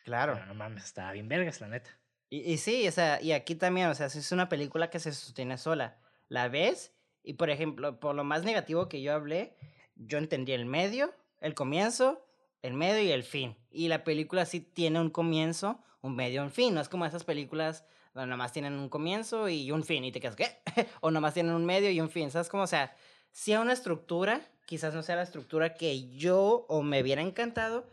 [0.03, 0.33] Claro.
[0.33, 1.91] Pero no mames, está bien vergas, la neta.
[2.29, 5.13] Y, y sí, o sea, y aquí también, o sea, es una película que se
[5.13, 5.97] sostiene sola.
[6.27, 6.91] La ves
[7.23, 9.55] y, por ejemplo, por lo más negativo que yo hablé,
[9.95, 12.25] yo entendí el medio, el comienzo,
[12.61, 13.55] el medio y el fin.
[13.71, 16.73] Y la película sí tiene un comienzo, un medio, un fin.
[16.73, 20.21] No es como esas películas donde nomás tienen un comienzo y un fin y te
[20.21, 20.61] quedas, ¿qué?
[21.01, 22.31] o nomás tienen un medio y un fin.
[22.31, 22.63] ¿Sabes cómo?
[22.63, 22.95] O sea,
[23.31, 27.85] si hay una estructura, quizás no sea la estructura que yo o me hubiera encantado,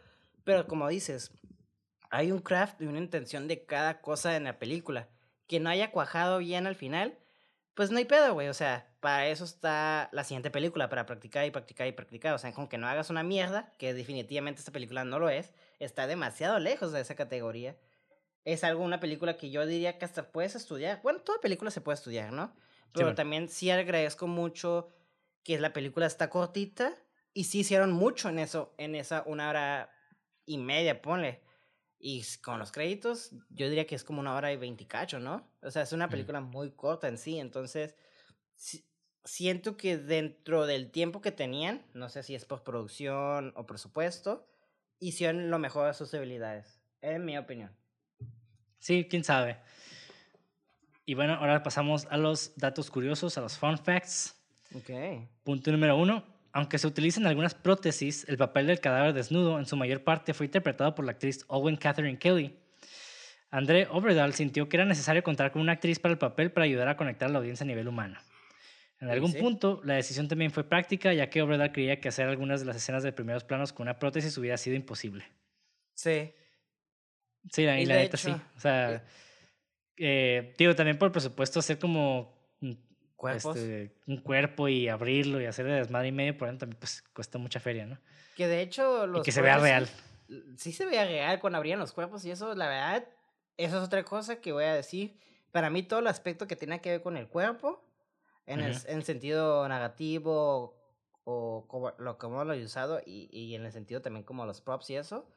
[0.44, 1.32] pero como dices,
[2.10, 5.08] hay un craft y una intención de cada cosa en la película.
[5.48, 7.18] Que no haya cuajado bien al final,
[7.74, 8.48] pues no hay pedo, güey.
[8.48, 12.34] O sea, para eso está la siguiente película, para practicar y practicar y practicar.
[12.34, 15.52] O sea, con que no hagas una mierda, que definitivamente esta película no lo es,
[15.80, 17.76] está demasiado lejos de esa categoría
[18.44, 21.00] es algo, una película que yo diría que hasta puedes estudiar.
[21.02, 22.54] Bueno, toda película se puede estudiar, ¿no?
[22.92, 24.88] Pero también sí agradezco mucho
[25.42, 26.96] que la película está cortita
[27.32, 29.90] y sí hicieron mucho en eso, en esa una hora
[30.44, 31.42] y media, ponle.
[31.98, 35.48] Y con los créditos, yo diría que es como una hora y veinticacho, ¿no?
[35.62, 37.96] O sea, es una película muy corta en sí, entonces
[39.24, 44.48] siento que dentro del tiempo que tenían, no sé si es postproducción o presupuesto,
[44.98, 47.74] hicieron lo mejor de sus habilidades, en mi opinión.
[48.82, 49.58] Sí, quién sabe.
[51.06, 54.34] Y bueno, ahora pasamos a los datos curiosos, a los fun facts.
[54.74, 54.90] Ok.
[55.44, 56.24] Punto número uno.
[56.52, 60.46] Aunque se utilizan algunas prótesis, el papel del cadáver desnudo en su mayor parte fue
[60.46, 62.58] interpretado por la actriz Owen Catherine Kelly.
[63.52, 66.88] André Overdahl sintió que era necesario contar con una actriz para el papel para ayudar
[66.88, 68.18] a conectar a la audiencia a nivel humano.
[68.98, 72.58] En algún punto, la decisión también fue práctica, ya que Overdahl creía que hacer algunas
[72.58, 75.24] de las escenas de primeros planos con una prótesis hubiera sido imposible.
[75.94, 76.32] Sí.
[77.50, 78.30] Sí, la, y la neta sí.
[78.30, 79.02] O sea, eh
[79.96, 82.34] eh, digo, también por presupuesto hacer como
[83.30, 87.02] este, un cuerpo y abrirlo y hacer de desmadre y medio, por ejemplo, también pues
[87.14, 87.98] cuesta mucha feria, ¿no?
[88.34, 89.88] Que de hecho los y que se vea real.
[90.56, 93.06] Sí, se vea real cuando abrían los cuerpos y eso, la verdad,
[93.56, 95.16] Eso es otra cosa que voy a decir.
[95.52, 97.84] Para mí todo el aspecto que tiene que ver con el cuerpo,
[98.46, 98.84] en, el, Ujú.
[98.88, 100.74] en sentido negativo
[101.24, 104.60] o como lo como lo he usado y, y en el sentido también como los
[104.60, 105.28] props y eso,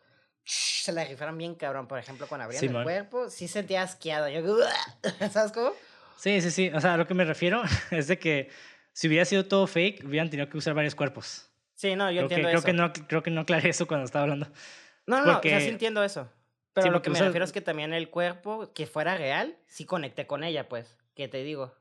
[0.86, 1.88] se la rifaron bien cabrón.
[1.88, 2.84] Por ejemplo, cuando abrían el Simón.
[2.84, 4.30] cuerpo, sí sentía asqueado.
[4.30, 4.42] Yo,
[5.32, 5.72] ¿sabes cómo?
[6.18, 6.70] Sí, sí, sí.
[6.74, 8.50] O sea, a lo que me refiero es de que
[8.94, 11.50] si hubiera sido todo fake, hubieran tenido que usar varios cuerpos.
[11.74, 12.66] Sí, no, yo Creo que, entiendo creo, eso.
[12.66, 14.48] que no, creo que no aclaré eso cuando estaba hablando.
[15.08, 16.30] No, no, no, o sea, sí porque- entiendo eso.
[16.74, 19.18] Pero Sí, lo porque que me usa- refiero es que también el cuerpo, que fuera
[19.18, 20.98] real, sí conecté con ella, pues.
[21.16, 21.74] ¿Qué te digo?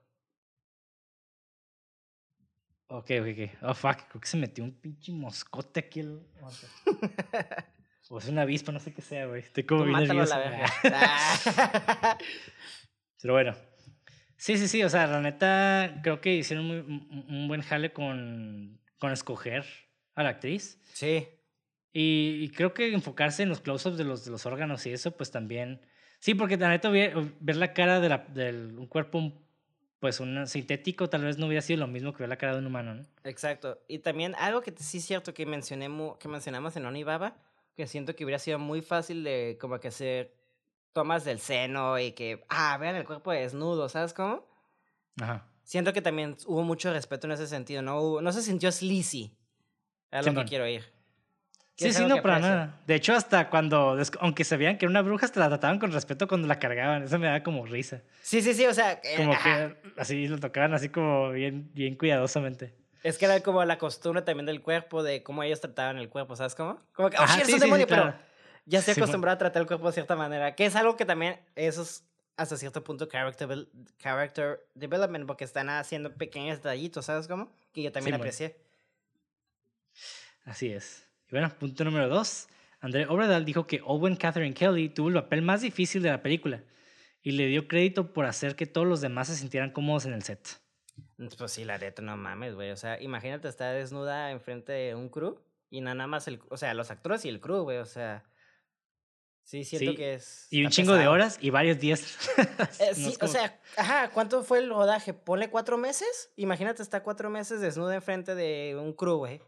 [2.88, 3.50] Ok, ok, ok.
[3.62, 3.96] Oh, fuck.
[4.08, 6.00] Creo que se metió un pinche moscote aquí.
[6.00, 6.20] El...
[8.08, 9.40] o es una avispa, no sé qué sea, güey.
[9.42, 10.36] Estoy como bien nervioso.
[10.36, 10.66] la verga.
[13.20, 13.54] Pero bueno.
[14.36, 14.82] Sí, sí, sí.
[14.82, 19.64] O sea, la neta, creo que hicieron muy- un, buen jale con, con escoger
[20.14, 20.78] a la actriz.
[20.92, 21.28] sí.
[21.96, 25.12] Y, y creo que enfocarse en los close-ups de los, de los órganos y eso,
[25.12, 25.80] pues también.
[26.18, 29.32] Sí, porque la neta, ver, ver la cara de, la, de un cuerpo,
[30.00, 32.58] pues un sintético, tal vez no hubiera sido lo mismo que ver la cara de
[32.58, 33.02] un humano, ¿no?
[33.22, 33.78] Exacto.
[33.86, 37.36] Y también algo que sí es cierto que, mencioné, que mencionamos en Onibaba,
[37.76, 40.34] que siento que hubiera sido muy fácil de como que hacer
[40.92, 44.46] tomas del seno y que, ah, vean el cuerpo desnudo, ¿sabes cómo?
[45.20, 45.46] Ajá.
[45.64, 49.36] Siento que también hubo mucho respeto en ese sentido, no, hubo- no se sintió sleazy.
[50.10, 50.84] Es lo que quiero ir.
[51.76, 52.80] Sí, sí, no, para nada.
[52.86, 55.90] De hecho, hasta cuando, aunque se veían que era una bruja, hasta la trataban con
[55.90, 57.02] respeto cuando la cargaban.
[57.02, 58.02] Eso me da como risa.
[58.22, 59.42] Sí, sí, sí, o sea, eh, Como ajá.
[59.42, 62.72] que así lo tocaban así como bien, bien cuidadosamente.
[63.04, 66.36] Es que era como la costumbre también del cuerpo, de cómo ellos trataban el cuerpo,
[66.36, 66.80] ¿sabes cómo?
[66.94, 68.12] Como que, oh, Ajá, es sí, un sí, sí, demonio, claro.
[68.12, 68.24] pero
[68.64, 69.04] ya estoy Simón.
[69.04, 72.02] acostumbrado a tratar el cuerpo de cierta manera, que es algo que también, eso es
[72.38, 73.68] hasta cierto punto character,
[73.98, 77.52] character development, porque están haciendo pequeños detallitos, ¿sabes cómo?
[77.74, 78.56] Que yo también aprecié.
[80.46, 81.06] Así es.
[81.28, 82.48] Y bueno, punto número dos.
[82.80, 86.62] André Obradal dijo que Owen Catherine Kelly tuvo el papel más difícil de la película
[87.22, 90.22] y le dio crédito por hacer que todos los demás se sintieran cómodos en el
[90.22, 90.63] set.
[91.38, 95.08] Pues sí, la neta, no mames, güey, o sea, imagínate estar desnuda enfrente de un
[95.08, 95.40] crew
[95.70, 98.24] y nada más el, o sea, los actores y el crew, güey, o sea,
[99.42, 100.46] sí, siento Sí, que es...
[100.50, 102.16] Y un chingo de horas y varios días.
[102.80, 105.14] Eh, No sí, o sea, ajá, ¿cuánto fue el rodaje?
[105.14, 106.32] Ponle cuatro meses.
[106.36, 109.40] Imagínate estar cuatro meses desnuda enfrente de un crew, güey.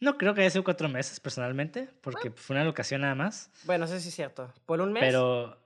[0.00, 3.50] No creo que haya sido cuatro meses personalmente, porque fue una locación nada más.
[3.64, 4.52] Bueno, eso sí es cierto.
[4.66, 5.02] ¿Por un mes?
[5.02, 5.56] Pero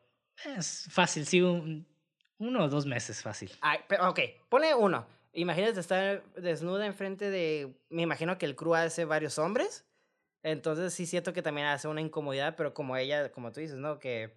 [0.44, 1.86] es fácil, sí, un-
[2.38, 3.50] uno o dos meses fácil.
[3.60, 5.06] Ay, pero, ok, ponle uno.
[5.32, 7.74] Imagínate estar desnuda enfrente de.
[7.90, 9.84] Me imagino que el crew hace varios hombres.
[10.42, 13.98] Entonces sí siento que también hace una incomodidad, pero como ella, como tú dices, ¿no?
[13.98, 14.32] Que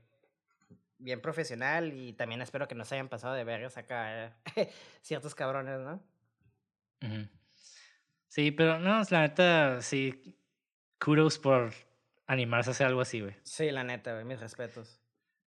[0.98, 4.72] bien profesional y también espero que no se hayan pasado de vergas acá eh,
[5.02, 6.02] ciertos cabrones, ¿no?
[8.28, 10.36] Sí, pero no, la neta, sí,
[11.00, 11.72] kudos por
[12.28, 13.36] animarse a hacer algo así, güey.
[13.44, 15.00] Sí, la neta, güey, mis respetos.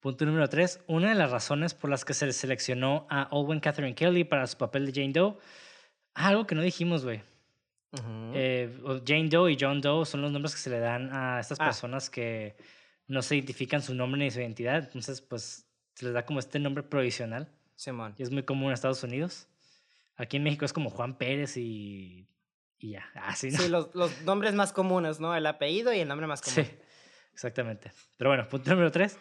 [0.00, 0.80] Punto número tres.
[0.86, 4.56] Una de las razones por las que se seleccionó a Owen Catherine Kelly para su
[4.56, 5.36] papel de Jane Doe.
[6.14, 7.22] ah, algo que no dijimos, güey.
[8.34, 11.40] Eh, o Jane Doe y John Doe son los nombres que se le dan a
[11.40, 11.64] estas Ah.
[11.66, 12.56] personas que
[13.08, 14.84] no se identifican su nombre ni su identidad.
[14.84, 17.48] Entonces, pues, se les da como este nombre provisional.
[17.76, 18.14] Simón.
[18.16, 19.48] Y es muy común en Estados Unidos.
[20.16, 22.26] Aquí en México es como Juan Pérez y,
[22.78, 23.04] y ya.
[23.24, 23.58] Así, ¿no?
[23.58, 25.34] Sí, los, los nombres más comunes, ¿no?
[25.34, 26.64] El apellido y el nombre más común.
[26.64, 26.70] Sí,
[27.34, 27.90] exactamente.
[28.16, 29.18] Pero bueno, punto número tres.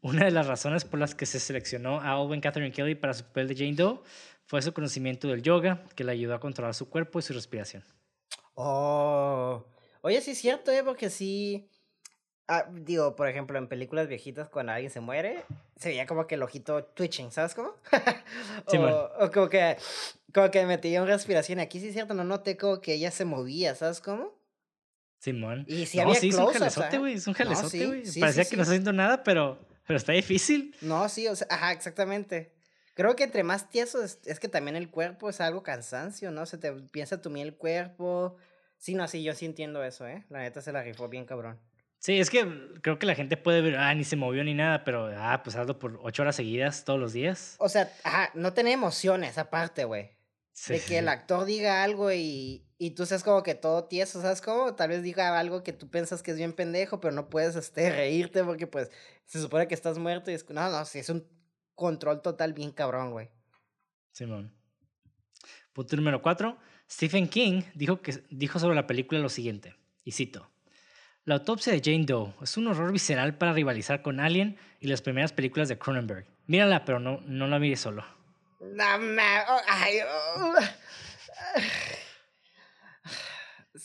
[0.00, 3.24] Una de las razones por las que se seleccionó a Owen Catherine Kelly para su
[3.24, 4.00] papel de Jane Doe
[4.44, 7.84] fue su conocimiento del yoga, que le ayudó a controlar su cuerpo y su respiración.
[8.54, 9.64] Oh.
[10.00, 10.82] Oye, sí es cierto, ¿eh?
[10.82, 11.68] Porque sí.
[12.46, 15.44] ah, digo, por ejemplo, en películas viejitas, cuando alguien se muere,
[15.76, 17.74] se veía como que el ojito twitching, ¿sabes cómo?
[18.66, 19.76] O, o como que.
[20.32, 21.58] Como que metía una respiración.
[21.58, 24.38] Aquí sí es cierto, no noté como que ella se movía, ¿sabes cómo?
[25.18, 25.64] Simón.
[25.66, 26.98] Y sí no, había sí, es un jalezote, ¿ah?
[26.98, 27.14] güey.
[27.14, 28.06] Es un jalezote, güey.
[28.06, 29.58] sí, Parecía sí, que no está haciendo nada, pero,
[29.88, 30.76] pero está difícil.
[30.82, 32.52] No, sí, o sea, ajá, exactamente.
[32.92, 36.44] Creo que entre más tieso es, es que también el cuerpo es algo cansancio, ¿no?
[36.44, 38.36] Se te empieza a tumir el cuerpo.
[38.76, 40.26] Sí, no, sí, yo sí entiendo eso, ¿eh?
[40.28, 41.58] La neta se la rifó bien cabrón.
[42.00, 42.46] Sí, es que
[42.82, 45.56] creo que la gente puede ver, ah, ni se movió ni nada, pero, ah, pues
[45.56, 47.56] hazlo por ocho horas seguidas todos los días.
[47.58, 50.10] O sea, ajá, no tiene emociones aparte, güey.
[50.52, 54.20] Sí, de que el actor diga algo y, y tú seas como que todo tieso,
[54.20, 54.74] ¿sabes cómo?
[54.74, 57.90] Tal vez diga algo que tú piensas que es bien pendejo, pero no puedes este,
[57.90, 58.90] reírte porque pues
[59.28, 60.48] se supone que estás muerto y es...
[60.50, 61.24] No, no, sí, es un
[61.74, 63.30] control total bien cabrón, güey.
[64.10, 64.52] Simón.
[65.72, 66.58] Punto número cuatro.
[66.90, 70.50] Stephen King dijo, que, dijo sobre la película lo siguiente, y cito.
[71.24, 75.02] La autopsia de Jane Doe es un horror visceral para rivalizar con Alien y las
[75.02, 76.26] primeras películas de Cronenberg.
[76.46, 78.02] Mírala, pero no, no la mires solo.
[78.60, 80.54] No, ma- oh, ay, oh.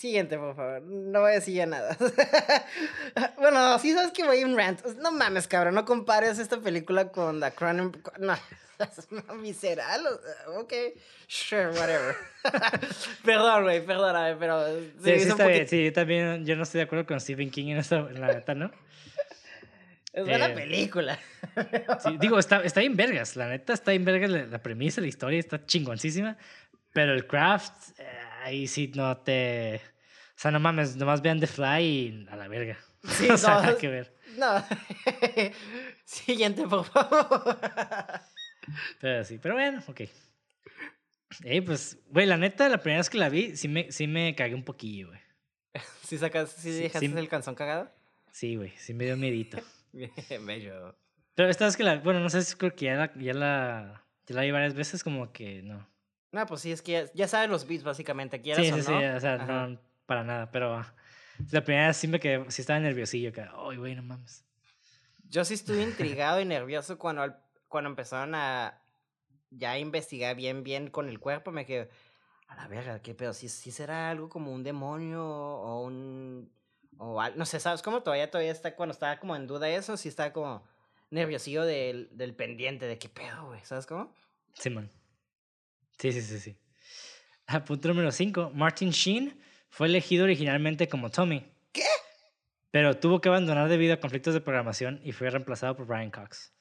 [0.03, 0.81] Siguiente, por favor.
[0.81, 1.95] No voy a decir ya nada.
[3.37, 4.85] bueno, sí sabes que voy a un rant.
[4.97, 5.75] No mames, cabrón.
[5.75, 7.97] No compares esta película con The Crown.
[8.19, 8.35] No,
[9.41, 10.05] visceral.
[10.57, 10.73] Ok,
[11.27, 12.17] sure, whatever.
[13.23, 14.67] Perdón, güey, perdóname, pero.
[14.77, 15.69] Sí, sí, está bien.
[15.69, 16.45] Sí, yo también.
[16.45, 18.71] Yo no estoy de acuerdo con Stephen King en, esta, en la neta, ¿no?
[20.11, 21.17] Es buena eh, película.
[22.03, 23.37] sí, digo, está, está bien vergas.
[23.37, 26.37] La neta está bien vergas la, premisa, la historia está chingoncísima.
[26.91, 28.05] Pero el craft, eh,
[28.43, 29.92] ahí sí no te.
[30.35, 32.77] O sea, no mames, nomás vean The Fly y a la verga.
[33.03, 34.15] Sí, o sea, nada que ver.
[34.37, 34.65] No.
[36.05, 37.59] Siguiente, por favor.
[39.01, 40.01] Pero sí, pero bueno, ok.
[41.43, 44.33] Eh, pues, güey, la neta, la primera vez que la vi, sí me, sí me
[44.35, 45.19] cagué un poquillo, güey.
[46.03, 47.91] ¿Sí, sacas, sí, dejaste el calzón cagado?
[48.31, 49.57] Sí, güey, sí me dio miedito.
[49.91, 50.95] Bello.
[51.35, 54.05] Pero esta vez que la, bueno, no sé si creo que ya la, ya la,
[54.27, 55.87] ya la vi varias veces, como que no.
[56.31, 58.41] No, pues sí, es que ya, sabes los beats, básicamente.
[58.43, 60.83] sí, sí, sí, o sea, no, para nada, pero
[61.51, 64.45] la primera vez sí me quedé, sí estaba nerviosillo, que, ay, güey, no mames.
[65.29, 67.35] Yo sí estuve intrigado y nervioso cuando,
[67.67, 68.81] cuando empezaron a
[69.49, 71.89] ya investigar bien, bien con el cuerpo, me quedé,
[72.47, 76.51] a la verga, qué pedo, si ¿Sí, será algo como un demonio o un
[76.97, 79.97] o no sé, ¿sabes cómo todavía todavía está cuando estaba como en duda eso?
[79.97, 80.63] Sí está como
[81.09, 84.13] nerviosillo del, del pendiente, de qué pedo, güey, ¿sabes cómo?
[84.53, 84.89] Sí, man.
[85.97, 86.57] Sí, sí, sí, sí.
[87.47, 88.51] Ah, punto número 5.
[88.53, 89.39] Martin Sheen
[89.73, 91.43] fue elegido originalmente como Tommy.
[91.71, 91.81] ¿Qué?
[92.69, 96.53] Pero tuvo que abandonar debido a conflictos de programación y fue reemplazado por Brian Cox.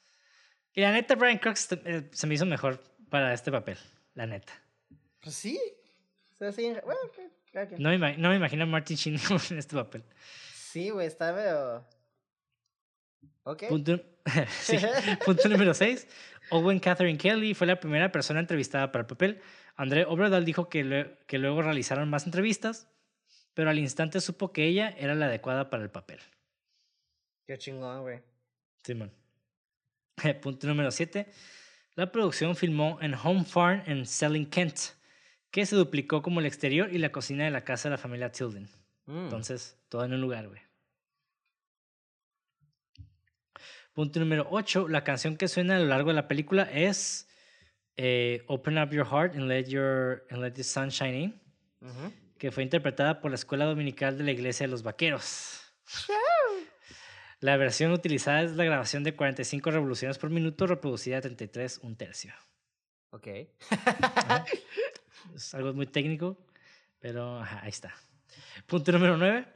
[0.73, 3.77] Y la neta, Brian Cox eh, se me hizo mejor para este papel,
[4.15, 4.51] la neta.
[5.21, 5.59] Pues sí.
[6.39, 6.99] bueno,
[7.77, 9.19] no, me, no me imagino a Martin Sheen
[9.51, 10.03] en este papel.
[10.55, 11.85] Sí, güey, está medio...
[13.43, 13.65] Ok.
[13.69, 14.01] Punto,
[15.25, 16.07] Punto número 6.
[16.49, 19.39] Owen Catherine Kelly fue la primera persona entrevistada para el papel.
[19.75, 22.87] André Obradal dijo que, que luego realizaron más entrevistas,
[23.53, 26.19] pero al instante supo que ella era la adecuada para el papel.
[27.45, 28.21] Qué chingón, güey.
[28.83, 29.11] Simón.
[30.41, 31.27] Punto número 7.
[31.95, 34.77] La producción filmó en Home Farm en Selling, Kent,
[35.51, 38.31] que se duplicó como el exterior y la cocina de la casa de la familia
[38.31, 38.69] Tilden.
[39.05, 39.25] Mm.
[39.25, 40.61] Entonces, todo en un lugar, güey.
[43.93, 44.87] Punto número 8.
[44.87, 47.29] La canción que suena a lo largo de la película es
[47.95, 51.41] eh, Open Up Your Heart and Let, your, and let the Sun Shine In,
[52.43, 55.61] que fue interpretada por la Escuela Dominical de la Iglesia de los Vaqueros.
[57.39, 61.95] La versión utilizada es la grabación de 45 revoluciones por minuto, reproducida a 33, un
[61.95, 62.33] tercio.
[63.11, 63.27] Ok.
[65.35, 66.37] es algo muy técnico,
[66.99, 67.95] pero ahí está.
[68.67, 69.47] Punto número 9.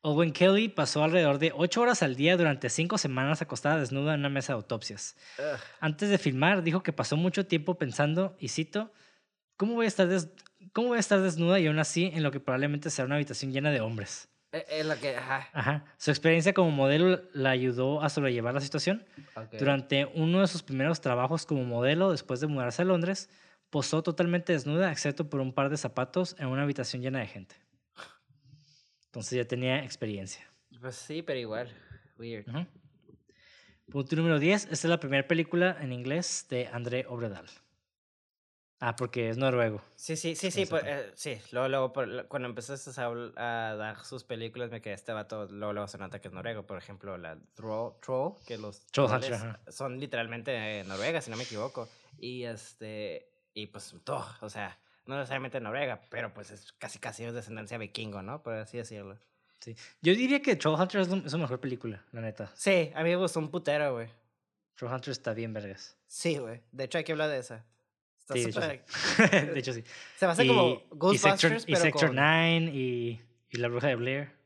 [0.00, 4.20] Owen Kelly pasó alrededor de 8 horas al día durante 5 semanas acostada desnuda en
[4.20, 5.14] una mesa de autopsias.
[5.78, 8.94] Antes de filmar, dijo que pasó mucho tiempo pensando, y cito,
[9.58, 10.08] ¿cómo voy, a estar
[10.72, 13.52] ¿cómo voy a estar desnuda y aún así en lo que probablemente será una habitación
[13.52, 14.28] llena de hombres?
[14.52, 15.84] Es eh, eh, que, ajá.
[15.96, 19.06] Su experiencia como modelo la ayudó a sobrellevar la situación.
[19.58, 23.30] Durante uno de sus primeros trabajos como modelo, después de mudarse a Londres,
[23.70, 27.54] posó totalmente desnuda, excepto por un par de zapatos, en una habitación llena de gente.
[29.06, 30.50] Entonces ya tenía experiencia.
[30.80, 31.68] Pues sí, pero igual.
[32.18, 32.46] Weird.
[33.90, 34.64] Punto número 10.
[34.64, 37.46] Esta es la primera película en inglés de André Obredal.
[38.82, 39.82] Ah, porque es noruego.
[39.94, 41.38] Sí, sí, sí, sí, pues, eh, sí.
[41.52, 41.92] Luego, luego
[42.28, 46.28] cuando empezaste a, dar sus películas, me quedé este vato, luego, luego se nota que
[46.28, 46.64] es noruego.
[46.64, 49.10] Por ejemplo, la Troll, Troll que los Troll
[49.68, 51.90] son literalmente noruegas, si no me equivoco.
[52.18, 57.24] Y este, y pues todo, o sea, no necesariamente Noruega, pero pues es casi casi
[57.24, 58.42] es descendencia vikingo, ¿no?
[58.42, 59.18] Por así decirlo.
[59.60, 59.76] Sí.
[60.00, 62.50] Yo diría que Trollhunter es, es su mejor película, la neta.
[62.54, 64.08] Sí, a mí me gustó un putero, güey.
[64.76, 65.98] Trollhunter está bien vergas.
[66.06, 66.62] Sí, güey.
[66.72, 67.64] De hecho, hay que hablar de esa.
[68.32, 68.84] Sí, super...
[69.52, 69.84] de, hecho, sí.
[70.16, 73.20] Se va a hacer como Ghostbusters, y Sector, y Sector 9 y,
[73.50, 74.32] y La Bruja de Blair.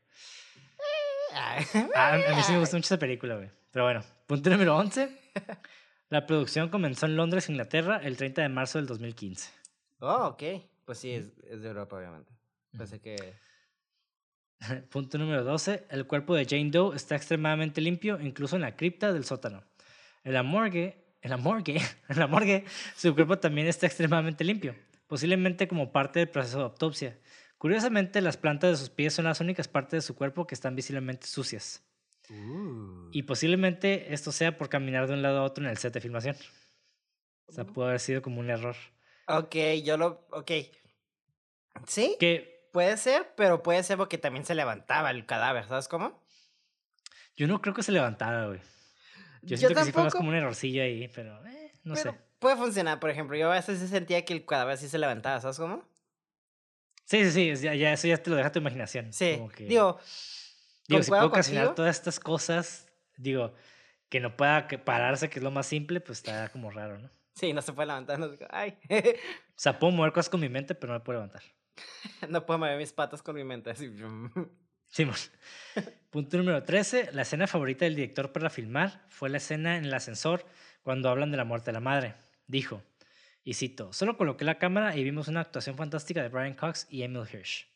[1.37, 3.49] Ah, a, mí sí me gustó mucho esa película, güey.
[3.71, 5.09] Pero bueno, punto número 11.
[6.09, 9.51] La producción comenzó en Londres, Inglaterra, el 30 de marzo del 2015.
[9.99, 10.43] Oh, ok.
[10.85, 12.31] Pues sí, es, es de Europa, obviamente.
[12.77, 13.33] Pensé que...
[14.89, 15.87] Punto número 12.
[15.89, 19.63] El cuerpo de Jane Doe está extremadamente limpio, incluso en la cripta del sótano.
[20.23, 22.65] En la morgue, en la morgue, en la morgue,
[22.95, 24.75] su cuerpo también está extremadamente limpio,
[25.07, 27.17] posiblemente como parte del proceso de autopsia.
[27.57, 30.75] Curiosamente, las plantas de sus pies son las únicas partes de su cuerpo que están
[30.75, 31.83] visiblemente sucias.
[32.29, 33.09] Uh.
[33.11, 36.01] Y posiblemente esto sea por caminar de un lado a otro en el set de
[36.01, 36.35] filmación.
[37.47, 38.75] O sea, pudo haber sido como un error.
[39.27, 40.27] Ok, yo lo.
[40.29, 40.51] Ok.
[41.87, 42.17] ¿Sí?
[42.19, 42.69] Que.
[42.71, 46.21] Puede ser, pero puede ser porque también se levantaba el cadáver, ¿sabes cómo?
[47.37, 48.59] Yo no creo que se levantara, güey.
[49.45, 52.13] Yo, siento que sí fue más como un errorcillo ahí, pero eh, no sé.
[52.39, 53.37] Puede funcionar, por ejemplo.
[53.37, 55.83] Yo a veces sí sentía que el cadáver sí se levantaba, ¿sabes cómo?
[57.05, 59.13] Sí, sí, sí, ya, ya, eso ya te lo deja tu imaginación.
[59.13, 59.99] Sí, como que- digo,
[60.87, 61.75] digo, si ocasionar contigo.
[61.75, 63.53] todas estas cosas, digo,
[64.09, 67.09] que no pueda pararse, que es lo más simple, pues está como raro, ¿no?
[67.35, 68.17] sí, no se puede levantar.
[68.17, 71.43] No, ay, O sea, puedo mover cosas con mi mente, pero no me puedo levantar.
[72.29, 73.69] no puedo mover mis patas con mi mente.
[73.69, 73.91] Así.
[74.95, 75.17] Simón.
[76.09, 77.09] Punto número 13.
[77.11, 80.45] La escena favorita del director para filmar fue la escena en el ascensor
[80.83, 82.15] cuando hablan de la muerte de la madre.
[82.47, 82.81] Dijo,
[83.43, 87.03] y cito, solo coloqué la cámara y vimos una actuación fantástica de Brian Cox y
[87.03, 87.67] Emil Hirsch.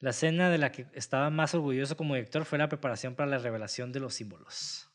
[0.00, 3.36] La escena de la que estaba más orgulloso como director fue la preparación para la
[3.36, 4.88] revelación de los símbolos.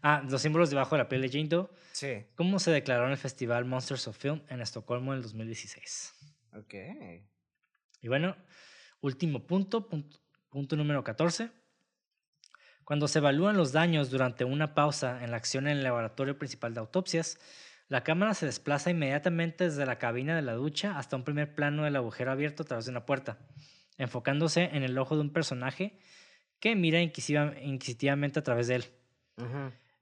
[0.00, 1.68] Ah, los símbolos debajo de la piel de Jane Doe.
[1.90, 2.24] Sí.
[2.36, 6.14] ¿Cómo se declaró en el festival Monsters of Film en Estocolmo en el 2016?
[6.52, 6.74] Ok.
[8.00, 8.36] Y bueno,
[9.02, 10.18] último punto, punto,
[10.48, 11.50] punto número 14.
[12.84, 16.72] Cuando se evalúan los daños durante una pausa en la acción en el laboratorio principal
[16.72, 17.38] de autopsias,
[17.88, 21.84] la cámara se desplaza inmediatamente desde la cabina de la ducha hasta un primer plano
[21.84, 23.38] del agujero abierto a través de una puerta,
[23.98, 25.98] enfocándose en el ojo de un personaje
[26.58, 28.84] que mira inquisitivamente a través de él.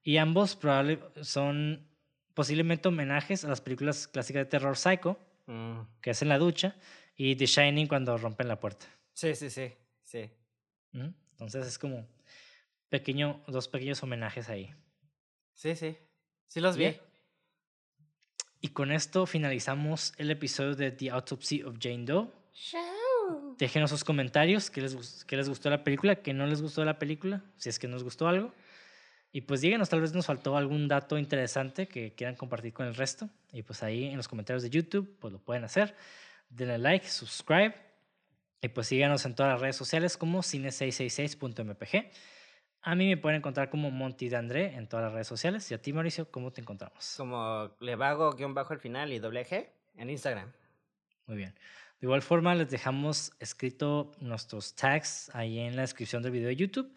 [0.02, 1.88] Y ambos probable, son
[2.34, 5.18] posiblemente homenajes a las películas clásicas de terror Psycho,
[5.50, 5.80] Mm.
[6.00, 6.76] que es en la ducha,
[7.22, 8.86] y The Shining cuando rompen la puerta.
[9.12, 9.70] Sí, sí, sí.
[10.02, 10.30] Sí.
[10.94, 11.12] Ujú.
[11.32, 12.08] Entonces es como
[12.88, 14.74] pequeño, dos pequeños homenajes ahí.
[15.52, 15.98] Sí, sí.
[16.48, 16.96] Sí los vi.
[18.62, 22.30] Y con esto finalizamos el episodio de The Autopsy of Jane Doe.
[23.58, 26.86] Déjenos sus comentarios, qué les, qué les gustó la película, qué no les gustó de
[26.86, 28.54] la película, si es que nos gustó algo.
[29.30, 32.94] Y pues díganos, tal vez nos faltó algún dato interesante que quieran compartir con el
[32.94, 33.28] resto.
[33.52, 35.94] Y pues ahí en los comentarios de YouTube, pues lo pueden hacer.
[36.50, 37.74] Denle like, subscribe.
[38.60, 42.10] Y pues síganos en todas las redes sociales como cine666.mpg.
[42.82, 45.70] A mí me pueden encontrar como Monty de André en todas las redes sociales.
[45.70, 47.14] Y a ti, Mauricio, ¿cómo te encontramos?
[47.16, 50.52] Como Levago guion bajo al final y doble G en Instagram.
[51.26, 51.54] Muy bien.
[52.00, 56.56] De igual forma, les dejamos escrito nuestros tags ahí en la descripción del video de
[56.56, 56.94] YouTube.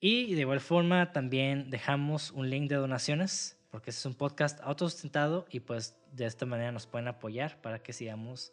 [0.00, 4.60] Y de igual forma, también dejamos un link de donaciones, porque este es un podcast
[4.60, 8.52] autosustentado y pues de esta manera nos pueden apoyar para que sigamos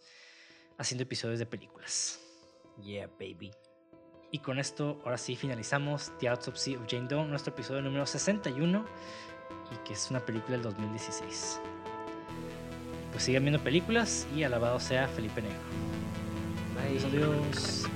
[0.78, 2.22] haciendo episodios de películas.
[2.82, 3.52] Yeah, baby.
[4.32, 8.86] Y con esto, ahora sí, finalizamos The Autopsy of Jane Doe, nuestro episodio número 61,
[9.74, 11.60] y que es una película del 2016.
[13.12, 15.60] Pues sigan viendo películas y alabado sea Felipe Negro.
[16.76, 17.06] Bye.
[17.06, 17.90] Adiós.